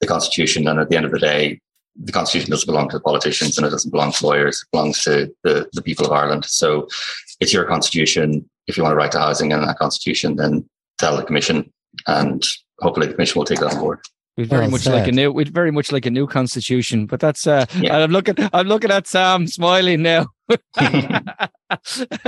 the 0.00 0.06
Constitution. 0.06 0.66
And 0.68 0.78
at 0.78 0.88
the 0.88 0.96
end 0.96 1.06
of 1.06 1.12
the 1.12 1.18
day, 1.18 1.60
the 1.96 2.12
Constitution 2.12 2.50
doesn't 2.50 2.66
belong 2.66 2.88
to 2.90 2.96
the 2.96 3.02
politicians 3.02 3.58
and 3.58 3.66
it 3.66 3.70
doesn't 3.70 3.90
belong 3.90 4.12
to 4.12 4.26
lawyers. 4.26 4.62
It 4.62 4.70
belongs 4.72 5.02
to 5.04 5.34
the, 5.42 5.68
the 5.72 5.82
people 5.82 6.06
of 6.06 6.12
Ireland. 6.12 6.44
So 6.44 6.88
it's 7.40 7.52
your 7.52 7.64
Constitution. 7.64 8.48
If 8.66 8.76
you 8.76 8.82
want 8.82 8.92
to 8.92 8.96
write 8.96 9.12
to 9.12 9.18
housing 9.18 9.50
in 9.50 9.60
that 9.60 9.78
Constitution, 9.78 10.36
then 10.36 10.68
tell 10.98 11.16
the 11.16 11.24
Commission 11.24 11.72
and 12.06 12.46
hopefully 12.80 13.06
the 13.06 13.14
Commission 13.14 13.38
will 13.38 13.46
take 13.46 13.60
that 13.60 13.74
on 13.74 13.80
board. 13.80 14.00
We'd 14.36 14.48
very 14.48 14.62
well 14.62 14.70
much 14.70 14.82
said. 14.82 14.94
like 14.94 15.08
a 15.08 15.12
new, 15.12 15.32
we'd 15.32 15.48
very 15.48 15.72
much 15.72 15.90
like 15.90 16.06
a 16.06 16.12
new 16.12 16.28
constitution, 16.28 17.06
but 17.06 17.18
that's. 17.18 17.44
Uh, 17.44 17.66
yeah. 17.80 17.96
I'm 17.96 18.12
looking, 18.12 18.36
I'm 18.52 18.68
looking 18.68 18.92
at 18.92 19.08
Sam 19.08 19.48
smiling 19.48 20.02
now. 20.02 20.26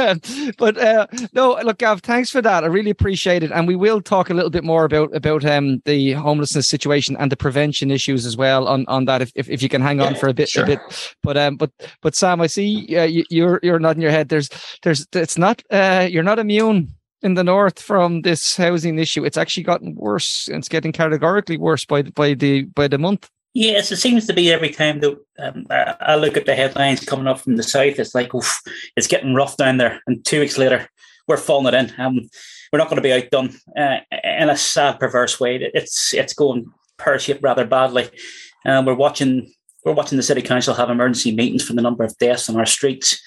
but 0.58 0.76
uh, 0.78 1.06
no, 1.32 1.58
look, 1.62 1.78
Gav, 1.78 2.00
thanks 2.02 2.30
for 2.30 2.42
that. 2.42 2.64
I 2.64 2.66
really 2.66 2.90
appreciate 2.90 3.42
it, 3.42 3.50
and 3.52 3.66
we 3.66 3.76
will 3.76 4.00
talk 4.00 4.30
a 4.30 4.34
little 4.34 4.50
bit 4.50 4.64
more 4.64 4.84
about 4.84 5.14
about 5.14 5.44
um, 5.44 5.80
the 5.84 6.12
homelessness 6.12 6.68
situation 6.68 7.16
and 7.18 7.32
the 7.32 7.36
prevention 7.36 7.90
issues 7.90 8.26
as 8.26 8.36
well 8.36 8.68
on, 8.68 8.84
on 8.86 9.06
that. 9.06 9.22
If, 9.22 9.32
if, 9.34 9.48
if 9.48 9.62
you 9.62 9.68
can 9.68 9.80
hang 9.80 10.00
on 10.00 10.14
for 10.14 10.28
a 10.28 10.34
bit, 10.34 10.48
sure. 10.48 10.64
a 10.64 10.66
bit. 10.66 10.80
But 11.22 11.36
um, 11.36 11.56
but 11.56 11.70
but 12.02 12.14
Sam, 12.14 12.40
I 12.40 12.46
see 12.46 12.96
uh, 12.96 13.04
you, 13.04 13.24
you're 13.30 13.60
you're 13.62 13.78
nodding 13.78 14.02
your 14.02 14.10
head. 14.10 14.28
There's 14.28 14.50
there's 14.82 15.06
it's 15.12 15.38
not 15.38 15.62
uh, 15.70 16.06
you're 16.10 16.22
not 16.22 16.38
immune 16.38 16.94
in 17.22 17.34
the 17.34 17.44
north 17.44 17.80
from 17.80 18.22
this 18.22 18.56
housing 18.56 18.98
issue. 18.98 19.24
It's 19.24 19.36
actually 19.36 19.64
gotten 19.64 19.94
worse. 19.94 20.48
And 20.48 20.58
it's 20.58 20.68
getting 20.68 20.92
categorically 20.92 21.56
worse 21.56 21.84
by 21.84 22.02
by 22.02 22.34
the 22.34 22.62
by 22.62 22.88
the 22.88 22.98
month. 22.98 23.30
Yes, 23.52 23.90
it 23.90 23.96
seems 23.96 24.26
to 24.26 24.32
be 24.32 24.52
every 24.52 24.70
time 24.70 25.00
that 25.00 25.18
um, 25.40 25.66
I 25.70 26.14
look 26.14 26.36
at 26.36 26.46
the 26.46 26.54
headlines 26.54 27.04
coming 27.04 27.26
up 27.26 27.40
from 27.40 27.56
the 27.56 27.64
south. 27.64 27.98
It's 27.98 28.14
like, 28.14 28.32
oof, 28.32 28.60
it's 28.96 29.08
getting 29.08 29.34
rough 29.34 29.56
down 29.56 29.78
there. 29.78 30.00
And 30.06 30.24
two 30.24 30.40
weeks 30.40 30.56
later, 30.56 30.88
we're 31.26 31.36
falling 31.36 31.74
it 31.74 31.76
in. 31.76 31.92
Um, 31.98 32.20
we're 32.72 32.78
not 32.78 32.88
going 32.88 33.02
to 33.02 33.08
be 33.08 33.12
outdone 33.12 33.56
uh, 33.76 33.98
in 34.22 34.48
a 34.48 34.56
sad, 34.56 35.00
perverse 35.00 35.40
way. 35.40 35.56
It's 35.74 36.14
it's 36.14 36.32
going 36.32 36.66
pear 36.98 37.18
shaped 37.18 37.42
rather 37.42 37.66
badly. 37.66 38.08
Um, 38.64 38.84
we're 38.84 38.94
watching 38.94 39.52
we're 39.84 39.94
watching 39.94 40.16
the 40.16 40.22
city 40.22 40.42
council 40.42 40.74
have 40.74 40.90
emergency 40.90 41.34
meetings 41.34 41.64
for 41.64 41.72
the 41.72 41.82
number 41.82 42.04
of 42.04 42.16
deaths 42.18 42.48
on 42.48 42.56
our 42.56 42.66
streets 42.66 43.20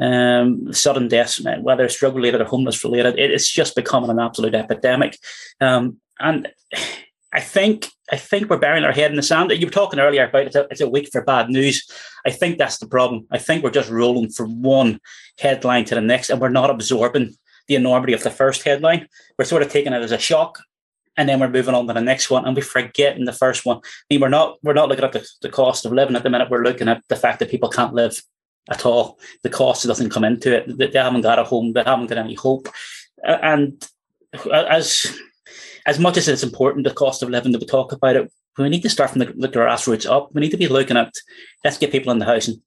um, 0.00 0.72
sudden 0.72 1.08
deaths, 1.08 1.40
whether 1.60 1.84
it's 1.84 1.98
drug 1.98 2.16
related 2.16 2.40
or 2.40 2.44
homeless 2.44 2.82
related. 2.82 3.18
it's 3.18 3.50
just 3.50 3.76
becoming 3.76 4.10
an 4.10 4.18
absolute 4.18 4.54
epidemic. 4.54 5.18
Um, 5.60 5.98
and 6.18 6.48
I 7.32 7.40
think 7.40 7.88
I 8.12 8.16
think 8.16 8.50
we're 8.50 8.58
burying 8.58 8.84
our 8.84 8.92
head 8.92 9.10
in 9.10 9.16
the 9.16 9.22
sand. 9.22 9.52
You 9.52 9.66
were 9.66 9.70
talking 9.70 10.00
earlier 10.00 10.26
about 10.26 10.46
it's 10.46 10.56
a, 10.56 10.66
it's 10.70 10.80
a 10.80 10.88
week 10.88 11.08
for 11.12 11.22
bad 11.22 11.48
news. 11.48 11.88
I 12.26 12.30
think 12.30 12.58
that's 12.58 12.78
the 12.78 12.88
problem. 12.88 13.26
I 13.30 13.38
think 13.38 13.62
we're 13.62 13.70
just 13.70 13.90
rolling 13.90 14.30
from 14.30 14.62
one 14.62 15.00
headline 15.38 15.84
to 15.86 15.94
the 15.94 16.00
next, 16.00 16.30
and 16.30 16.40
we're 16.40 16.48
not 16.48 16.70
absorbing 16.70 17.34
the 17.68 17.76
enormity 17.76 18.12
of 18.12 18.24
the 18.24 18.30
first 18.30 18.64
headline. 18.64 19.06
We're 19.38 19.44
sort 19.44 19.62
of 19.62 19.70
taking 19.70 19.92
it 19.92 20.02
as 20.02 20.10
a 20.10 20.18
shock, 20.18 20.58
and 21.16 21.28
then 21.28 21.38
we're 21.38 21.48
moving 21.48 21.74
on 21.74 21.86
to 21.86 21.92
the 21.92 22.00
next 22.00 22.30
one, 22.30 22.44
and 22.46 22.56
we 22.56 22.62
forget 22.62 23.16
in 23.16 23.26
the 23.26 23.32
first 23.32 23.64
one. 23.64 23.78
I 23.78 23.80
mean, 24.10 24.20
we're 24.20 24.28
not 24.28 24.58
we're 24.64 24.72
not 24.72 24.88
looking 24.88 25.04
at 25.04 25.12
the, 25.12 25.26
the 25.42 25.50
cost 25.50 25.86
of 25.86 25.92
living 25.92 26.16
at 26.16 26.24
the 26.24 26.30
minute. 26.30 26.50
We're 26.50 26.64
looking 26.64 26.88
at 26.88 27.02
the 27.08 27.16
fact 27.16 27.38
that 27.38 27.50
people 27.50 27.68
can't 27.68 27.94
live 27.94 28.20
at 28.70 28.84
all. 28.84 29.20
The 29.44 29.50
cost 29.50 29.86
doesn't 29.86 30.10
come 30.10 30.24
into 30.24 30.56
it. 30.56 30.92
They 30.92 30.98
haven't 30.98 31.22
got 31.22 31.38
a 31.38 31.44
home. 31.44 31.74
They 31.74 31.84
haven't 31.84 32.08
got 32.08 32.18
any 32.18 32.34
hope. 32.34 32.68
And 33.22 33.86
as 34.52 35.16
as 35.86 35.98
much 35.98 36.16
as 36.16 36.28
it's 36.28 36.42
important, 36.42 36.84
the 36.84 36.94
cost 36.94 37.22
of 37.22 37.30
living 37.30 37.52
that 37.52 37.60
we 37.60 37.66
talk 37.66 37.92
about 37.92 38.16
it, 38.16 38.32
we 38.58 38.68
need 38.68 38.82
to 38.82 38.90
start 38.90 39.10
from 39.10 39.20
the, 39.20 39.26
the 39.36 39.48
grassroots 39.48 40.10
up. 40.10 40.30
We 40.34 40.40
need 40.40 40.50
to 40.50 40.56
be 40.56 40.68
looking 40.68 40.96
at 40.96 41.12
let's 41.64 41.78
get 41.78 41.92
people 41.92 42.12
in 42.12 42.18
the 42.18 42.26
housing, 42.26 42.60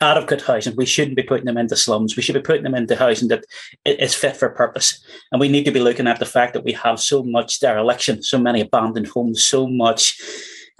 adequate 0.00 0.42
housing. 0.42 0.76
We 0.76 0.86
shouldn't 0.86 1.16
be 1.16 1.22
putting 1.22 1.46
them 1.46 1.58
into 1.58 1.76
slums. 1.76 2.16
We 2.16 2.22
should 2.22 2.34
be 2.34 2.40
putting 2.40 2.64
them 2.64 2.74
into 2.74 2.96
housing 2.96 3.28
that 3.28 3.44
is 3.84 4.14
fit 4.14 4.36
for 4.36 4.48
purpose. 4.50 5.02
And 5.30 5.40
we 5.40 5.48
need 5.48 5.64
to 5.64 5.70
be 5.70 5.80
looking 5.80 6.06
at 6.06 6.18
the 6.18 6.26
fact 6.26 6.54
that 6.54 6.64
we 6.64 6.72
have 6.72 7.00
so 7.00 7.22
much 7.22 7.60
dereliction, 7.60 8.22
so 8.22 8.38
many 8.38 8.62
abandoned 8.62 9.08
homes, 9.08 9.44
so 9.44 9.68
much. 9.68 10.18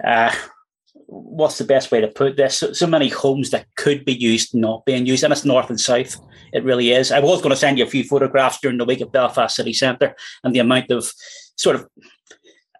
Uh, 0.03 0.33
what's 1.11 1.57
the 1.57 1.63
best 1.63 1.91
way 1.91 2.01
to 2.01 2.07
put 2.07 2.37
this? 2.37 2.57
So, 2.57 2.73
so, 2.73 2.87
many 2.87 3.09
homes 3.09 3.51
that 3.51 3.67
could 3.75 4.05
be 4.05 4.13
used 4.13 4.55
not 4.55 4.85
being 4.85 5.05
used, 5.05 5.23
and 5.23 5.33
it's 5.33 5.45
north 5.45 5.69
and 5.69 5.79
south. 5.79 6.17
It 6.53 6.63
really 6.63 6.91
is. 6.91 7.11
I 7.11 7.19
was 7.19 7.41
going 7.41 7.51
to 7.51 7.55
send 7.55 7.77
you 7.77 7.85
a 7.85 7.89
few 7.89 8.03
photographs 8.03 8.59
during 8.59 8.77
the 8.77 8.85
week 8.85 9.01
of 9.01 9.11
Belfast 9.11 9.55
City 9.55 9.73
Centre 9.73 10.15
and 10.43 10.55
the 10.55 10.59
amount 10.59 10.89
of 10.91 11.11
sort 11.55 11.75
of 11.75 11.87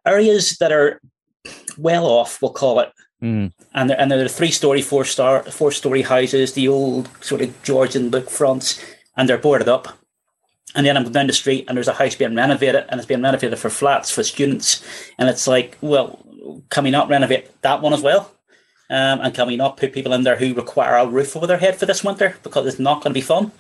areas 0.06 0.58
that 0.60 0.72
are 0.72 1.00
well 1.78 2.06
off, 2.06 2.42
we'll 2.42 2.54
call 2.54 2.80
it. 2.80 2.92
Mm. 3.22 3.54
And 3.74 3.90
there, 3.90 4.00
and 4.00 4.12
there 4.12 4.24
are 4.24 4.28
three 4.28 4.52
story, 4.52 4.82
four 4.82 5.06
star, 5.06 5.44
four 5.44 5.72
story 5.72 6.02
houses, 6.02 6.54
the 6.54 6.68
old 6.68 7.10
sort 7.24 7.42
of 7.42 7.64
Georgian 7.64 8.10
look 8.10 8.30
fronts, 8.30 8.84
and 9.16 9.30
they're 9.30 9.38
boarded 9.38 9.70
up. 9.70 9.88
And 10.74 10.86
then 10.86 10.96
I'm 10.96 11.12
down 11.12 11.28
the 11.28 11.34
street 11.34 11.66
and 11.68 11.76
there's 11.76 11.90
a 11.90 11.94
house 11.94 12.16
being 12.16 12.36
renovated 12.36 12.86
and 12.88 13.00
it's 13.00 13.08
being 13.08 13.22
renovated 13.22 13.60
for 13.60 13.70
flats 13.70 14.10
for 14.10 14.24
students. 14.24 14.82
And 15.18 15.28
it's 15.28 15.46
like, 15.46 15.78
well, 15.82 16.26
can 16.70 16.86
we 16.86 16.92
not 16.92 17.10
renovate 17.10 17.62
that 17.62 17.82
one 17.82 17.94
as 17.94 18.02
well? 18.02 18.32
Um, 18.90 19.20
and 19.22 19.34
can 19.34 19.48
we 19.48 19.58
not 19.58 19.78
put 19.78 19.94
people 19.94 20.14
in 20.14 20.24
there 20.24 20.38
who 20.38 20.54
require 20.54 20.96
a 20.96 21.08
roof 21.08 21.36
over 21.36 21.48
their 21.48 21.58
head 21.58 21.76
for 21.76 21.86
this 21.86 22.04
winter 22.04 22.38
because 22.44 22.66
it's 22.68 22.80
not 22.80 23.04
going 23.04 23.12
to 23.14 23.18
be 23.18 23.22
fun? 23.22 23.52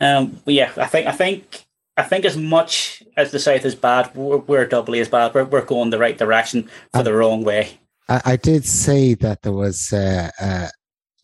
Um, 0.00 0.40
but 0.44 0.54
yeah, 0.54 0.72
I 0.76 0.86
think 0.86 1.06
I 1.06 1.12
think 1.12 1.64
I 1.98 2.04
think 2.04 2.24
as 2.24 2.36
much 2.36 3.02
as 3.16 3.32
the 3.32 3.40
south 3.40 3.64
is 3.64 3.74
bad, 3.74 4.14
we're, 4.14 4.36
we're 4.36 4.66
doubly 4.66 5.00
as 5.00 5.08
bad. 5.08 5.34
We're, 5.34 5.44
we're 5.44 5.64
going 5.64 5.90
the 5.90 5.98
right 5.98 6.16
direction 6.16 6.70
for 6.94 7.02
the 7.02 7.12
wrong 7.12 7.42
way. 7.42 7.80
I, 8.08 8.22
I, 8.24 8.36
did 8.36 8.64
say 8.64 9.14
that 9.14 9.42
there 9.42 9.52
was, 9.52 9.92
uh, 9.92 10.30
uh, 10.40 10.68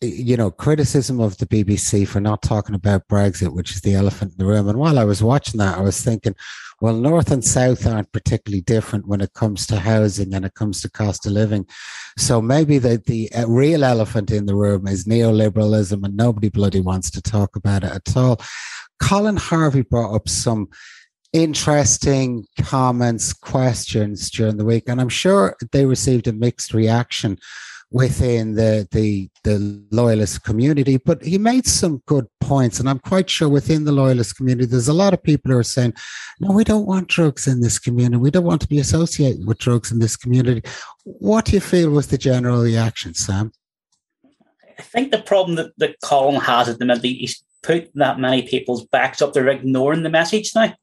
you 0.01 0.35
know, 0.35 0.51
criticism 0.51 1.21
of 1.21 1.37
the 1.37 1.45
BBC 1.45 2.05
for 2.05 2.19
not 2.19 2.41
talking 2.41 2.75
about 2.75 3.07
Brexit, 3.07 3.53
which 3.53 3.71
is 3.71 3.81
the 3.81 3.93
elephant 3.93 4.33
in 4.33 4.37
the 4.37 4.45
room. 4.45 4.67
And 4.67 4.77
while 4.77 4.99
I 4.99 5.05
was 5.05 5.23
watching 5.23 5.59
that, 5.59 5.77
I 5.77 5.81
was 5.81 6.03
thinking, 6.03 6.35
well, 6.81 6.93
North 6.93 7.31
and 7.31 7.43
South 7.43 7.87
aren't 7.87 8.11
particularly 8.11 8.61
different 8.61 9.07
when 9.07 9.21
it 9.21 9.33
comes 9.33 9.65
to 9.67 9.79
housing 9.79 10.33
and 10.33 10.43
it 10.43 10.55
comes 10.55 10.81
to 10.81 10.91
cost 10.91 11.25
of 11.25 11.31
living. 11.31 11.65
So 12.17 12.41
maybe 12.41 12.79
the, 12.79 13.01
the 13.05 13.31
uh, 13.31 13.47
real 13.47 13.85
elephant 13.85 14.29
in 14.29 14.45
the 14.45 14.55
room 14.55 14.85
is 14.87 15.05
neoliberalism 15.05 16.03
and 16.03 16.17
nobody 16.17 16.49
bloody 16.49 16.81
wants 16.81 17.09
to 17.11 17.21
talk 17.21 17.55
about 17.55 17.85
it 17.85 17.91
at 17.91 18.17
all. 18.17 18.41
Colin 19.01 19.37
Harvey 19.37 19.81
brought 19.81 20.15
up 20.15 20.29
some 20.29 20.67
interesting 21.33 22.45
comments, 22.61 23.33
questions 23.33 24.29
during 24.31 24.57
the 24.57 24.65
week, 24.65 24.83
and 24.87 25.01
I'm 25.01 25.09
sure 25.09 25.55
they 25.71 25.85
received 25.85 26.27
a 26.27 26.33
mixed 26.33 26.73
reaction 26.73 27.37
within 27.91 28.55
the 28.55 28.87
the 28.91 29.29
the 29.43 29.85
loyalist 29.91 30.43
community 30.43 30.97
but 30.97 31.23
he 31.23 31.37
made 31.37 31.67
some 31.67 32.01
good 32.07 32.25
points 32.41 32.79
and 32.79 32.89
i'm 32.89 32.97
quite 32.97 33.29
sure 33.29 33.47
within 33.47 33.85
the 33.85 33.91
loyalist 33.91 34.35
community 34.35 34.65
there's 34.65 34.87
a 34.87 34.93
lot 34.93 35.13
of 35.13 35.21
people 35.21 35.51
who 35.51 35.57
are 35.57 35.63
saying 35.63 35.93
no 36.39 36.51
we 36.51 36.63
don't 36.63 36.85
want 36.85 37.07
drugs 37.07 37.47
in 37.47 37.61
this 37.61 37.79
community. 37.79 38.17
We 38.17 38.31
don't 38.31 38.43
want 38.43 38.61
to 38.61 38.67
be 38.67 38.79
associated 38.79 39.47
with 39.47 39.59
drugs 39.59 39.91
in 39.91 39.99
this 39.99 40.17
community. 40.17 40.61
What 41.03 41.45
do 41.45 41.53
you 41.53 41.59
feel 41.59 41.89
was 41.89 42.07
the 42.07 42.17
general 42.17 42.61
reaction 42.61 43.13
sam 43.13 43.51
i 44.77 44.81
think 44.81 45.11
the 45.11 45.21
problem 45.21 45.55
that, 45.55 45.71
that 45.77 45.99
colin 46.01 46.39
has 46.39 46.69
at 46.69 46.79
the 46.79 46.85
minute 46.85 47.03
he's 47.03 47.45
put 47.65 47.91
that 47.95 48.19
many 48.19 48.43
people's 48.43 48.85
backs 48.85 49.21
up. 49.21 49.33
They're 49.33 49.47
ignoring 49.47 50.03
the 50.03 50.09
message 50.09 50.53
now. 50.53 50.73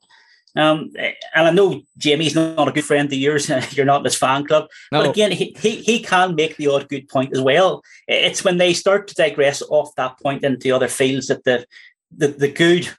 Um, 0.54 0.90
and 1.34 1.46
I 1.48 1.50
know 1.50 1.80
Jamie's 1.96 2.34
not 2.34 2.68
a 2.68 2.72
good 2.72 2.84
friend 2.84 3.10
of 3.10 3.18
yours. 3.18 3.48
You're 3.72 3.86
not 3.86 4.00
in 4.00 4.04
his 4.04 4.16
fan 4.16 4.44
club, 4.44 4.68
no. 4.90 5.00
but 5.00 5.10
again, 5.10 5.32
he, 5.32 5.56
he 5.58 5.76
he 5.76 6.02
can 6.02 6.34
make 6.34 6.58
the 6.58 6.66
odd 6.66 6.90
good 6.90 7.08
point 7.08 7.34
as 7.34 7.40
well. 7.40 7.82
It's 8.06 8.44
when 8.44 8.58
they 8.58 8.74
start 8.74 9.08
to 9.08 9.14
digress 9.14 9.62
off 9.70 9.94
that 9.96 10.18
point 10.20 10.44
into 10.44 10.74
other 10.74 10.88
fields 10.88 11.28
that 11.28 11.44
the 11.44 11.64
the, 12.14 12.28
the 12.28 12.52
good 12.52 12.90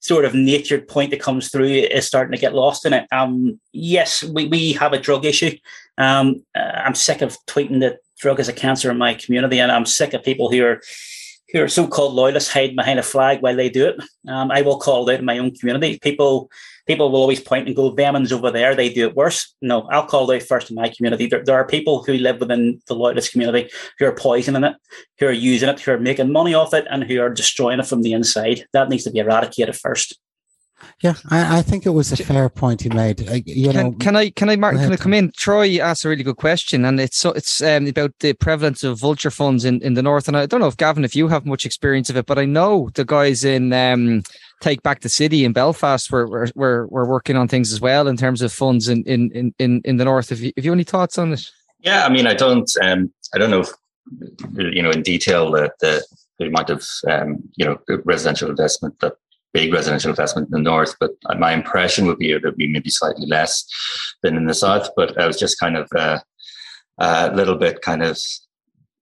sort 0.00 0.24
of 0.24 0.34
natured 0.34 0.88
point 0.88 1.10
that 1.10 1.20
comes 1.20 1.50
through 1.50 1.66
is 1.66 2.06
starting 2.06 2.32
to 2.32 2.40
get 2.40 2.54
lost 2.54 2.86
in 2.86 2.94
it. 2.94 3.06
Um, 3.12 3.60
yes, 3.72 4.22
we, 4.22 4.46
we 4.48 4.72
have 4.74 4.92
a 4.92 4.98
drug 4.98 5.24
issue. 5.26 5.56
Um, 5.98 6.42
uh, 6.54 6.60
I'm 6.84 6.94
sick 6.94 7.22
of 7.22 7.36
tweeting 7.46 7.80
that 7.80 7.98
drug 8.18 8.40
is 8.40 8.48
a 8.48 8.52
cancer 8.52 8.90
in 8.90 8.98
my 8.98 9.14
community, 9.14 9.60
and 9.60 9.72
I'm 9.72 9.86
sick 9.86 10.14
of 10.14 10.22
people 10.22 10.50
who 10.50 10.64
are 10.64 10.80
who 11.52 11.62
are 11.62 11.68
so-called 11.68 12.14
loyalists 12.14 12.52
hide 12.52 12.74
behind 12.74 12.98
a 12.98 13.02
flag 13.02 13.40
while 13.40 13.54
they 13.54 13.68
do 13.68 13.86
it. 13.86 13.96
Um, 14.28 14.50
I 14.50 14.62
will 14.62 14.78
call 14.78 15.08
it 15.08 15.14
out 15.14 15.20
in 15.20 15.24
my 15.24 15.38
own 15.38 15.54
community. 15.54 15.98
People 16.00 16.50
people 16.86 17.10
will 17.10 17.20
always 17.20 17.40
point 17.40 17.66
and 17.66 17.76
go, 17.76 17.90
Vemon's 17.90 18.32
over 18.32 18.50
there, 18.50 18.74
they 18.74 18.92
do 18.92 19.08
it 19.08 19.16
worse. 19.16 19.54
No, 19.62 19.82
I'll 19.90 20.06
call 20.06 20.30
it 20.30 20.36
out 20.36 20.48
first 20.48 20.70
in 20.70 20.76
my 20.76 20.88
community. 20.88 21.26
There, 21.26 21.44
there 21.44 21.56
are 21.56 21.66
people 21.66 22.02
who 22.02 22.14
live 22.14 22.40
within 22.40 22.80
the 22.88 22.94
loyalist 22.94 23.32
community 23.32 23.70
who 23.98 24.06
are 24.06 24.14
poisoning 24.14 24.64
it, 24.64 24.74
who 25.18 25.26
are 25.26 25.32
using 25.32 25.68
it, 25.68 25.80
who 25.80 25.92
are 25.92 25.98
making 25.98 26.32
money 26.32 26.54
off 26.54 26.74
it, 26.74 26.86
and 26.90 27.04
who 27.04 27.20
are 27.20 27.30
destroying 27.30 27.80
it 27.80 27.86
from 27.86 28.02
the 28.02 28.12
inside. 28.12 28.66
That 28.72 28.88
needs 28.88 29.04
to 29.04 29.10
be 29.10 29.20
eradicated 29.20 29.76
first. 29.76 30.18
Yeah, 31.02 31.14
I, 31.30 31.58
I, 31.58 31.62
think 31.62 31.86
it 31.86 31.90
was 31.90 32.12
a 32.12 32.16
fair 32.16 32.48
point 32.48 32.82
he 32.82 32.88
made. 32.88 33.28
Uh, 33.28 33.40
you 33.44 33.70
can, 33.70 33.76
know, 33.76 33.92
can 33.98 34.16
I 34.16 34.30
can 34.30 34.48
I 34.48 34.56
Martin, 34.56 34.80
can 34.80 34.92
I 34.92 34.96
come 34.96 35.14
in? 35.14 35.32
Troy 35.36 35.78
asked 35.78 36.04
a 36.04 36.08
really 36.08 36.22
good 36.22 36.36
question, 36.36 36.84
and 36.84 37.00
it's 37.00 37.18
so 37.18 37.32
it's 37.32 37.62
um, 37.62 37.86
about 37.86 38.12
the 38.20 38.32
prevalence 38.34 38.84
of 38.84 38.98
vulture 38.98 39.30
funds 39.30 39.64
in, 39.64 39.82
in 39.82 39.94
the 39.94 40.02
north. 40.02 40.28
And 40.28 40.36
I 40.36 40.46
don't 40.46 40.60
know 40.60 40.66
if 40.66 40.76
Gavin, 40.76 41.04
if 41.04 41.16
you 41.16 41.28
have 41.28 41.46
much 41.46 41.64
experience 41.64 42.10
of 42.10 42.16
it, 42.16 42.26
but 42.26 42.38
I 42.38 42.44
know 42.44 42.90
the 42.94 43.04
guys 43.04 43.44
in 43.44 43.72
um, 43.72 44.22
Take 44.60 44.82
Back 44.82 45.00
the 45.00 45.08
City 45.08 45.44
in 45.44 45.52
Belfast 45.52 46.10
were 46.10 46.26
were, 46.26 46.48
were, 46.54 46.86
were 46.88 47.06
working 47.06 47.36
on 47.36 47.48
things 47.48 47.72
as 47.72 47.80
well 47.80 48.08
in 48.08 48.16
terms 48.16 48.42
of 48.42 48.52
funds 48.52 48.88
in 48.88 49.02
in 49.04 49.54
in, 49.58 49.80
in 49.84 49.96
the 49.96 50.04
north. 50.04 50.30
Have 50.30 50.40
you, 50.40 50.52
have 50.56 50.64
you 50.64 50.72
any 50.72 50.84
thoughts 50.84 51.18
on 51.18 51.30
this? 51.30 51.52
Yeah, 51.80 52.06
I 52.06 52.08
mean, 52.08 52.26
I 52.26 52.34
don't 52.34 52.70
um, 52.82 53.12
I 53.34 53.38
don't 53.38 53.50
know 53.50 53.60
if 53.60 53.70
you 54.52 54.82
know 54.82 54.90
in 54.90 55.02
detail 55.02 55.50
the 55.50 55.70
the, 55.80 56.04
the 56.38 56.46
amount 56.46 56.70
of 56.70 56.86
um, 57.08 57.42
you 57.56 57.64
know 57.64 57.78
residential 58.04 58.48
investment 58.48 58.98
that 59.00 59.14
big 59.54 59.72
residential 59.72 60.10
investment 60.10 60.48
in 60.48 60.52
the 60.52 60.58
north, 60.58 60.94
but 61.00 61.12
my 61.38 61.52
impression 61.52 62.06
would 62.06 62.18
be 62.18 62.32
it 62.32 62.42
would 62.42 62.56
be 62.56 62.70
maybe 62.70 62.90
slightly 62.90 63.26
less 63.26 63.64
than 64.22 64.36
in 64.36 64.46
the 64.46 64.52
south. 64.52 64.90
But 64.96 65.18
I 65.18 65.26
was 65.26 65.38
just 65.38 65.58
kind 65.58 65.76
of 65.76 65.88
uh, 65.96 66.18
a 66.98 67.34
little 67.34 67.56
bit 67.56 67.80
kind 67.80 68.02
of 68.02 68.18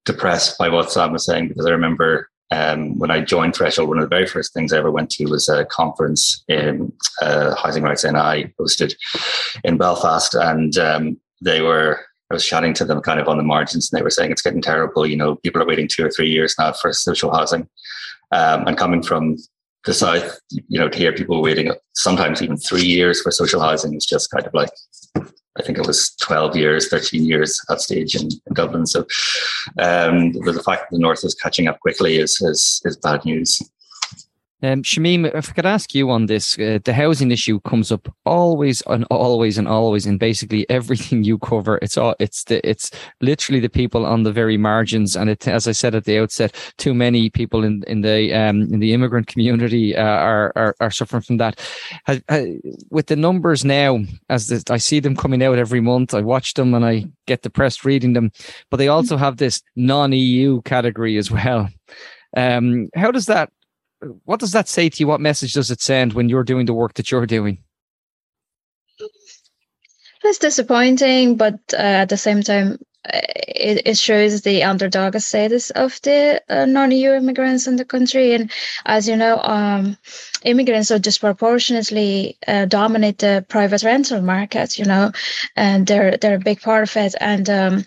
depressed 0.05 0.59
by 0.59 0.69
what 0.69 0.93
Sam 0.93 1.13
was 1.13 1.25
saying 1.25 1.49
because 1.49 1.67
I 1.67 1.71
remember 1.71 2.29
um, 2.53 2.99
when 2.99 3.11
I 3.11 3.23
joined 3.23 3.57
Threshold, 3.57 3.89
one 3.89 3.99
of 3.99 4.05
the 4.05 4.15
very 4.15 4.27
first 4.27 4.53
things 4.53 4.73
I 4.73 4.79
ever 4.79 4.91
went 4.91 5.09
to 5.13 5.25
was 5.25 5.49
a 5.49 5.65
conference 5.65 6.45
in 6.49 6.93
uh, 7.23 7.55
Housing 7.55 7.83
Rights 7.83 8.05
NI 8.05 8.53
hosted 8.61 8.95
in 9.65 9.79
Belfast, 9.79 10.35
and 10.35 10.77
um, 10.79 11.21
they 11.41 11.63
were. 11.63 12.01
I 12.31 12.35
was 12.35 12.47
chatting 12.47 12.73
to 12.75 12.87
them 12.87 13.03
kind 13.03 13.21
of 13.21 13.29
on 13.29 13.37
the 13.37 13.43
margins, 13.43 13.91
and 13.91 13.99
they 13.99 14.03
were 14.03 14.11
saying 14.11 14.31
it's 14.31 14.41
getting 14.41 14.63
terrible. 14.63 15.07
You 15.07 15.17
know, 15.17 15.37
people 15.37 15.63
are 15.63 15.67
waiting 15.67 15.87
two 15.87 16.05
or 16.05 16.11
three 16.11 16.31
years 16.31 16.55
now 16.59 16.73
for 16.73 16.93
social 16.93 17.33
housing, 17.33 17.69
um, 18.33 18.67
and 18.67 18.77
coming 18.77 19.03
from 19.03 19.37
the 19.85 19.95
south, 19.95 20.39
you 20.51 20.79
know, 20.79 20.89
to 20.89 20.99
hear 20.99 21.13
people 21.13 21.43
waiting 21.43 21.73
sometimes 21.95 22.43
even 22.43 22.57
three 22.57 22.85
years 22.85 23.21
for 23.21 23.31
social 23.31 23.61
housing 23.61 23.95
is 23.95 24.07
just 24.07 24.31
kind 24.31 24.47
of 24.47 24.55
like, 24.55 24.71
I 25.17 25.63
think 25.63 25.79
it 25.79 25.87
was 25.87 26.15
12 26.17 26.57
years, 26.57 26.89
13 26.89 27.25
years 27.25 27.61
at 27.69 27.81
stage 27.81 28.15
in, 28.15 28.29
in 28.47 28.55
Dublin. 28.55 28.87
So 28.87 29.01
um, 29.79 30.33
the 30.33 30.63
fact 30.65 30.83
that 30.83 30.89
the 30.93 30.99
North 30.99 31.25
is 31.25 31.35
catching 31.35 31.69
up 31.69 31.81
quickly 31.81 32.17
is, 32.17 32.41
is, 32.41 32.81
is 32.85 32.97
bad 32.97 33.25
news. 33.25 33.61
Um, 34.65 34.83
Shamim, 34.83 35.27
if 35.35 35.51
I 35.51 35.53
could 35.53 35.67
ask 35.67 35.93
you 35.93 36.11
on 36.11 36.27
this, 36.27 36.57
uh, 36.57 36.79
the 36.85 36.93
housing 36.93 37.33
issue 37.33 37.59
comes 37.61 37.91
up 37.91 38.15
always 38.25 38.81
and 38.87 39.05
always 39.11 39.59
and 39.59 39.67
always 39.67 40.07
in 40.07 40.19
basically 40.19 40.69
everything 40.71 41.25
you 41.25 41.39
cover. 41.39 41.79
It's 41.83 41.97
all 41.97 42.15
it's 42.21 42.45
the 42.45 42.67
it's 42.69 42.91
literally 43.21 43.59
the 43.59 43.69
people 43.69 44.07
on 44.07 44.23
the 44.23 44.33
very 44.33 44.57
margins, 44.57 45.17
and 45.17 45.29
it, 45.29 45.49
as 45.49 45.67
I 45.67 45.73
said 45.73 45.97
at 45.97 46.05
the 46.05 46.19
outset, 46.19 46.55
too 46.79 46.95
many 46.95 47.29
people 47.29 47.65
in 47.65 47.83
in 47.89 48.03
the 48.03 48.33
um, 48.33 48.63
in 48.73 48.79
the 48.79 48.93
immigrant 48.93 49.27
community 49.27 49.97
uh, 49.97 50.03
are, 50.03 50.53
are, 50.55 50.77
are 50.81 50.91
suffering 50.91 51.23
from 51.23 51.39
that. 51.39 51.61
Uh, 52.07 52.45
with 52.91 53.09
the 53.09 53.17
numbers 53.17 53.65
now, 53.65 53.99
as 54.29 54.47
the, 54.47 54.63
I 54.71 54.77
see 54.77 55.01
them 55.01 55.17
coming 55.17 55.43
out 55.43 55.59
every 55.59 55.81
month, 55.81 56.15
I 56.15 56.21
watch 56.21 56.55
them 56.55 56.73
and 56.75 56.85
I 56.85 57.07
get 57.27 57.43
depressed 57.43 57.85
reading 57.85 58.13
them, 58.13 58.31
but 58.71 58.77
they 58.77 58.89
also 58.89 59.17
have 59.17 59.39
this 59.39 59.61
non-EU 59.75 60.63
category 60.63 61.17
as 61.17 61.31
well. 61.31 61.69
Um, 62.37 62.89
how 62.95 63.11
does 63.11 63.27
that 63.27 63.51
what 64.25 64.41
does 64.41 64.53
that 64.53 64.69
say 64.69 64.89
to 64.89 65.01
you? 65.01 65.07
What 65.07 65.21
message 65.21 65.55
does 65.55 65.71
it 65.71 65.81
send 65.81 66.13
when 66.13 66.29
you're 66.29 66.45
doing 66.45 66.67
the 66.67 66.75
work 66.75 66.95
that 66.95 67.11
you're 67.11 67.27
doing? 67.27 67.59
It's 70.25 70.39
disappointing, 70.39 71.37
but 71.37 71.59
uh, 71.73 72.03
at 72.03 72.09
the 72.09 72.17
same 72.17 72.43
time, 72.43 72.79
uh, 73.13 73.21
it, 73.49 73.83
it 73.85 73.99
shows 73.99 74.43
the 74.43 74.63
underdog 74.63 75.19
status 75.19 75.71
of 75.71 76.01
the 76.03 76.41
uh, 76.49 76.65
non-EU 76.67 77.11
immigrants 77.11 77.67
in 77.67 77.75
the 77.75 77.85
country. 77.85 78.33
And 78.33 78.51
as 78.87 79.09
you 79.09 79.17
know, 79.17 79.41
um, 79.43 79.97
immigrants 80.45 80.93
are 80.93 81.01
disproportionately 81.01 82.39
uh, 82.47 82.67
dominate 82.67 83.19
the 83.19 83.45
private 83.49 83.83
rental 83.83 84.23
market. 84.23 84.79
You 84.79 84.85
know, 84.85 85.11
and 85.57 85.89
they're 85.89 86.17
they're 86.17 86.37
a 86.37 86.39
big 86.51 86.61
part 86.61 86.89
of 86.89 86.97
it. 86.97 87.17
And 87.21 87.51
um, 87.51 87.85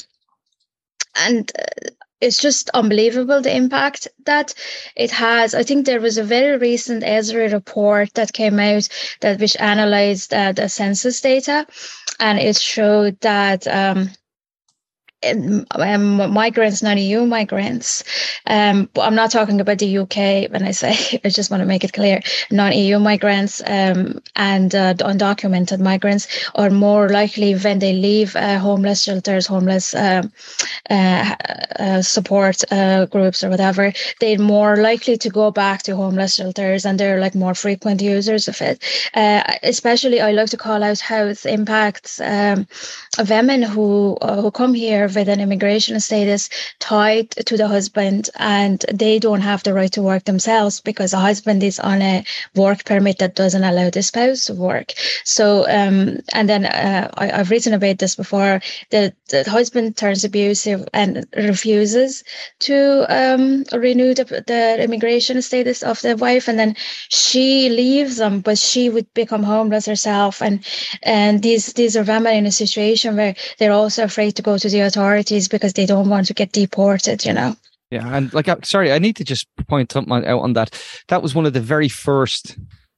and 1.15 1.49
uh, 1.58 1.89
it's 2.21 2.38
just 2.38 2.69
unbelievable 2.71 3.41
the 3.41 3.56
impact 3.56 4.08
that 4.25 4.54
it 4.95 5.12
has. 5.12 5.54
I 5.54 5.63
think 5.63 5.86
there 5.86 6.01
was 6.01 6.17
a 6.17 6.23
very 6.23 6.58
recent 6.58 7.04
ESRI 7.04 7.51
report 7.51 8.13
that 8.13 8.34
came 8.34 8.60
out 8.60 8.88
that 9.21 9.39
which 9.39 9.58
analyzed 9.60 10.34
uh, 10.34 10.51
the 10.51 10.69
census 10.69 11.21
data, 11.21 11.67
and 12.19 12.39
it 12.39 12.58
showed 12.58 13.19
that 13.21 13.67
um, 13.67 14.10
um, 15.25 16.31
migrants, 16.33 16.83
non-EU 16.83 17.25
migrants. 17.25 18.03
Um, 18.47 18.89
but 18.93 19.01
I'm 19.01 19.15
not 19.15 19.31
talking 19.31 19.59
about 19.61 19.79
the 19.79 19.97
UK 19.97 20.51
when 20.51 20.63
I 20.63 20.71
say. 20.71 21.19
I 21.23 21.29
just 21.29 21.51
want 21.51 21.61
to 21.61 21.67
make 21.67 21.83
it 21.83 21.93
clear: 21.93 22.21
non-EU 22.51 22.99
migrants 22.99 23.61
um, 23.65 24.21
and 24.35 24.73
uh, 24.75 24.93
undocumented 24.95 25.79
migrants 25.79 26.27
are 26.55 26.69
more 26.69 27.09
likely 27.09 27.53
when 27.55 27.79
they 27.79 27.93
leave 27.93 28.35
uh, 28.35 28.59
homeless 28.59 29.03
shelters, 29.03 29.47
homeless 29.47 29.95
um, 29.95 30.31
uh, 30.89 31.35
uh, 31.79 32.01
support 32.01 32.63
uh, 32.71 33.05
groups, 33.05 33.43
or 33.43 33.49
whatever. 33.49 33.93
They're 34.19 34.39
more 34.39 34.77
likely 34.77 35.17
to 35.17 35.29
go 35.29 35.51
back 35.51 35.83
to 35.83 35.95
homeless 35.95 36.35
shelters, 36.35 36.85
and 36.85 36.99
they're 36.99 37.19
like 37.19 37.35
more 37.35 37.55
frequent 37.55 38.01
users 38.01 38.47
of 38.47 38.61
it. 38.61 38.83
Uh, 39.13 39.43
especially, 39.63 40.21
I 40.21 40.31
like 40.31 40.49
to 40.49 40.57
call 40.57 40.83
out 40.83 40.99
how 40.99 41.25
it 41.25 41.45
impacts 41.45 42.19
um, 42.21 42.67
women 43.29 43.61
who 43.61 44.17
who 44.21 44.51
come 44.51 44.73
here 44.73 45.07
with 45.15 45.30
an 45.30 45.39
immigration 45.39 45.99
status 45.99 46.49
tied 46.80 47.32
to 47.32 47.58
the 47.58 47.67
husband 47.67 48.30
and 48.38 48.86
they 48.93 49.19
don't 49.19 49.41
have 49.41 49.63
the 49.63 49.73
right 49.73 49.91
to 49.91 50.01
work 50.01 50.25
themselves 50.25 50.82
because 50.82 51.12
the 51.12 51.17
husband 51.17 51.63
is 51.63 51.80
on 51.80 52.01
a 52.01 52.23
work 52.56 52.86
permit 52.86 53.19
that 53.19 53.36
doesn't 53.36 53.63
allow 53.63 53.89
the 53.89 54.04
spouse 54.04 54.45
to 54.45 54.54
work. 54.54 54.93
So, 55.23 55.65
um, 55.69 56.19
and 56.34 56.49
then 56.49 56.65
uh, 56.65 57.10
I, 57.15 57.28
have 57.28 57.51
written 57.51 57.73
about 57.73 57.99
this 57.99 58.15
before. 58.15 58.62
The, 58.91 59.13
the 59.30 59.49
husband 59.49 59.97
turns 59.97 60.23
abusive 60.23 60.88
and 60.93 61.25
refuses 61.36 62.23
to 62.60 63.06
um, 63.10 63.63
renew 63.73 64.13
the, 64.13 64.25
the 64.45 64.84
immigration 64.84 65.41
status 65.41 65.84
of 65.84 66.01
the 66.01 66.15
wife, 66.15 66.47
and 66.47 66.60
then 66.60 66.75
she 67.10 67.69
leaves 67.69 68.17
them, 68.17 68.41
but 68.41 68.58
she 68.58 68.89
would 68.89 69.12
become 69.13 69.43
homeless 69.43 69.86
herself. 69.86 70.41
And 70.41 70.65
and 71.04 71.41
these 71.41 71.73
these 71.73 71.97
are 71.97 72.04
women 72.04 72.36
in 72.36 72.45
a 72.45 72.51
situation 72.51 73.15
where 73.15 73.36
they're 73.58 73.71
also 73.71 74.04
afraid 74.04 74.36
to 74.36 74.41
go 74.41 74.58
to 74.58 74.69
the 74.69 74.82
authorities 74.82 75.05
authorities 75.06 75.48
because 75.48 75.74
they 75.74 75.86
don't 75.86 76.10
want 76.10 76.28
to 76.28 76.34
get 76.34 76.52
deported, 76.52 77.26
you 77.26 77.34
know. 77.34 77.56
Yeah, 77.91 78.15
and 78.15 78.34
like, 78.34 78.48
sorry, 78.65 78.91
I 78.91 79.00
need 79.00 79.15
to 79.18 79.24
just 79.24 79.48
point 79.68 79.91
something 79.91 80.26
out 80.26 80.41
on 80.41 80.54
that. 80.54 80.82
That 81.08 81.22
was 81.22 81.36
one 81.36 81.46
of 81.46 81.54
the 81.54 81.62
very 81.62 81.89
first. 81.89 82.58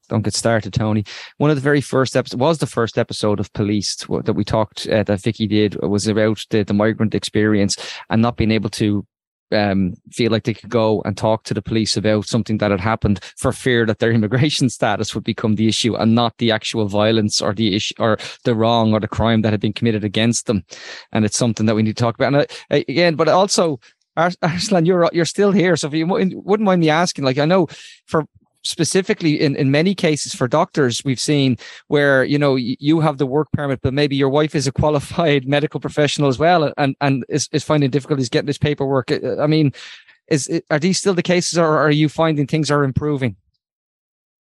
Don't 0.10 0.22
get 0.22 0.34
started, 0.34 0.74
Tony. 0.74 1.04
One 1.38 1.50
of 1.50 1.58
the 1.58 1.62
very 1.62 1.82
first 1.82 2.16
episodes 2.16 2.40
was 2.40 2.58
the 2.60 2.66
first 2.66 2.98
episode 2.98 3.42
of 3.42 3.52
Police 3.52 3.98
that 4.24 4.36
we 4.36 4.46
talked 4.46 4.88
uh, 4.88 5.04
that 5.04 5.22
Vicky 5.22 5.48
did 5.48 5.76
was 5.82 6.08
about 6.08 6.46
the, 6.50 6.64
the 6.64 6.74
migrant 6.74 7.14
experience 7.14 7.76
and 8.10 8.22
not 8.22 8.38
being 8.38 8.52
able 8.52 8.70
to 8.70 9.06
um, 9.52 9.94
feel 10.12 10.32
like 10.32 10.44
they 10.44 10.54
could 10.54 10.70
go 10.70 11.02
and 11.04 11.18
talk 11.18 11.44
to 11.44 11.54
the 11.54 11.62
police 11.62 11.96
about 11.98 12.26
something 12.26 12.58
that 12.58 12.72
had 12.72 12.80
happened 12.80 13.20
for 13.38 13.52
fear 13.52 13.86
that 13.86 14.00
their 14.00 14.12
immigration 14.18 14.70
status 14.70 15.14
would 15.16 15.24
become 15.24 15.56
the 15.56 15.68
issue 15.68 15.96
and 15.96 16.16
not 16.16 16.38
the 16.38 16.52
actual 16.52 16.88
violence 16.88 17.42
or 17.42 17.54
the 17.54 17.76
issue 17.76 17.96
or 18.00 18.18
the 18.44 18.56
wrong 18.56 18.94
or 18.94 19.00
the 19.00 19.08
crime 19.08 19.42
that 19.42 19.54
had 19.54 19.62
been 19.62 19.74
committed 19.74 20.04
against 20.04 20.46
them. 20.46 20.64
And 21.12 21.26
it's 21.26 21.38
something 21.38 21.66
that 21.66 21.76
we 21.76 21.84
need 21.84 21.96
to 21.96 22.04
talk 22.04 22.16
about. 22.16 22.34
And 22.34 22.38
uh, 22.38 22.84
again, 22.88 23.16
but 23.16 23.28
also 23.28 23.80
Arsalan, 24.18 24.88
you're 24.88 25.10
you're 25.14 25.26
still 25.26 25.52
here, 25.52 25.76
so 25.76 25.88
if 25.88 25.94
you 25.94 26.08
wouldn't 26.08 26.66
mind 26.66 26.82
me 26.82 26.90
asking, 26.90 27.24
like 27.24 27.38
I 27.38 27.46
know 27.46 27.68
for 28.06 28.26
specifically 28.68 29.40
in, 29.40 29.56
in 29.56 29.72
many 29.72 29.96
cases 29.96 30.34
for 30.34 30.48
doctors 30.48 31.02
we've 31.04 31.20
seen 31.20 31.58
where 31.88 32.24
you 32.24 32.38
know 32.38 32.56
you 32.56 33.00
have 33.00 33.18
the 33.18 33.26
work 33.26 33.52
permit 33.52 33.80
but 33.82 33.94
maybe 33.94 34.16
your 34.16 34.30
wife 34.30 34.56
is 34.56 34.68
a 34.68 34.72
qualified 34.82 35.48
medical 35.48 35.80
professional 35.80 36.28
as 36.28 36.38
well 36.38 36.74
and 36.78 36.96
and 37.02 37.26
is, 37.30 37.50
is 37.52 37.64
finding 37.64 37.90
difficulties 37.90 38.30
getting 38.30 38.48
this 38.48 38.58
paperwork. 38.58 39.12
Uh, 39.12 39.42
i 39.42 39.48
mean 39.48 39.72
is 40.28 40.62
are 40.70 40.80
these 40.80 40.98
still 40.98 41.14
the 41.14 41.24
cases 41.24 41.58
or 41.58 41.78
are 41.78 41.92
you 41.92 42.10
finding 42.10 42.46
things 42.46 42.70
are 42.70 42.84
improving? 42.84 43.36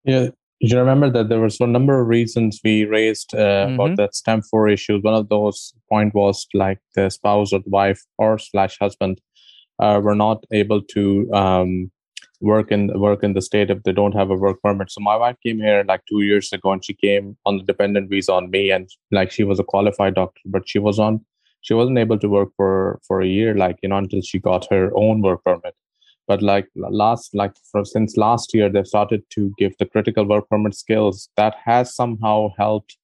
Yeah 0.03 0.29
you 0.59 0.77
remember 0.77 1.09
that 1.11 1.29
there 1.29 1.39
was 1.39 1.59
a 1.59 1.67
number 1.67 1.99
of 1.99 2.07
reasons 2.07 2.59
we 2.63 2.85
raised 2.85 3.33
uh, 3.35 3.37
mm-hmm. 3.37 3.75
about 3.75 3.97
that 3.97 4.15
stamp 4.15 4.43
4 4.49 4.69
issues 4.69 5.03
one 5.03 5.13
of 5.13 5.29
those 5.29 5.73
point 5.89 6.13
was 6.13 6.47
like 6.53 6.79
the 6.95 7.09
spouse 7.09 7.53
or 7.53 7.59
the 7.59 7.69
wife 7.69 8.03
or 8.17 8.39
slash 8.39 8.77
husband 8.79 9.21
uh, 9.79 9.99
were 10.03 10.15
not 10.15 10.43
able 10.51 10.81
to 10.81 11.31
um, 11.33 11.91
work 12.39 12.71
in 12.71 12.87
work 12.99 13.23
in 13.23 13.33
the 13.33 13.41
state 13.41 13.69
if 13.69 13.81
they 13.83 13.91
don't 13.91 14.13
have 14.13 14.29
a 14.29 14.35
work 14.35 14.61
permit. 14.61 14.91
So 14.91 15.01
my 15.01 15.15
wife 15.15 15.37
came 15.43 15.59
here 15.59 15.83
like 15.87 16.01
two 16.07 16.21
years 16.21 16.51
ago, 16.53 16.71
and 16.71 16.83
she 16.83 16.93
came 16.93 17.37
on 17.45 17.57
the 17.57 17.63
dependent 17.63 18.09
visa 18.09 18.33
on 18.33 18.49
me, 18.51 18.71
and 18.71 18.89
like 19.11 19.31
she 19.31 19.43
was 19.43 19.59
a 19.59 19.63
qualified 19.63 20.15
doctor, 20.15 20.41
but 20.45 20.67
she 20.67 20.79
was 20.79 20.99
on 20.99 21.25
she 21.61 21.73
wasn't 21.73 21.97
able 21.97 22.19
to 22.19 22.29
work 22.29 22.49
for 22.55 22.99
for 23.07 23.21
a 23.21 23.27
year, 23.27 23.55
like 23.55 23.77
you 23.83 23.89
know, 23.89 23.97
until 23.97 24.21
she 24.21 24.39
got 24.39 24.67
her 24.71 24.91
own 24.95 25.21
work 25.21 25.43
permit. 25.43 25.75
But 26.27 26.41
like 26.41 26.67
last 26.75 27.35
like 27.35 27.53
for 27.71 27.85
since 27.85 28.17
last 28.17 28.53
year, 28.53 28.69
they've 28.69 28.87
started 28.87 29.23
to 29.31 29.53
give 29.57 29.73
the 29.77 29.85
critical 29.85 30.25
work 30.25 30.49
permit 30.49 30.75
skills 30.75 31.29
that 31.37 31.55
has 31.65 31.95
somehow 31.95 32.49
helped 32.57 32.97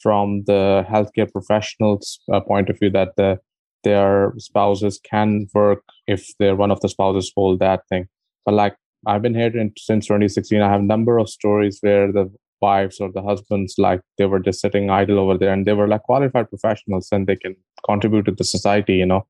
from 0.00 0.44
the 0.46 0.84
healthcare 0.88 1.30
professionals' 1.30 2.20
uh, 2.32 2.40
point 2.40 2.68
of 2.68 2.78
view 2.78 2.90
that 2.90 3.16
the 3.16 3.38
their 3.84 4.32
spouses 4.38 4.98
can 4.98 5.46
work 5.54 5.82
if 6.06 6.32
they're 6.38 6.56
one 6.56 6.70
of 6.70 6.80
the 6.80 6.88
spouses 6.88 7.32
hold 7.36 7.60
that 7.60 7.82
thing 7.88 8.08
but 8.46 8.54
like 8.54 8.76
I've 9.06 9.22
been 9.22 9.34
here 9.34 9.52
since 9.76 10.06
2016. 10.06 10.62
I 10.62 10.70
have 10.70 10.80
a 10.80 10.84
number 10.84 11.18
of 11.18 11.28
stories 11.28 11.78
where 11.80 12.10
the 12.10 12.32
wives 12.60 13.00
or 13.00 13.12
the 13.12 13.22
husbands, 13.22 13.74
like 13.78 14.00
they 14.18 14.26
were 14.26 14.40
just 14.40 14.60
sitting 14.60 14.88
idle 14.90 15.18
over 15.18 15.36
there 15.36 15.52
and 15.52 15.66
they 15.66 15.74
were 15.74 15.86
like 15.88 16.02
qualified 16.02 16.48
professionals 16.48 17.08
and 17.12 17.26
they 17.26 17.36
can 17.36 17.54
contribute 17.84 18.24
to 18.24 18.32
the 18.32 18.44
society, 18.44 18.94
you 18.94 19.06
know, 19.06 19.26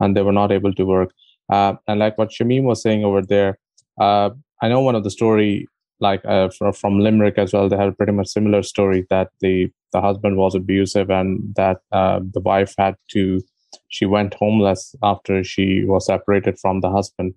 and 0.00 0.16
they 0.16 0.22
were 0.22 0.32
not 0.32 0.50
able 0.50 0.72
to 0.74 0.84
work. 0.84 1.12
Uh, 1.52 1.74
and 1.86 2.00
like 2.00 2.16
what 2.16 2.30
Shamim 2.30 2.62
was 2.62 2.82
saying 2.82 3.04
over 3.04 3.22
there, 3.22 3.58
uh, 4.00 4.30
I 4.62 4.68
know 4.68 4.80
one 4.80 4.94
of 4.94 5.04
the 5.04 5.10
story 5.10 5.68
like 6.00 6.24
uh, 6.24 6.48
from, 6.48 6.98
Limerick 6.98 7.36
as 7.36 7.52
well. 7.52 7.68
They 7.68 7.76
have 7.76 7.92
a 7.92 7.96
pretty 7.96 8.12
much 8.12 8.28
similar 8.28 8.62
story 8.62 9.06
that 9.10 9.28
the 9.40 9.70
the 9.92 10.00
husband 10.00 10.36
was 10.36 10.54
abusive 10.54 11.10
and 11.10 11.54
that 11.56 11.78
uh, 11.92 12.20
the 12.32 12.40
wife 12.40 12.74
had 12.78 12.94
to 13.10 13.42
she 13.88 14.06
went 14.06 14.34
homeless 14.34 14.94
after 15.02 15.44
she 15.44 15.84
was 15.84 16.06
separated 16.06 16.58
from 16.58 16.80
the 16.80 16.90
husband 16.90 17.34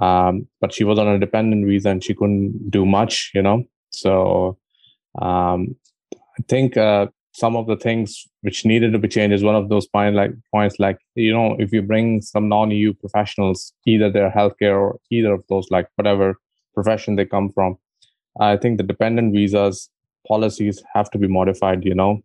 um, 0.00 0.46
but 0.60 0.72
she 0.72 0.84
was 0.84 0.98
on 0.98 1.08
a 1.08 1.18
dependent 1.18 1.66
visa 1.66 1.90
and 1.90 2.04
she 2.04 2.14
couldn't 2.14 2.70
do 2.70 2.86
much 2.86 3.30
you 3.34 3.42
know? 3.42 3.64
So 3.90 4.58
um, 5.20 5.76
i 6.38 6.42
think 6.48 6.76
uh, 6.76 7.06
some 7.32 7.56
of 7.56 7.66
the 7.66 7.76
things 7.76 8.26
which 8.42 8.64
needed 8.64 8.92
to 8.92 8.98
be 8.98 9.08
changed 9.08 9.34
is 9.34 9.42
one 9.42 9.54
of 9.54 9.68
those 9.68 9.86
point 9.86 10.14
like 10.14 10.32
points 10.52 10.78
like 10.78 10.98
you 11.14 11.32
know 11.32 11.56
if 11.58 11.72
you 11.72 11.82
bring 11.82 12.20
some 12.20 12.48
non-eu 12.48 12.92
professionals 12.94 13.72
either 13.86 14.10
they're 14.10 14.30
healthcare 14.30 14.76
or 14.80 14.98
either 15.10 15.32
of 15.32 15.44
those 15.48 15.70
like 15.70 15.88
whatever 15.96 16.34
profession 16.74 17.16
they 17.16 17.24
come 17.24 17.50
from 17.50 17.76
i 18.40 18.56
think 18.56 18.78
the 18.78 18.82
dependent 18.92 19.32
visas 19.32 19.90
policies 20.26 20.82
have 20.94 21.10
to 21.10 21.18
be 21.18 21.28
modified 21.28 21.84
you 21.84 21.94
know? 21.94 22.20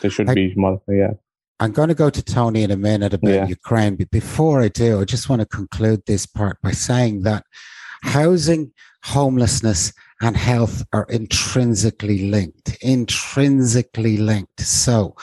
They 0.00 0.08
should 0.08 0.30
I, 0.30 0.34
be 0.34 0.54
yeah 0.88 1.14
I'm 1.60 1.72
going 1.72 1.88
to 1.88 1.94
go 1.94 2.10
to 2.10 2.22
Tony 2.22 2.62
in 2.62 2.70
a 2.70 2.76
minute 2.76 3.14
about 3.14 3.30
yeah. 3.30 3.46
Ukraine, 3.46 3.96
but 3.96 4.10
before 4.10 4.60
I 4.60 4.68
do, 4.68 5.00
I 5.00 5.04
just 5.04 5.28
want 5.28 5.40
to 5.40 5.46
conclude 5.46 6.02
this 6.06 6.26
part 6.26 6.60
by 6.62 6.72
saying 6.72 7.22
that 7.22 7.44
housing, 8.02 8.72
homelessness, 9.04 9.92
and 10.20 10.36
health 10.36 10.82
are 10.92 11.06
intrinsically 11.10 12.30
linked, 12.30 12.78
intrinsically 12.80 14.16
linked. 14.16 14.60
So 14.60 15.16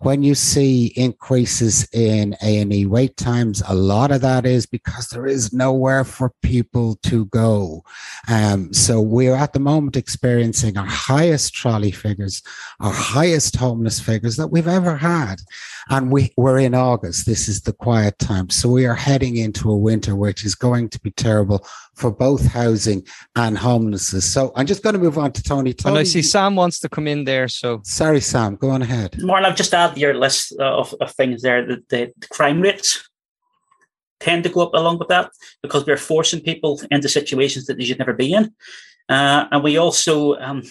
when 0.00 0.22
you 0.22 0.34
see 0.34 0.92
increases 0.96 1.86
in 1.92 2.34
A&E 2.42 2.86
wait 2.86 3.16
times, 3.16 3.62
a 3.68 3.74
lot 3.74 4.10
of 4.10 4.20
that 4.22 4.46
is 4.46 4.66
because 4.66 5.08
there 5.08 5.26
is 5.26 5.52
nowhere 5.52 6.02
for 6.02 6.32
people 6.42 6.96
to 7.04 7.26
go. 7.26 7.84
Um, 8.28 8.72
so 8.72 9.00
we're 9.00 9.36
at 9.36 9.52
the 9.52 9.60
moment 9.60 9.96
experiencing 9.96 10.76
our 10.76 10.86
highest 10.86 11.54
trolley 11.54 11.92
figures, 11.92 12.42
our 12.80 12.92
highest 12.92 13.56
homeless 13.56 14.00
figures 14.00 14.36
that 14.36 14.48
we've 14.48 14.68
ever 14.68 14.96
had. 14.96 15.36
And 15.90 16.12
we, 16.12 16.32
we're 16.36 16.58
in 16.58 16.74
August. 16.74 17.26
This 17.26 17.48
is 17.48 17.62
the 17.62 17.72
quiet 17.72 18.18
time. 18.18 18.50
So 18.50 18.68
we 18.68 18.86
are 18.86 18.94
heading 18.94 19.36
into 19.36 19.70
a 19.70 19.76
winter, 19.76 20.14
which 20.14 20.44
is 20.44 20.54
going 20.54 20.88
to 20.90 21.00
be 21.00 21.10
terrible 21.12 21.66
for 21.94 22.10
both 22.10 22.46
housing 22.46 23.06
and 23.36 23.56
homelessness. 23.56 24.30
So 24.30 24.52
I'm 24.54 24.66
just 24.66 24.82
going 24.82 24.94
to 24.94 25.00
move 25.00 25.18
on 25.18 25.32
to 25.32 25.42
Tony. 25.42 25.72
Tony 25.72 25.92
and 25.92 25.98
I 26.00 26.04
see 26.04 26.22
Sam 26.22 26.56
wants 26.56 26.78
to 26.80 26.88
come 26.88 27.06
in 27.06 27.24
there. 27.24 27.48
So 27.48 27.80
sorry, 27.84 28.20
Sam, 28.20 28.56
go 28.56 28.70
on 28.70 28.82
ahead. 28.82 29.16
Martin, 29.22 29.46
I've 29.46 29.56
just 29.56 29.74
added 29.74 29.98
your 29.98 30.14
list 30.14 30.52
of, 30.58 30.94
of 31.00 31.10
things 31.12 31.42
there. 31.42 31.66
The, 31.66 31.82
the, 31.88 32.12
the 32.18 32.28
crime 32.28 32.60
rates 32.60 33.08
tend 34.20 34.44
to 34.44 34.50
go 34.50 34.62
up 34.62 34.74
along 34.74 34.98
with 34.98 35.08
that 35.08 35.30
because 35.62 35.86
we're 35.86 35.96
forcing 35.96 36.40
people 36.40 36.80
into 36.90 37.08
situations 37.08 37.66
that 37.66 37.78
they 37.78 37.84
should 37.84 37.98
never 37.98 38.12
be 38.12 38.32
in. 38.32 38.52
Uh, 39.08 39.46
and 39.50 39.62
we 39.62 39.78
also 39.78 40.36
um, 40.38 40.62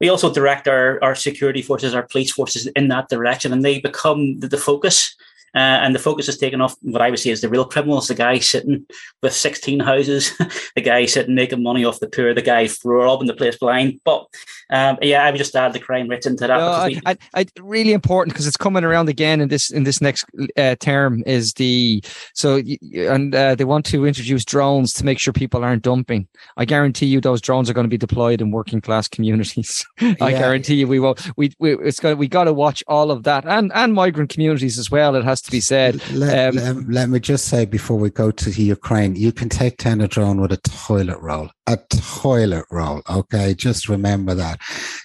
we 0.00 0.08
also 0.08 0.32
direct 0.32 0.66
our, 0.66 0.98
our 1.02 1.14
security 1.14 1.62
forces, 1.62 1.94
our 1.94 2.02
police 2.02 2.32
forces 2.32 2.66
in 2.68 2.88
that 2.88 3.08
direction, 3.08 3.52
and 3.52 3.64
they 3.64 3.80
become 3.80 4.40
the, 4.40 4.48
the 4.48 4.56
focus 4.56 5.14
uh, 5.54 5.58
and 5.82 5.94
the 5.94 5.98
focus 5.98 6.28
is 6.28 6.38
taken 6.38 6.60
off 6.60 6.76
what 6.82 7.02
I 7.02 7.10
would 7.10 7.18
say 7.18 7.30
is 7.30 7.40
the 7.40 7.48
real 7.48 7.64
criminals, 7.64 8.08
the 8.08 8.14
guy 8.14 8.38
sitting 8.38 8.86
with 9.22 9.32
16 9.32 9.80
houses, 9.80 10.32
the 10.76 10.80
guy 10.82 11.06
sitting 11.06 11.34
making 11.34 11.62
money 11.62 11.84
off 11.84 12.00
the 12.00 12.08
poor, 12.08 12.34
the 12.34 12.42
guy 12.42 12.68
robbing 12.84 13.26
the 13.26 13.34
place 13.34 13.58
blind. 13.58 14.00
But 14.04 14.26
um, 14.70 14.98
yeah, 15.02 15.24
I 15.24 15.30
would 15.30 15.38
just 15.38 15.56
add 15.56 15.72
the 15.72 15.80
crime 15.80 16.08
rates 16.08 16.26
into 16.26 16.46
that. 16.46 16.56
No, 16.56 16.86
we, 16.86 17.00
I, 17.04 17.16
I, 17.34 17.46
really 17.60 17.92
important 17.92 18.32
because 18.32 18.46
it's 18.46 18.56
coming 18.56 18.84
around 18.84 19.08
again 19.08 19.40
in 19.40 19.48
this 19.48 19.70
in 19.70 19.82
this 19.82 20.00
next 20.00 20.24
uh, 20.56 20.76
term 20.76 21.22
is 21.26 21.54
the 21.54 22.02
so 22.34 22.62
and 22.94 23.34
uh, 23.34 23.54
they 23.56 23.64
want 23.64 23.84
to 23.86 24.06
introduce 24.06 24.44
drones 24.44 24.92
to 24.94 25.04
make 25.04 25.18
sure 25.18 25.32
people 25.32 25.64
aren't 25.64 25.82
dumping. 25.82 26.28
I 26.56 26.64
guarantee 26.64 27.06
you 27.06 27.20
those 27.20 27.40
drones 27.40 27.68
are 27.68 27.74
going 27.74 27.84
to 27.84 27.90
be 27.90 27.98
deployed 27.98 28.40
in 28.40 28.52
working 28.52 28.80
class 28.80 29.08
communities. 29.08 29.84
I 30.00 30.14
yeah. 30.20 30.30
guarantee 30.30 30.76
you 30.76 30.86
we 30.86 31.00
will. 31.00 31.16
We, 31.36 31.52
we 31.58 31.76
it's 31.78 31.98
got 31.98 32.18
we 32.18 32.28
got 32.28 32.44
to 32.44 32.52
watch 32.52 32.84
all 32.86 33.10
of 33.10 33.24
that 33.24 33.44
and 33.46 33.72
and 33.74 33.94
migrant 33.94 34.30
communities 34.30 34.78
as 34.78 34.90
well. 34.90 35.16
It 35.16 35.24
has 35.24 35.39
has 35.40 35.46
to 35.46 35.50
be 35.50 35.60
said. 35.60 36.00
Let, 36.10 36.48
Um, 36.48 36.56
let, 36.56 36.88
let 36.88 37.08
me 37.08 37.20
just 37.20 37.46
say 37.46 37.64
before 37.64 37.98
we 37.98 38.10
go 38.10 38.30
to 38.30 38.50
Ukraine, 38.50 39.16
you 39.16 39.32
can 39.32 39.48
take 39.48 39.78
Tenadrone 39.78 40.40
with 40.40 40.52
a 40.52 40.58
toilet 40.58 41.18
roll, 41.20 41.50
a 41.66 41.78
toilet 41.90 42.66
roll. 42.70 43.02
Okay, 43.08 43.54
just 43.54 43.88
remember 43.88 44.34
that. 44.34 44.60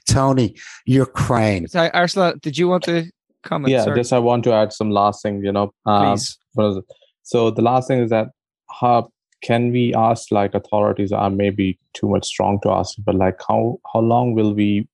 Tony, 0.07 0.55
Ukraine. 0.85 1.67
Sorry, 1.67 1.89
Arsalan, 1.91 2.41
did 2.41 2.57
you 2.57 2.67
want 2.67 2.83
to 2.83 3.05
comment? 3.43 3.71
yeah, 3.71 3.83
sir? 3.83 3.95
just 3.95 4.13
I 4.13 4.19
want 4.19 4.43
to 4.45 4.53
add 4.53 4.73
some 4.73 4.91
last 4.91 5.23
thing. 5.23 5.43
You 5.43 5.51
know, 5.51 5.73
um, 5.85 6.13
please. 6.13 6.37
what 6.53 6.71
is 6.71 6.77
it? 6.77 6.85
So 7.23 7.51
the 7.51 7.61
last 7.61 7.87
thing 7.87 7.99
is 7.99 8.09
that 8.09 8.27
how 8.69 9.09
can 9.41 9.71
we 9.71 9.93
ask 9.93 10.31
like 10.31 10.53
authorities 10.53 11.11
are 11.11 11.29
maybe 11.29 11.77
too 11.93 12.09
much 12.09 12.25
strong 12.25 12.59
to 12.61 12.71
ask, 12.71 12.95
but 13.05 13.15
like 13.15 13.39
how 13.47 13.79
how 13.93 14.01
long 14.01 14.33
will 14.33 14.53
we 14.53 14.87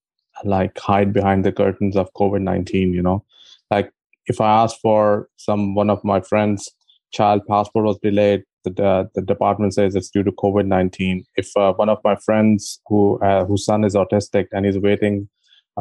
like 0.43 0.77
hide 0.77 1.13
behind 1.13 1.45
the 1.45 1.51
curtains 1.51 1.95
of 1.95 2.13
COVID 2.13 2.41
nineteen? 2.41 2.93
You 2.93 3.01
know, 3.01 3.23
like 3.71 3.91
if 4.31 4.39
I 4.47 4.51
ask 4.63 4.79
for 4.87 5.01
some 5.47 5.75
one 5.81 5.91
of 5.95 6.07
my 6.11 6.19
friends' 6.29 6.69
child 7.17 7.41
passport 7.51 7.85
was 7.89 7.99
delayed, 8.07 8.43
the 8.65 8.71
the, 8.81 8.91
the 9.15 9.25
department 9.33 9.73
says 9.77 9.95
it's 9.95 10.13
due 10.15 10.25
to 10.27 10.39
COVID 10.43 10.67
nineteen. 10.77 11.25
If 11.43 11.49
uh, 11.65 11.73
one 11.83 11.93
of 11.95 11.99
my 12.09 12.15
friends 12.25 12.79
who 12.87 13.01
uh, 13.29 13.43
whose 13.45 13.65
son 13.69 13.83
is 13.89 13.95
autistic 14.03 14.47
and 14.51 14.65
he's 14.65 14.81
waiting 14.89 15.27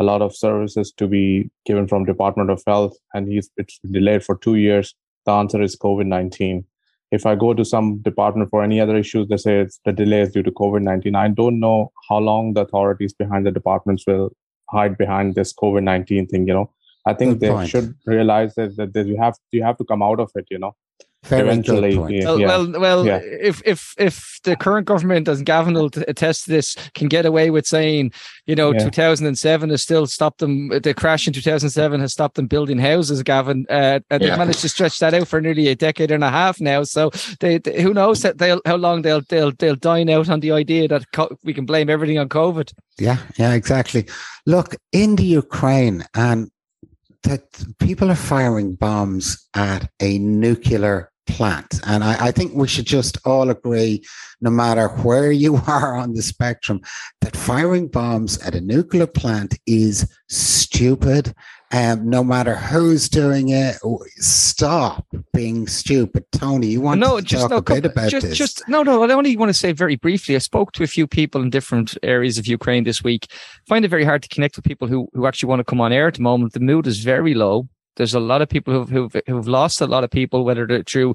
a 0.00 0.04
lot 0.10 0.22
of 0.22 0.34
services 0.46 0.92
to 0.98 1.06
be 1.14 1.50
given 1.68 1.86
from 1.92 2.10
Department 2.10 2.50
of 2.56 2.62
Health, 2.72 2.96
and 3.14 3.30
he's 3.32 3.50
it's 3.56 3.78
delayed 3.98 4.24
for 4.24 4.36
two 4.36 4.56
years. 4.66 4.94
The 5.26 5.32
answer 5.32 5.62
is 5.68 5.80
COVID 5.86 6.06
nineteen. 6.18 6.64
If 7.18 7.24
I 7.30 7.34
go 7.34 7.54
to 7.58 7.64
some 7.64 7.86
department 8.08 8.50
for 8.50 8.62
any 8.64 8.80
other 8.80 8.96
issues, 8.96 9.28
they 9.28 9.40
say 9.44 9.54
it's 9.62 9.80
the 9.84 9.92
delay 10.02 10.20
is 10.26 10.32
due 10.36 10.44
to 10.48 10.52
COVID 10.62 10.82
nineteen. 10.90 11.16
I 11.22 11.28
don't 11.40 11.58
know 11.64 11.78
how 12.08 12.18
long 12.18 12.54
the 12.54 12.62
authorities 12.66 13.16
behind 13.22 13.46
the 13.46 13.56
departments 13.56 14.06
will 14.10 14.30
hide 14.74 14.96
behind 14.96 15.34
this 15.34 15.52
COVID 15.62 15.82
nineteen 15.82 16.28
thing. 16.32 16.46
You 16.46 16.54
know, 16.58 16.70
I 17.06 17.14
think 17.14 17.32
Good 17.32 17.40
they 17.40 17.48
point. 17.50 17.70
should 17.70 17.94
realize 18.06 18.54
that, 18.56 18.76
that, 18.76 18.92
that 18.92 19.06
you 19.06 19.16
have 19.16 19.34
you 19.52 19.62
have 19.64 19.76
to 19.78 19.84
come 19.84 20.02
out 20.02 20.20
of 20.20 20.30
it. 20.34 20.46
You 20.50 20.58
know, 20.58 20.72
Very 21.24 21.42
eventually. 21.48 21.90
good 21.90 21.98
point. 21.98 22.14
yeah, 22.14 22.24
Well, 22.24 22.40
yeah. 22.40 22.46
well, 22.46 22.80
well 22.80 23.06
Yeah. 23.06 23.20
if 23.22 23.62
if 23.64 23.94
if 23.98 24.38
the 24.44 24.54
current 24.56 24.86
government, 24.86 25.26
as 25.28 25.42
Gavin 25.42 25.74
will 25.74 25.90
attest 26.08 26.44
to 26.44 26.50
this, 26.50 26.76
can 26.94 27.08
get 27.08 27.24
away 27.26 27.50
with 27.50 27.66
saying, 27.66 28.12
you 28.46 28.54
know, 28.54 28.72
Yeah. 28.72 28.80
2007 28.84 29.70
has 29.70 29.82
still 29.82 30.06
stopped 30.06 30.38
them. 30.40 30.68
The 30.68 30.94
crash 30.94 31.26
in 31.26 31.32
2007 31.32 32.00
has 32.00 32.12
stopped 32.12 32.36
them 32.36 32.46
building 32.46 32.78
houses. 32.78 33.22
Gavin, 33.22 33.64
uh, 33.70 34.00
and 34.10 34.22
they've 34.22 34.36
managed 34.38 34.60
to 34.60 34.68
stretch 34.68 34.98
that 34.98 35.14
out 35.14 35.26
for 35.28 35.40
nearly 35.40 35.68
a 35.68 35.74
decade 35.74 36.10
and 36.10 36.24
a 36.24 36.30
half 36.30 36.60
now. 36.60 36.82
So 36.84 37.10
they, 37.40 37.58
they- 37.58 37.80
who 37.82 37.92
knows 37.94 38.20
that 38.22 38.38
they'll 38.38 38.60
how 38.66 38.76
long 38.76 39.02
they'll 39.02 39.22
they'll 39.28 39.52
they'll 39.58 39.76
dine 39.76 40.10
out 40.10 40.28
on 40.28 40.40
the 40.40 40.52
idea 40.52 40.86
that 40.88 41.04
co- 41.12 41.36
we 41.44 41.54
can 41.54 41.64
blame 41.66 41.88
everything 41.90 42.18
on 42.18 42.28
COVID. 42.28 42.72
Yeah, 42.98 43.18
yeah, 43.38 43.54
exactly. 43.54 44.06
Look, 44.46 44.76
in 44.92 45.16
the 45.16 45.24
Ukraine, 45.24 46.04
and 46.14 46.50
that 47.24 47.42
people 47.78 48.10
are 48.10 48.16
firing 48.16 48.74
bombs 48.74 49.48
at 49.54 49.90
a 50.00 50.18
nuclear 50.18 51.10
plant. 51.26 51.80
And 51.86 52.02
I, 52.02 52.26
I 52.26 52.30
think 52.32 52.54
we 52.54 52.68
should 52.68 52.86
just 52.86 53.18
all 53.24 53.50
agree, 53.50 54.02
no 54.40 54.50
matter 54.50 54.88
where 54.88 55.30
you 55.30 55.56
are 55.66 55.96
on 55.96 56.14
the 56.14 56.22
spectrum, 56.22 56.80
that 57.20 57.36
firing 57.36 57.88
bombs 57.88 58.38
at 58.42 58.54
a 58.54 58.60
nuclear 58.60 59.06
plant 59.06 59.58
is 59.66 60.10
stupid. 60.28 61.34
Um, 61.72 62.10
no 62.10 62.24
matter 62.24 62.56
who's 62.56 63.08
doing 63.08 63.50
it, 63.50 63.76
stop 64.16 65.06
being 65.32 65.68
stupid. 65.68 66.24
Tony, 66.32 66.66
you 66.66 66.80
want 66.80 66.98
no, 66.98 67.18
to 67.18 67.22
just 67.22 67.48
talk 67.48 67.68
no, 67.68 67.76
a 67.76 67.80
bit 67.80 67.92
about 67.92 68.10
just, 68.10 68.26
this? 68.26 68.36
just 68.36 68.68
no, 68.68 68.82
no. 68.82 69.04
I 69.04 69.12
only 69.12 69.36
want 69.36 69.50
to 69.50 69.54
say 69.54 69.70
very 69.70 69.94
briefly. 69.94 70.34
I 70.34 70.38
spoke 70.38 70.72
to 70.72 70.82
a 70.82 70.88
few 70.88 71.06
people 71.06 71.42
in 71.42 71.50
different 71.50 71.96
areas 72.02 72.38
of 72.38 72.48
Ukraine 72.48 72.82
this 72.82 73.04
week. 73.04 73.30
Find 73.68 73.84
it 73.84 73.88
very 73.88 74.04
hard 74.04 74.22
to 74.24 74.28
connect 74.28 74.56
with 74.56 74.64
people 74.64 74.88
who 74.88 75.08
who 75.12 75.26
actually 75.26 75.48
want 75.48 75.60
to 75.60 75.64
come 75.64 75.80
on 75.80 75.92
air 75.92 76.08
at 76.08 76.14
the 76.14 76.22
moment. 76.22 76.54
The 76.54 76.60
mood 76.60 76.88
is 76.88 77.04
very 77.04 77.34
low. 77.34 77.68
There's 77.96 78.14
a 78.14 78.20
lot 78.20 78.42
of 78.42 78.48
people 78.48 78.74
who've 78.74 78.88
who've, 78.88 79.22
who've 79.28 79.48
lost 79.48 79.80
a 79.80 79.86
lot 79.86 80.02
of 80.02 80.10
people, 80.10 80.44
whether 80.44 80.66
they're 80.66 80.82
through 80.82 81.14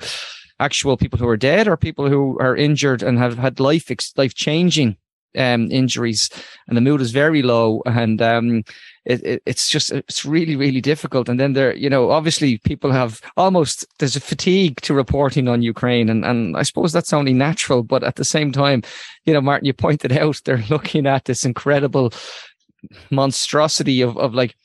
actual 0.62 0.96
people 0.96 1.20
who 1.20 1.28
are 1.28 1.36
dead 1.36 1.68
or 1.68 1.76
people 1.76 2.08
who 2.08 2.40
are 2.40 2.56
injured 2.56 3.04
and 3.04 3.18
have 3.18 3.38
had 3.38 3.60
life 3.60 3.92
life 4.16 4.34
changing 4.34 4.96
um, 5.38 5.70
injuries, 5.72 6.30
and 6.68 6.78
the 6.78 6.82
mood 6.82 7.02
is 7.02 7.12
very 7.12 7.42
low. 7.42 7.82
And 7.86 8.22
um, 8.22 8.64
it, 9.06 9.24
it, 9.24 9.44
it's 9.46 9.70
just 9.70 9.92
it's 9.92 10.26
really 10.26 10.56
really 10.56 10.82
difficult 10.82 11.30
and 11.30 11.40
then 11.40 11.54
there 11.54 11.76
you 11.76 11.90
know 11.90 12.10
obviously 12.10 12.58
people 12.60 12.92
have 12.92 13.22
almost 13.38 13.86
there's 14.00 14.16
a 14.16 14.20
fatigue 14.22 14.82
to 14.82 14.94
reporting 14.94 15.48
on 15.48 15.62
ukraine 15.62 16.10
and 16.10 16.26
and 16.26 16.58
i 16.58 16.64
suppose 16.64 16.92
that's 16.92 17.14
only 17.14 17.34
natural 17.34 17.84
but 17.84 18.04
at 18.04 18.16
the 18.16 18.26
same 18.26 18.52
time 18.52 18.82
you 19.26 19.34
know 19.34 19.42
martin 19.42 19.66
you 19.66 19.74
pointed 19.74 20.12
out 20.12 20.42
they're 20.44 20.58
looking 20.70 21.06
at 21.06 21.26
this 21.26 21.46
incredible 21.46 22.12
monstrosity 23.12 24.02
of 24.02 24.18
of 24.18 24.34
like 24.34 24.56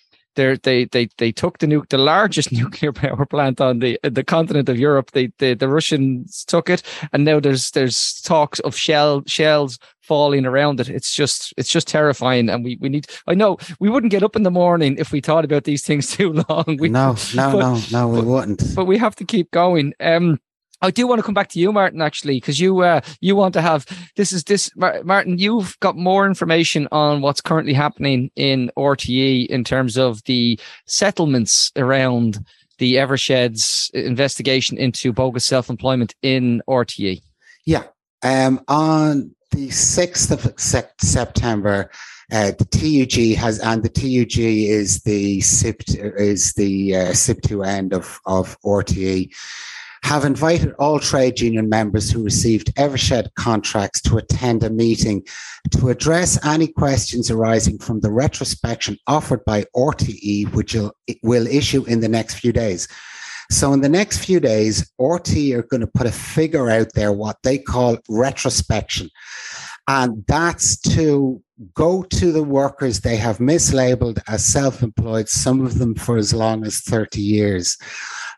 they're, 0.41 0.57
they 0.57 0.87
they 0.87 1.09
they 1.19 1.33
took 1.33 1.59
the 1.59 1.67
nu- 1.67 1.85
the 1.91 1.99
largest 1.99 2.51
nuclear 2.61 2.93
power 2.93 3.27
plant 3.27 3.61
on 3.61 3.81
the 3.81 3.99
the 4.03 4.25
continent 4.25 4.69
of 4.69 4.79
Europe. 4.79 5.11
They, 5.11 5.31
the 5.39 5.55
the 5.55 5.69
Russians 5.69 6.45
took 6.47 6.71
it, 6.71 6.83
and 7.13 7.25
now 7.25 7.41
there's 7.41 7.71
there's 7.73 8.21
talks 8.23 8.59
of 8.61 8.75
shell 8.75 9.23
shells 9.27 9.79
falling 10.01 10.47
around 10.47 10.81
it. 10.81 10.89
It's 10.89 11.15
just 11.15 11.53
it's 11.59 11.69
just 11.71 11.87
terrifying, 11.89 12.49
and 12.49 12.65
we 12.65 12.79
we 12.81 12.89
need. 12.89 13.07
I 13.27 13.35
know 13.35 13.59
we 13.81 13.91
wouldn't 13.91 14.11
get 14.13 14.23
up 14.23 14.35
in 14.37 14.43
the 14.45 14.51
morning 14.51 14.97
if 14.99 15.13
we 15.13 15.21
thought 15.21 15.45
about 15.45 15.65
these 15.65 15.85
things 15.85 16.11
too 16.17 16.33
long. 16.49 16.79
We, 16.81 16.89
no, 16.89 17.17
no, 17.35 17.53
but- 17.53 17.61
no, 17.61 17.81
no, 17.93 18.09
we 18.09 18.17
but- 18.21 18.27
wouldn't. 18.27 18.63
but 18.75 18.87
we 18.87 18.97
have 18.99 19.15
to 19.17 19.25
keep 19.25 19.51
going. 19.51 19.93
Um, 20.01 20.41
I 20.83 20.91
do 20.91 21.07
want 21.07 21.19
to 21.19 21.23
come 21.23 21.35
back 21.35 21.49
to 21.51 21.59
you, 21.59 21.73
Martin, 21.73 22.01
actually, 22.01 22.37
because 22.37 22.59
you 22.59 22.81
uh, 22.81 23.01
you 23.21 23.37
want 23.37 23.55
to 23.55 23.61
have 23.61 23.87
this 24.17 24.33
is 24.33 24.45
this 24.45 24.71
Martin. 24.77 25.39
You've 25.39 25.79
got 25.81 25.97
more 25.97 26.27
information 26.27 26.89
on 26.93 27.21
what's 27.21 27.41
currently 27.41 27.75
happening 27.75 28.31
in 28.37 28.71
RTE 28.77 29.47
in 29.47 29.65
terms 29.65 29.97
of 29.97 30.23
the 30.25 30.59
settlements 30.87 31.71
around 31.77 32.45
the 32.79 32.95
Eversheds 32.95 33.91
investigation 33.91 34.79
into 34.79 35.13
bogus 35.13 35.45
self-employment 35.45 36.15
in. 36.23 36.63
RTE. 36.69 37.21
Yeah. 37.67 37.85
Um, 38.23 38.61
on 38.69 39.35
the 39.51 39.69
6th 39.69 40.31
of 40.31 40.61
September, 41.01 41.91
uh, 42.33 42.53
the 42.59 42.65
TUG 42.65 43.37
has, 43.37 43.59
and 43.59 43.83
the 43.83 43.89
TUG 43.89 44.39
is 44.39 45.03
the 45.03 45.41
SIP, 45.41 45.83
is 45.89 46.53
the 46.55 46.97
uh, 46.97 46.99
SIPTU 47.11 47.67
end 47.67 47.93
of, 47.93 48.21
of 48.27 48.57
RTE, 48.65 49.31
have 50.03 50.25
invited 50.25 50.73
all 50.79 50.99
trade 50.99 51.41
union 51.41 51.69
members 51.69 52.11
who 52.11 52.25
received 52.25 52.75
Evershed 52.77 53.35
contracts 53.35 54.01
to 54.03 54.17
attend 54.17 54.63
a 54.63 54.71
meeting 54.71 55.23
to 55.73 55.89
address 55.89 56.45
any 56.45 56.69
questions 56.69 57.31
arising 57.31 57.79
from 57.79 58.01
the 58.01 58.11
retrospection 58.11 58.97
offered 59.07 59.45
by 59.45 59.65
RTE, 59.77 60.53
which 60.55 60.75
will, 61.23 61.47
issue 61.47 61.85
in 61.85 62.01
the 62.01 62.09
next 62.09 62.35
few 62.35 62.53
days. 62.53 62.89
So 63.51 63.73
in 63.73 63.81
the 63.81 63.89
next 63.89 64.19
few 64.25 64.41
days, 64.41 64.91
RT 64.99 65.37
are 65.55 65.63
going 65.63 65.81
to 65.81 65.87
put 65.87 66.07
a 66.07 66.13
figure 66.13 66.71
out 66.71 66.93
there, 66.95 67.13
what 67.13 67.39
they 67.43 67.59
call 67.59 67.99
retrospection. 68.09 69.11
And 69.89 70.25
that's 70.29 70.79
to 70.95 71.43
go 71.75 72.03
to 72.05 72.31
the 72.33 72.45
workers 72.45 73.01
they 73.01 73.17
have 73.17 73.39
mislabeled 73.39 74.21
as 74.29 74.45
self-employed, 74.45 75.29
some 75.29 75.67
of 75.67 75.79
them 75.79 75.97
for 75.97 76.17
as 76.17 76.33
long 76.33 76.65
as 76.65 76.81
30 76.81 77.21
years. 77.21 77.77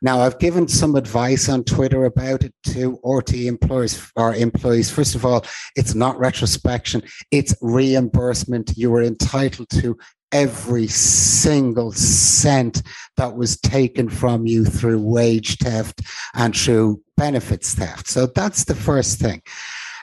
Now, 0.05 0.21
I've 0.21 0.41
given 0.41 0.67
some 0.67 0.97
advice 0.97 1.49
on 1.49 1.63
Twitter 1.63 2.05
about 2.05 2.43
it 2.43 2.53
to 2.65 2.99
RT 3.05 3.35
employers 3.35 4.11
or 4.17 4.35
employees. 4.35 4.91
First 4.91 5.15
of 5.15 5.25
all, 5.25 5.47
it's 5.77 5.95
not 5.95 6.19
retrospection, 6.19 7.03
it's 7.31 7.55
reimbursement. 7.63 8.73
You 8.77 8.93
are 8.97 9.03
entitled 9.03 9.69
to 9.71 9.97
every 10.33 10.89
single 10.89 11.93
cent 11.93 12.83
that 13.17 13.37
was 13.37 13.61
taken 13.61 14.09
from 14.09 14.47
you 14.47 14.65
through 14.65 15.01
wage 15.01 15.59
theft 15.59 16.01
and 16.35 16.57
through 16.57 17.01
benefits 17.17 17.75
theft. 17.75 18.09
So 18.09 18.27
that's 18.27 18.65
the 18.65 18.75
first 18.75 19.21
thing. 19.21 19.43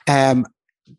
Um, 0.08 0.46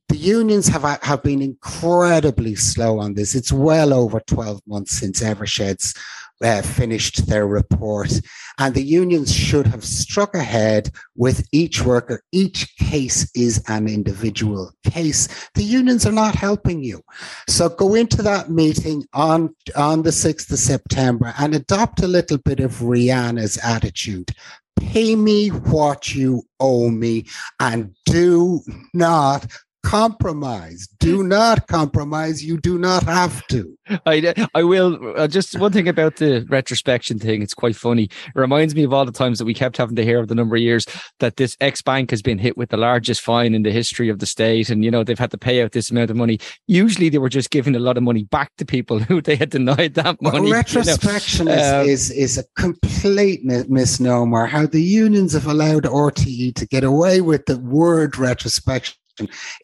the 0.09 0.17
unions 0.17 0.69
have 0.69 0.83
have 1.03 1.23
been 1.23 1.41
incredibly 1.41 2.55
slow 2.55 2.99
on 2.99 3.15
this. 3.15 3.35
It's 3.35 3.53
well 3.53 3.95
over 3.95 4.21
12 4.21 4.61
months 4.67 4.93
since 4.93 5.23
Eversheds 5.23 5.97
uh, 6.43 6.63
finished 6.63 7.27
their 7.27 7.47
report, 7.47 8.21
and 8.59 8.75
the 8.75 8.83
unions 8.83 9.33
should 9.33 9.67
have 9.67 9.85
struck 9.85 10.35
ahead 10.35 10.91
with 11.17 11.47
each 11.53 11.83
worker. 11.83 12.23
Each 12.33 12.75
case 12.77 13.31
is 13.35 13.63
an 13.69 13.89
individual 13.89 14.73
case. 14.85 15.29
The 15.55 15.65
unions 15.65 16.07
are 16.07 16.13
not 16.13 16.35
helping 16.35 16.83
you, 16.83 17.03
so 17.49 17.69
go 17.69 17.95
into 17.95 18.23
that 18.23 18.51
meeting 18.51 19.05
on 19.13 19.55
on 19.77 20.03
the 20.03 20.11
6th 20.11 20.51
of 20.51 20.59
September 20.59 21.35
and 21.39 21.55
adopt 21.55 22.03
a 22.03 22.09
little 22.09 22.39
bit 22.39 22.61
of 22.61 22.81
Rihanna's 22.81 23.59
attitude. 23.63 24.31
Pay 24.77 25.15
me 25.15 25.49
what 25.49 26.15
you 26.15 26.43
owe 26.59 26.91
me, 26.91 27.27
and 27.61 27.95
do 28.07 28.61
not 28.95 29.47
compromise. 29.83 30.89
Do 30.99 31.23
not 31.25 31.67
compromise. 31.67 32.45
You 32.45 32.59
do 32.59 32.79
not 32.79 33.03
have 33.05 33.47
to. 33.49 33.77
I, 34.07 34.35
I 34.55 34.63
will. 34.63 34.99
Uh, 35.17 35.27
just 35.27 35.59
one 35.59 35.73
thing 35.73 35.89
about 35.89 36.17
the 36.17 36.47
retrospection 36.49 37.19
thing. 37.19 37.43
It's 37.43 37.55
quite 37.55 37.77
funny. 37.77 38.05
It 38.05 38.35
reminds 38.35 38.75
me 38.75 38.85
of 38.85 38.93
all 38.93 39.05
the 39.05 39.13
times 39.13 39.39
that 39.39 39.45
we 39.45 39.55
kept 39.55 39.77
having 39.77 39.97
to 39.97 40.05
hear 40.05 40.19
over 40.19 40.27
the 40.27 40.35
number 40.35 40.57
of 40.57 40.63
years 40.63 40.87
that 41.19 41.37
this 41.37 41.57
ex 41.61 41.83
bank 41.83 42.11
has 42.11 42.23
been 42.23 42.39
hit 42.39 42.57
with 42.57 42.71
the 42.71 42.77
largest 42.77 43.21
fine 43.21 43.55
in 43.55 43.63
the 43.63 43.73
history 43.73 44.09
of 44.09 44.19
the 44.19 44.27
state. 44.27 44.71
And, 44.71 44.85
you 44.85 44.91
know, 44.91 45.05
they've 45.05 45.19
had 45.19 45.31
to 45.33 45.39
pay 45.39 45.63
out 45.63 45.73
this 45.73 45.91
amount 45.91 46.11
of 46.11 46.17
money. 46.17 46.39
Usually 46.67 47.09
they 47.09 47.19
were 47.19 47.29
just 47.29 47.51
giving 47.51 47.75
a 47.75 47.81
lot 47.81 47.97
of 47.97 48.03
money 48.03 48.25
back 48.25 48.53
to 48.59 48.65
people 48.65 48.99
who 49.11 49.21
they 49.21 49.37
had 49.37 49.51
denied 49.51 49.95
that 49.95 50.21
money. 50.23 50.41
Well, 50.41 50.53
retrospection 50.53 51.49
you 51.49 51.55
know? 51.55 51.59
is, 51.59 51.73
um, 51.73 51.87
is, 51.89 52.11
is 52.11 52.39
a 52.39 52.45
complete 52.57 53.45
misnomer. 53.45 54.47
How 54.47 54.67
the 54.67 54.83
unions 54.83 55.33
have 55.33 55.47
allowed 55.47 55.85
RTE 55.85 56.55
to 56.55 56.67
get 56.67 56.85
away 56.85 57.21
with 57.21 57.47
the 57.47 57.59
word 57.59 58.19
retrospection 58.19 59.00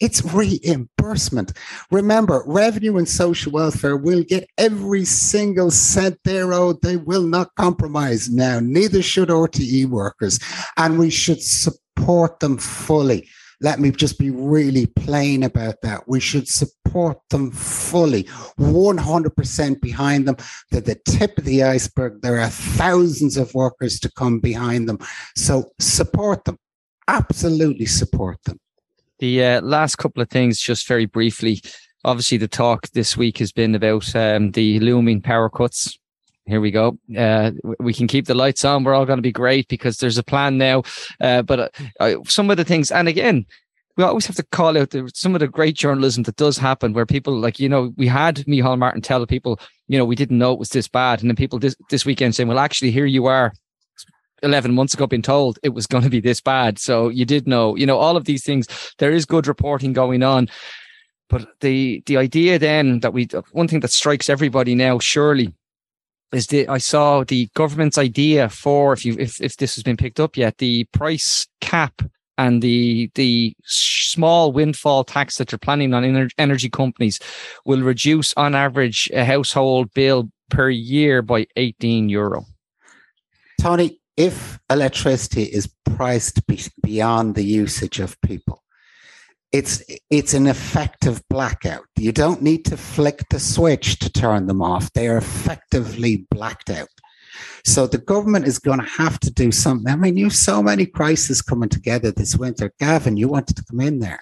it's 0.01 0.25
reimbursement. 0.25 1.53
Remember, 1.91 2.43
revenue 2.47 2.97
and 2.97 3.09
social 3.09 3.53
welfare 3.53 3.97
will 3.97 4.23
get 4.23 4.49
every 4.59 5.05
single 5.05 5.71
cent 5.71 6.19
they're 6.25 6.53
owed. 6.53 6.83
They 6.83 6.97
will 6.97 7.23
not 7.23 7.55
compromise 7.57 8.29
now. 8.29 8.61
Neither 8.61 9.03
should 9.03 9.29
RTE 9.29 9.87
workers. 9.87 10.39
And 10.77 10.99
we 10.99 11.11
should 11.11 11.43
support 11.43 12.41
them 12.41 12.59
fully. 12.59 13.29
Let 13.61 13.81
me 13.81 13.91
just 13.91 14.19
be 14.19 14.31
really 14.31 14.87
plain 14.87 15.43
about 15.43 15.81
that. 15.83 16.07
We 16.07 16.21
should 16.21 16.47
support 16.47 17.19
them 17.31 17.51
fully, 17.51 18.25
100% 18.59 19.81
behind 19.81 20.29
them. 20.29 20.37
They're 20.71 20.81
the 20.83 21.01
tip 21.07 21.39
of 21.39 21.45
the 21.45 21.63
iceberg. 21.63 22.21
There 22.21 22.39
are 22.39 22.51
thousands 22.51 23.37
of 23.39 23.55
workers 23.55 23.99
to 24.01 24.11
come 24.13 24.41
behind 24.41 24.89
them. 24.89 24.99
So 25.37 25.71
support 25.79 26.45
them. 26.45 26.59
Absolutely 27.09 27.87
support 27.87 28.43
them. 28.45 28.59
The 29.19 29.45
uh, 29.45 29.61
last 29.63 29.97
couple 29.97 30.23
of 30.23 30.29
things, 30.29 30.61
just 30.61 30.87
very 30.87 31.07
briefly. 31.07 31.63
Obviously, 32.05 32.39
the 32.39 32.49
talk 32.49 32.89
this 32.89 33.17
week 33.17 33.39
has 33.39 33.51
been 33.51 33.75
about 33.75 34.15
um, 34.15 34.53
the 34.53 34.79
looming 34.81 35.21
power 35.21 35.49
cuts. 35.49 35.99
Here 36.45 36.61
we 36.61 36.71
go. 36.71 36.99
Uh, 37.17 37.51
we 37.81 37.93
can 37.93 38.07
keep 38.07 38.27
the 38.27 38.35
lights 38.35 38.65
on. 38.65 38.85
We're 38.85 38.95
all 38.95 39.07
going 39.07 39.17
to 39.17 39.23
be 39.23 39.33
great 39.33 39.67
because 39.69 39.97
there's 39.97 40.19
a 40.19 40.23
plan 40.23 40.59
now. 40.59 40.85
Uh, 41.21 41.43
but 41.43 41.75
uh, 41.99 42.15
some 42.27 42.51
of 42.51 42.57
the 42.57 42.65
things, 42.65 42.93
and 42.93 43.09
again, 43.09 43.47
we 43.97 44.05
always 44.05 44.27
have 44.27 44.37
to 44.37 44.45
call 44.45 44.79
out 44.79 44.91
the, 44.91 45.11
some 45.15 45.35
of 45.35 45.41
the 45.41 45.49
great 45.49 45.75
journalism 45.75 46.23
that 46.25 46.37
does 46.37 46.59
happen 46.59 46.93
where 46.93 47.07
people 47.07 47.37
like, 47.37 47.59
you 47.59 47.69
know, 47.69 47.93
we 47.97 48.07
had 48.07 48.37
Micheál 48.47 48.79
Martin 48.79 49.01
tell 49.01 49.27
people, 49.27 49.59
you 49.89 49.99
know, 49.99 50.05
we 50.05 50.15
didn't 50.15 50.39
know 50.39 50.53
it 50.53 50.59
was 50.59 50.69
this 50.69 50.87
bad. 50.87 51.21
And 51.21 51.31
then 51.31 51.37
people 51.37 51.59
this, 51.59 51.75
this 51.91 52.05
weekend 52.05 52.35
saying, 52.35 52.49
well, 52.49 52.59
actually, 52.59 52.91
here 52.91 53.07
you 53.07 53.27
are 53.27 53.53
11 54.43 54.75
months 54.75 54.95
ago 54.95 55.07
been 55.07 55.23
told 55.23 55.59
it 55.63 55.71
was 55.71 55.87
going 55.87 56.05
to 56.05 56.11
be 56.11 56.21
this 56.21 56.41
bad. 56.41 56.79
So 56.79 57.09
you 57.09 57.25
did 57.25 57.47
know, 57.47 57.77
you 57.77 57.87
know, 57.87 57.99
all 57.99 58.17
of 58.17 58.25
these 58.25 58.45
things, 58.45 58.67
there 58.99 59.13
is 59.13 59.25
good 59.25 59.47
reporting 59.47 59.93
going 59.93 60.23
on. 60.23 60.49
But 61.29 61.49
the 61.61 62.03
the 62.07 62.17
idea 62.17 62.59
then 62.59 63.01
that 63.01 63.13
we 63.13 63.27
one 63.53 63.69
thing 63.69 63.81
that 63.81 63.91
strikes 63.91 64.31
everybody 64.31 64.75
now 64.75 64.99
surely 64.99 65.53
is 66.33 66.47
that 66.49 66.69
I 66.69 66.79
saw 66.79 67.25
the 67.25 67.49
government's 67.55 67.99
idea 67.99 68.49
for 68.49 68.93
if 68.93 69.05
you 69.05 69.17
if, 69.19 69.41
if 69.41 69.57
this 69.57 69.75
has 69.75 69.83
been 69.83 69.97
picked 69.97 70.21
up 70.21 70.37
yet, 70.37 70.59
the 70.59 70.85
price 70.93 71.47
cap 71.61 72.03
and 72.39 72.63
the 72.63 73.11
the 73.15 73.55
small 73.65 74.53
windfall 74.53 75.05
tax 75.05 75.39
that 75.39 75.51
you're 75.51 75.59
planning 75.59 75.95
on 75.95 76.29
energy 76.39 76.69
companies 76.69 77.19
will 77.65 77.83
reduce 77.83 78.35
on 78.35 78.55
average 78.55 79.11
a 79.13 79.25
household 79.25 79.93
bill 79.95 80.29
per 80.51 80.69
year 80.69 81.23
by 81.23 81.47
18 81.57 82.09
euro. 82.09 82.45
Tony, 83.61 83.99
if 84.17 84.59
electricity 84.71 85.45
is 85.45 85.69
priced 85.85 86.47
be- 86.47 86.61
beyond 86.83 87.35
the 87.35 87.45
usage 87.45 88.01
of 88.01 88.21
people, 88.21 88.63
it's 89.53 89.83
it's 90.11 90.35
an 90.35 90.47
effective 90.47 91.23
blackout. 91.29 91.85
You 91.97 92.13
don't 92.13 92.43
need 92.43 92.65
to 92.67 92.77
flick 92.77 93.29
the 93.31 93.41
switch 93.41 93.99
to 94.01 94.11
turn 94.11 94.47
them 94.47 94.61
off. 94.61 94.93
They 94.93 95.09
are 95.09 95.17
effectively 95.19 96.27
blacked 96.31 96.71
out. 96.71 96.89
So 97.65 97.87
the 97.87 97.99
government 97.99 98.47
is 98.47 98.59
going 98.59 98.81
to 98.81 98.87
have 98.87 99.21
to 99.21 99.31
do 99.31 99.53
something. 99.53 99.93
I 99.93 99.97
mean, 99.97 100.17
you 100.17 100.27
have 100.27 100.37
so 100.37 100.63
many 100.63 100.87
crises 100.87 101.43
coming 101.43 101.69
together 101.69 102.11
this 102.11 102.37
winter. 102.37 102.73
Gavin, 102.79 103.17
you 103.17 103.29
wanted 103.29 103.57
to 103.57 103.65
come 103.65 103.81
in 103.81 103.99
there. 104.01 104.21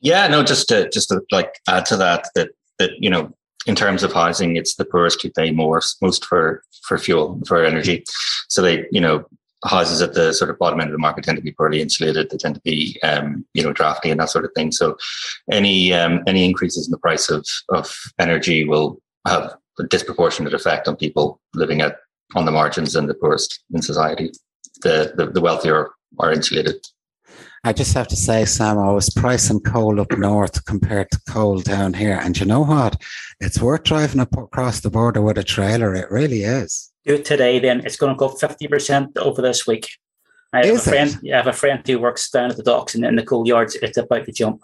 Yeah, 0.00 0.26
no, 0.28 0.42
just 0.42 0.68
to 0.68 0.88
just 0.90 1.08
to 1.08 1.22
like 1.30 1.60
add 1.68 1.86
to 1.86 1.96
that 1.96 2.28
that 2.34 2.50
that 2.78 2.90
you 2.98 3.10
know 3.10 3.34
in 3.66 3.74
terms 3.74 4.02
of 4.02 4.12
housing, 4.12 4.56
it's 4.56 4.76
the 4.76 4.84
poorest 4.84 5.22
who 5.22 5.30
pay 5.30 5.50
more, 5.50 5.80
most 6.02 6.24
for 6.24 6.62
for 6.82 6.98
fuel 6.98 7.40
for 7.46 7.64
energy. 7.64 8.04
So 8.48 8.62
they, 8.62 8.86
you 8.90 9.00
know, 9.00 9.24
houses 9.64 10.02
at 10.02 10.14
the 10.14 10.32
sort 10.32 10.50
of 10.50 10.58
bottom 10.58 10.80
end 10.80 10.90
of 10.90 10.92
the 10.92 10.98
market 10.98 11.24
tend 11.24 11.36
to 11.36 11.42
be 11.42 11.52
poorly 11.52 11.80
insulated. 11.80 12.30
They 12.30 12.36
tend 12.36 12.54
to 12.56 12.60
be, 12.60 12.98
um, 13.02 13.46
you 13.54 13.62
know, 13.62 13.72
drafty 13.72 14.10
and 14.10 14.20
that 14.20 14.30
sort 14.30 14.44
of 14.44 14.52
thing. 14.54 14.72
So 14.72 14.96
any 15.50 15.92
um, 15.92 16.22
any 16.26 16.44
increases 16.44 16.86
in 16.86 16.90
the 16.90 16.98
price 16.98 17.30
of 17.30 17.46
of 17.70 17.94
energy 18.18 18.64
will 18.64 19.00
have 19.26 19.54
a 19.78 19.84
disproportionate 19.84 20.54
effect 20.54 20.86
on 20.86 20.96
people 20.96 21.40
living 21.54 21.80
at 21.80 21.96
on 22.34 22.44
the 22.44 22.52
margins 22.52 22.94
and 22.96 23.08
the 23.08 23.14
poorest 23.14 23.62
in 23.72 23.82
society. 23.82 24.30
The 24.82 25.14
the, 25.16 25.26
the 25.26 25.40
wealthier 25.40 25.90
are 26.20 26.32
insulated. 26.32 26.76
I 27.66 27.72
just 27.72 27.94
have 27.94 28.08
to 28.08 28.16
say, 28.16 28.44
Sam, 28.44 28.78
I 28.78 28.90
was 28.90 29.08
pricing 29.08 29.58
coal 29.58 29.98
up 29.98 30.12
north 30.18 30.62
compared 30.66 31.10
to 31.12 31.20
coal 31.30 31.60
down 31.60 31.94
here. 31.94 32.20
And 32.22 32.38
you 32.38 32.44
know 32.44 32.60
what? 32.60 33.00
It's 33.40 33.58
worth 33.58 33.84
driving 33.84 34.20
up 34.20 34.36
across 34.36 34.80
the 34.80 34.90
border 34.90 35.22
with 35.22 35.38
a 35.38 35.44
trailer. 35.44 35.94
It 35.94 36.10
really 36.10 36.42
is. 36.42 36.92
Do 37.06 37.14
it 37.14 37.24
today, 37.24 37.58
then 37.58 37.80
it's 37.86 37.96
going 37.96 38.12
to 38.12 38.18
go 38.18 38.28
50% 38.28 39.16
over 39.16 39.40
this 39.40 39.66
week. 39.66 39.88
I 40.52 40.58
have, 40.58 40.74
is 40.74 40.86
a 40.86 40.90
friend, 40.90 41.20
I 41.32 41.36
have 41.36 41.46
a 41.46 41.52
friend 41.54 41.82
who 41.86 41.98
works 41.98 42.30
down 42.30 42.50
at 42.50 42.58
the 42.58 42.62
docks 42.62 42.94
and 42.94 43.04
in 43.04 43.16
the 43.16 43.24
coal 43.24 43.48
yards. 43.48 43.76
It's 43.76 43.96
about 43.96 44.26
to 44.26 44.32
jump. 44.32 44.62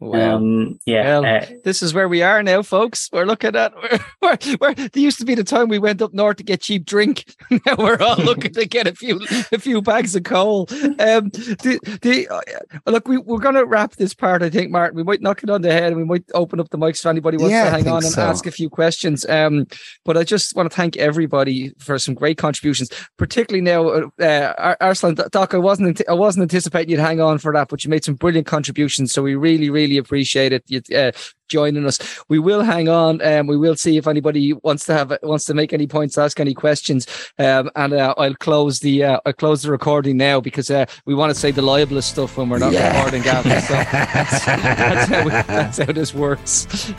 Wow. 0.00 0.36
Um, 0.36 0.78
yeah. 0.86 1.18
Well, 1.18 1.42
uh, 1.42 1.46
this 1.64 1.82
is 1.82 1.92
where 1.92 2.08
we 2.08 2.22
are 2.22 2.40
now, 2.42 2.62
folks. 2.62 3.08
We're 3.12 3.24
looking 3.24 3.56
at 3.56 3.74
where, 3.82 3.98
where, 4.20 4.38
where 4.58 4.74
there 4.74 4.90
used 4.94 5.18
to 5.18 5.24
be 5.24 5.34
the 5.34 5.42
time 5.42 5.68
we 5.68 5.80
went 5.80 6.00
up 6.00 6.14
north 6.14 6.36
to 6.36 6.44
get 6.44 6.60
cheap 6.60 6.84
drink. 6.84 7.24
now 7.50 7.74
we're 7.76 8.00
all 8.00 8.16
looking 8.16 8.52
to 8.52 8.64
get 8.64 8.86
a 8.86 8.94
few 8.94 9.20
a 9.50 9.58
few 9.58 9.82
bags 9.82 10.14
of 10.14 10.22
coal. 10.22 10.68
Um, 10.70 11.30
the, 11.30 11.98
the 12.02 12.28
uh, 12.28 12.90
look, 12.90 13.08
we, 13.08 13.18
we're 13.18 13.38
going 13.38 13.56
to 13.56 13.66
wrap 13.66 13.96
this 13.96 14.14
part. 14.14 14.42
I 14.42 14.50
think, 14.50 14.70
Martin. 14.70 14.96
We 14.96 15.02
might 15.02 15.20
knock 15.20 15.42
it 15.42 15.50
on 15.50 15.62
the 15.62 15.72
head, 15.72 15.88
and 15.88 15.96
we 15.96 16.04
might 16.04 16.24
open 16.32 16.60
up 16.60 16.70
the 16.70 16.78
mics 16.78 17.02
for 17.02 17.08
anybody 17.08 17.36
wants 17.36 17.50
yeah, 17.50 17.64
to 17.64 17.70
hang 17.70 17.88
on 17.88 18.04
and 18.04 18.12
so. 18.12 18.22
ask 18.22 18.46
a 18.46 18.52
few 18.52 18.70
questions. 18.70 19.26
Um, 19.28 19.66
but 20.04 20.16
I 20.16 20.22
just 20.22 20.54
want 20.54 20.70
to 20.70 20.76
thank 20.76 20.96
everybody 20.96 21.72
for 21.78 21.98
some 21.98 22.14
great 22.14 22.38
contributions, 22.38 22.90
particularly 23.16 23.62
now, 23.62 23.88
uh, 23.88 24.76
Arsalan 24.80 25.28
Doc. 25.30 25.54
I 25.54 25.58
wasn't 25.58 26.00
I 26.08 26.14
wasn't 26.14 26.42
anticipating 26.42 26.90
you'd 26.90 27.00
hang 27.00 27.20
on 27.20 27.38
for 27.38 27.52
that, 27.52 27.68
but 27.68 27.82
you 27.82 27.90
made 27.90 28.04
some 28.04 28.14
brilliant 28.14 28.46
contributions. 28.46 29.12
So 29.12 29.22
we 29.22 29.34
really, 29.34 29.70
really 29.70 29.87
really 29.88 29.98
appreciate 29.98 30.52
it. 30.52 30.64
You, 30.66 30.82
uh, 30.96 31.12
joining 31.48 31.86
us. 31.86 31.98
We 32.28 32.38
will 32.38 32.62
hang 32.62 32.88
on 32.88 33.22
and 33.22 33.40
um, 33.40 33.46
we 33.46 33.56
will 33.56 33.74
see 33.74 33.96
if 33.96 34.06
anybody 34.06 34.52
wants 34.52 34.84
to 34.84 34.92
have 34.92 35.16
wants 35.22 35.46
to 35.46 35.54
make 35.54 35.72
any 35.72 35.86
points, 35.86 36.18
ask 36.18 36.38
any 36.40 36.54
questions. 36.54 37.06
Um, 37.38 37.70
and 37.74 37.94
uh, 37.94 38.14
I'll 38.18 38.34
close 38.34 38.80
the 38.80 39.04
uh, 39.04 39.20
I'll 39.24 39.32
close 39.32 39.62
the 39.62 39.70
recording 39.70 40.16
now 40.16 40.40
because 40.40 40.70
uh, 40.70 40.86
we 41.06 41.14
want 41.14 41.32
to 41.32 41.38
say 41.38 41.50
the 41.50 41.62
libelous 41.62 42.06
stuff 42.06 42.36
when 42.36 42.48
we're 42.48 42.58
not 42.58 42.72
yeah. 42.72 42.94
recording, 42.94 43.22
Gavin. 43.22 43.60
So 43.62 43.74
that's, 43.92 44.44
that's, 44.44 45.10
how 45.10 45.24
we, 45.24 45.30
that's 45.30 45.78
how 45.78 45.92
this 45.92 46.14
works. 46.14 46.92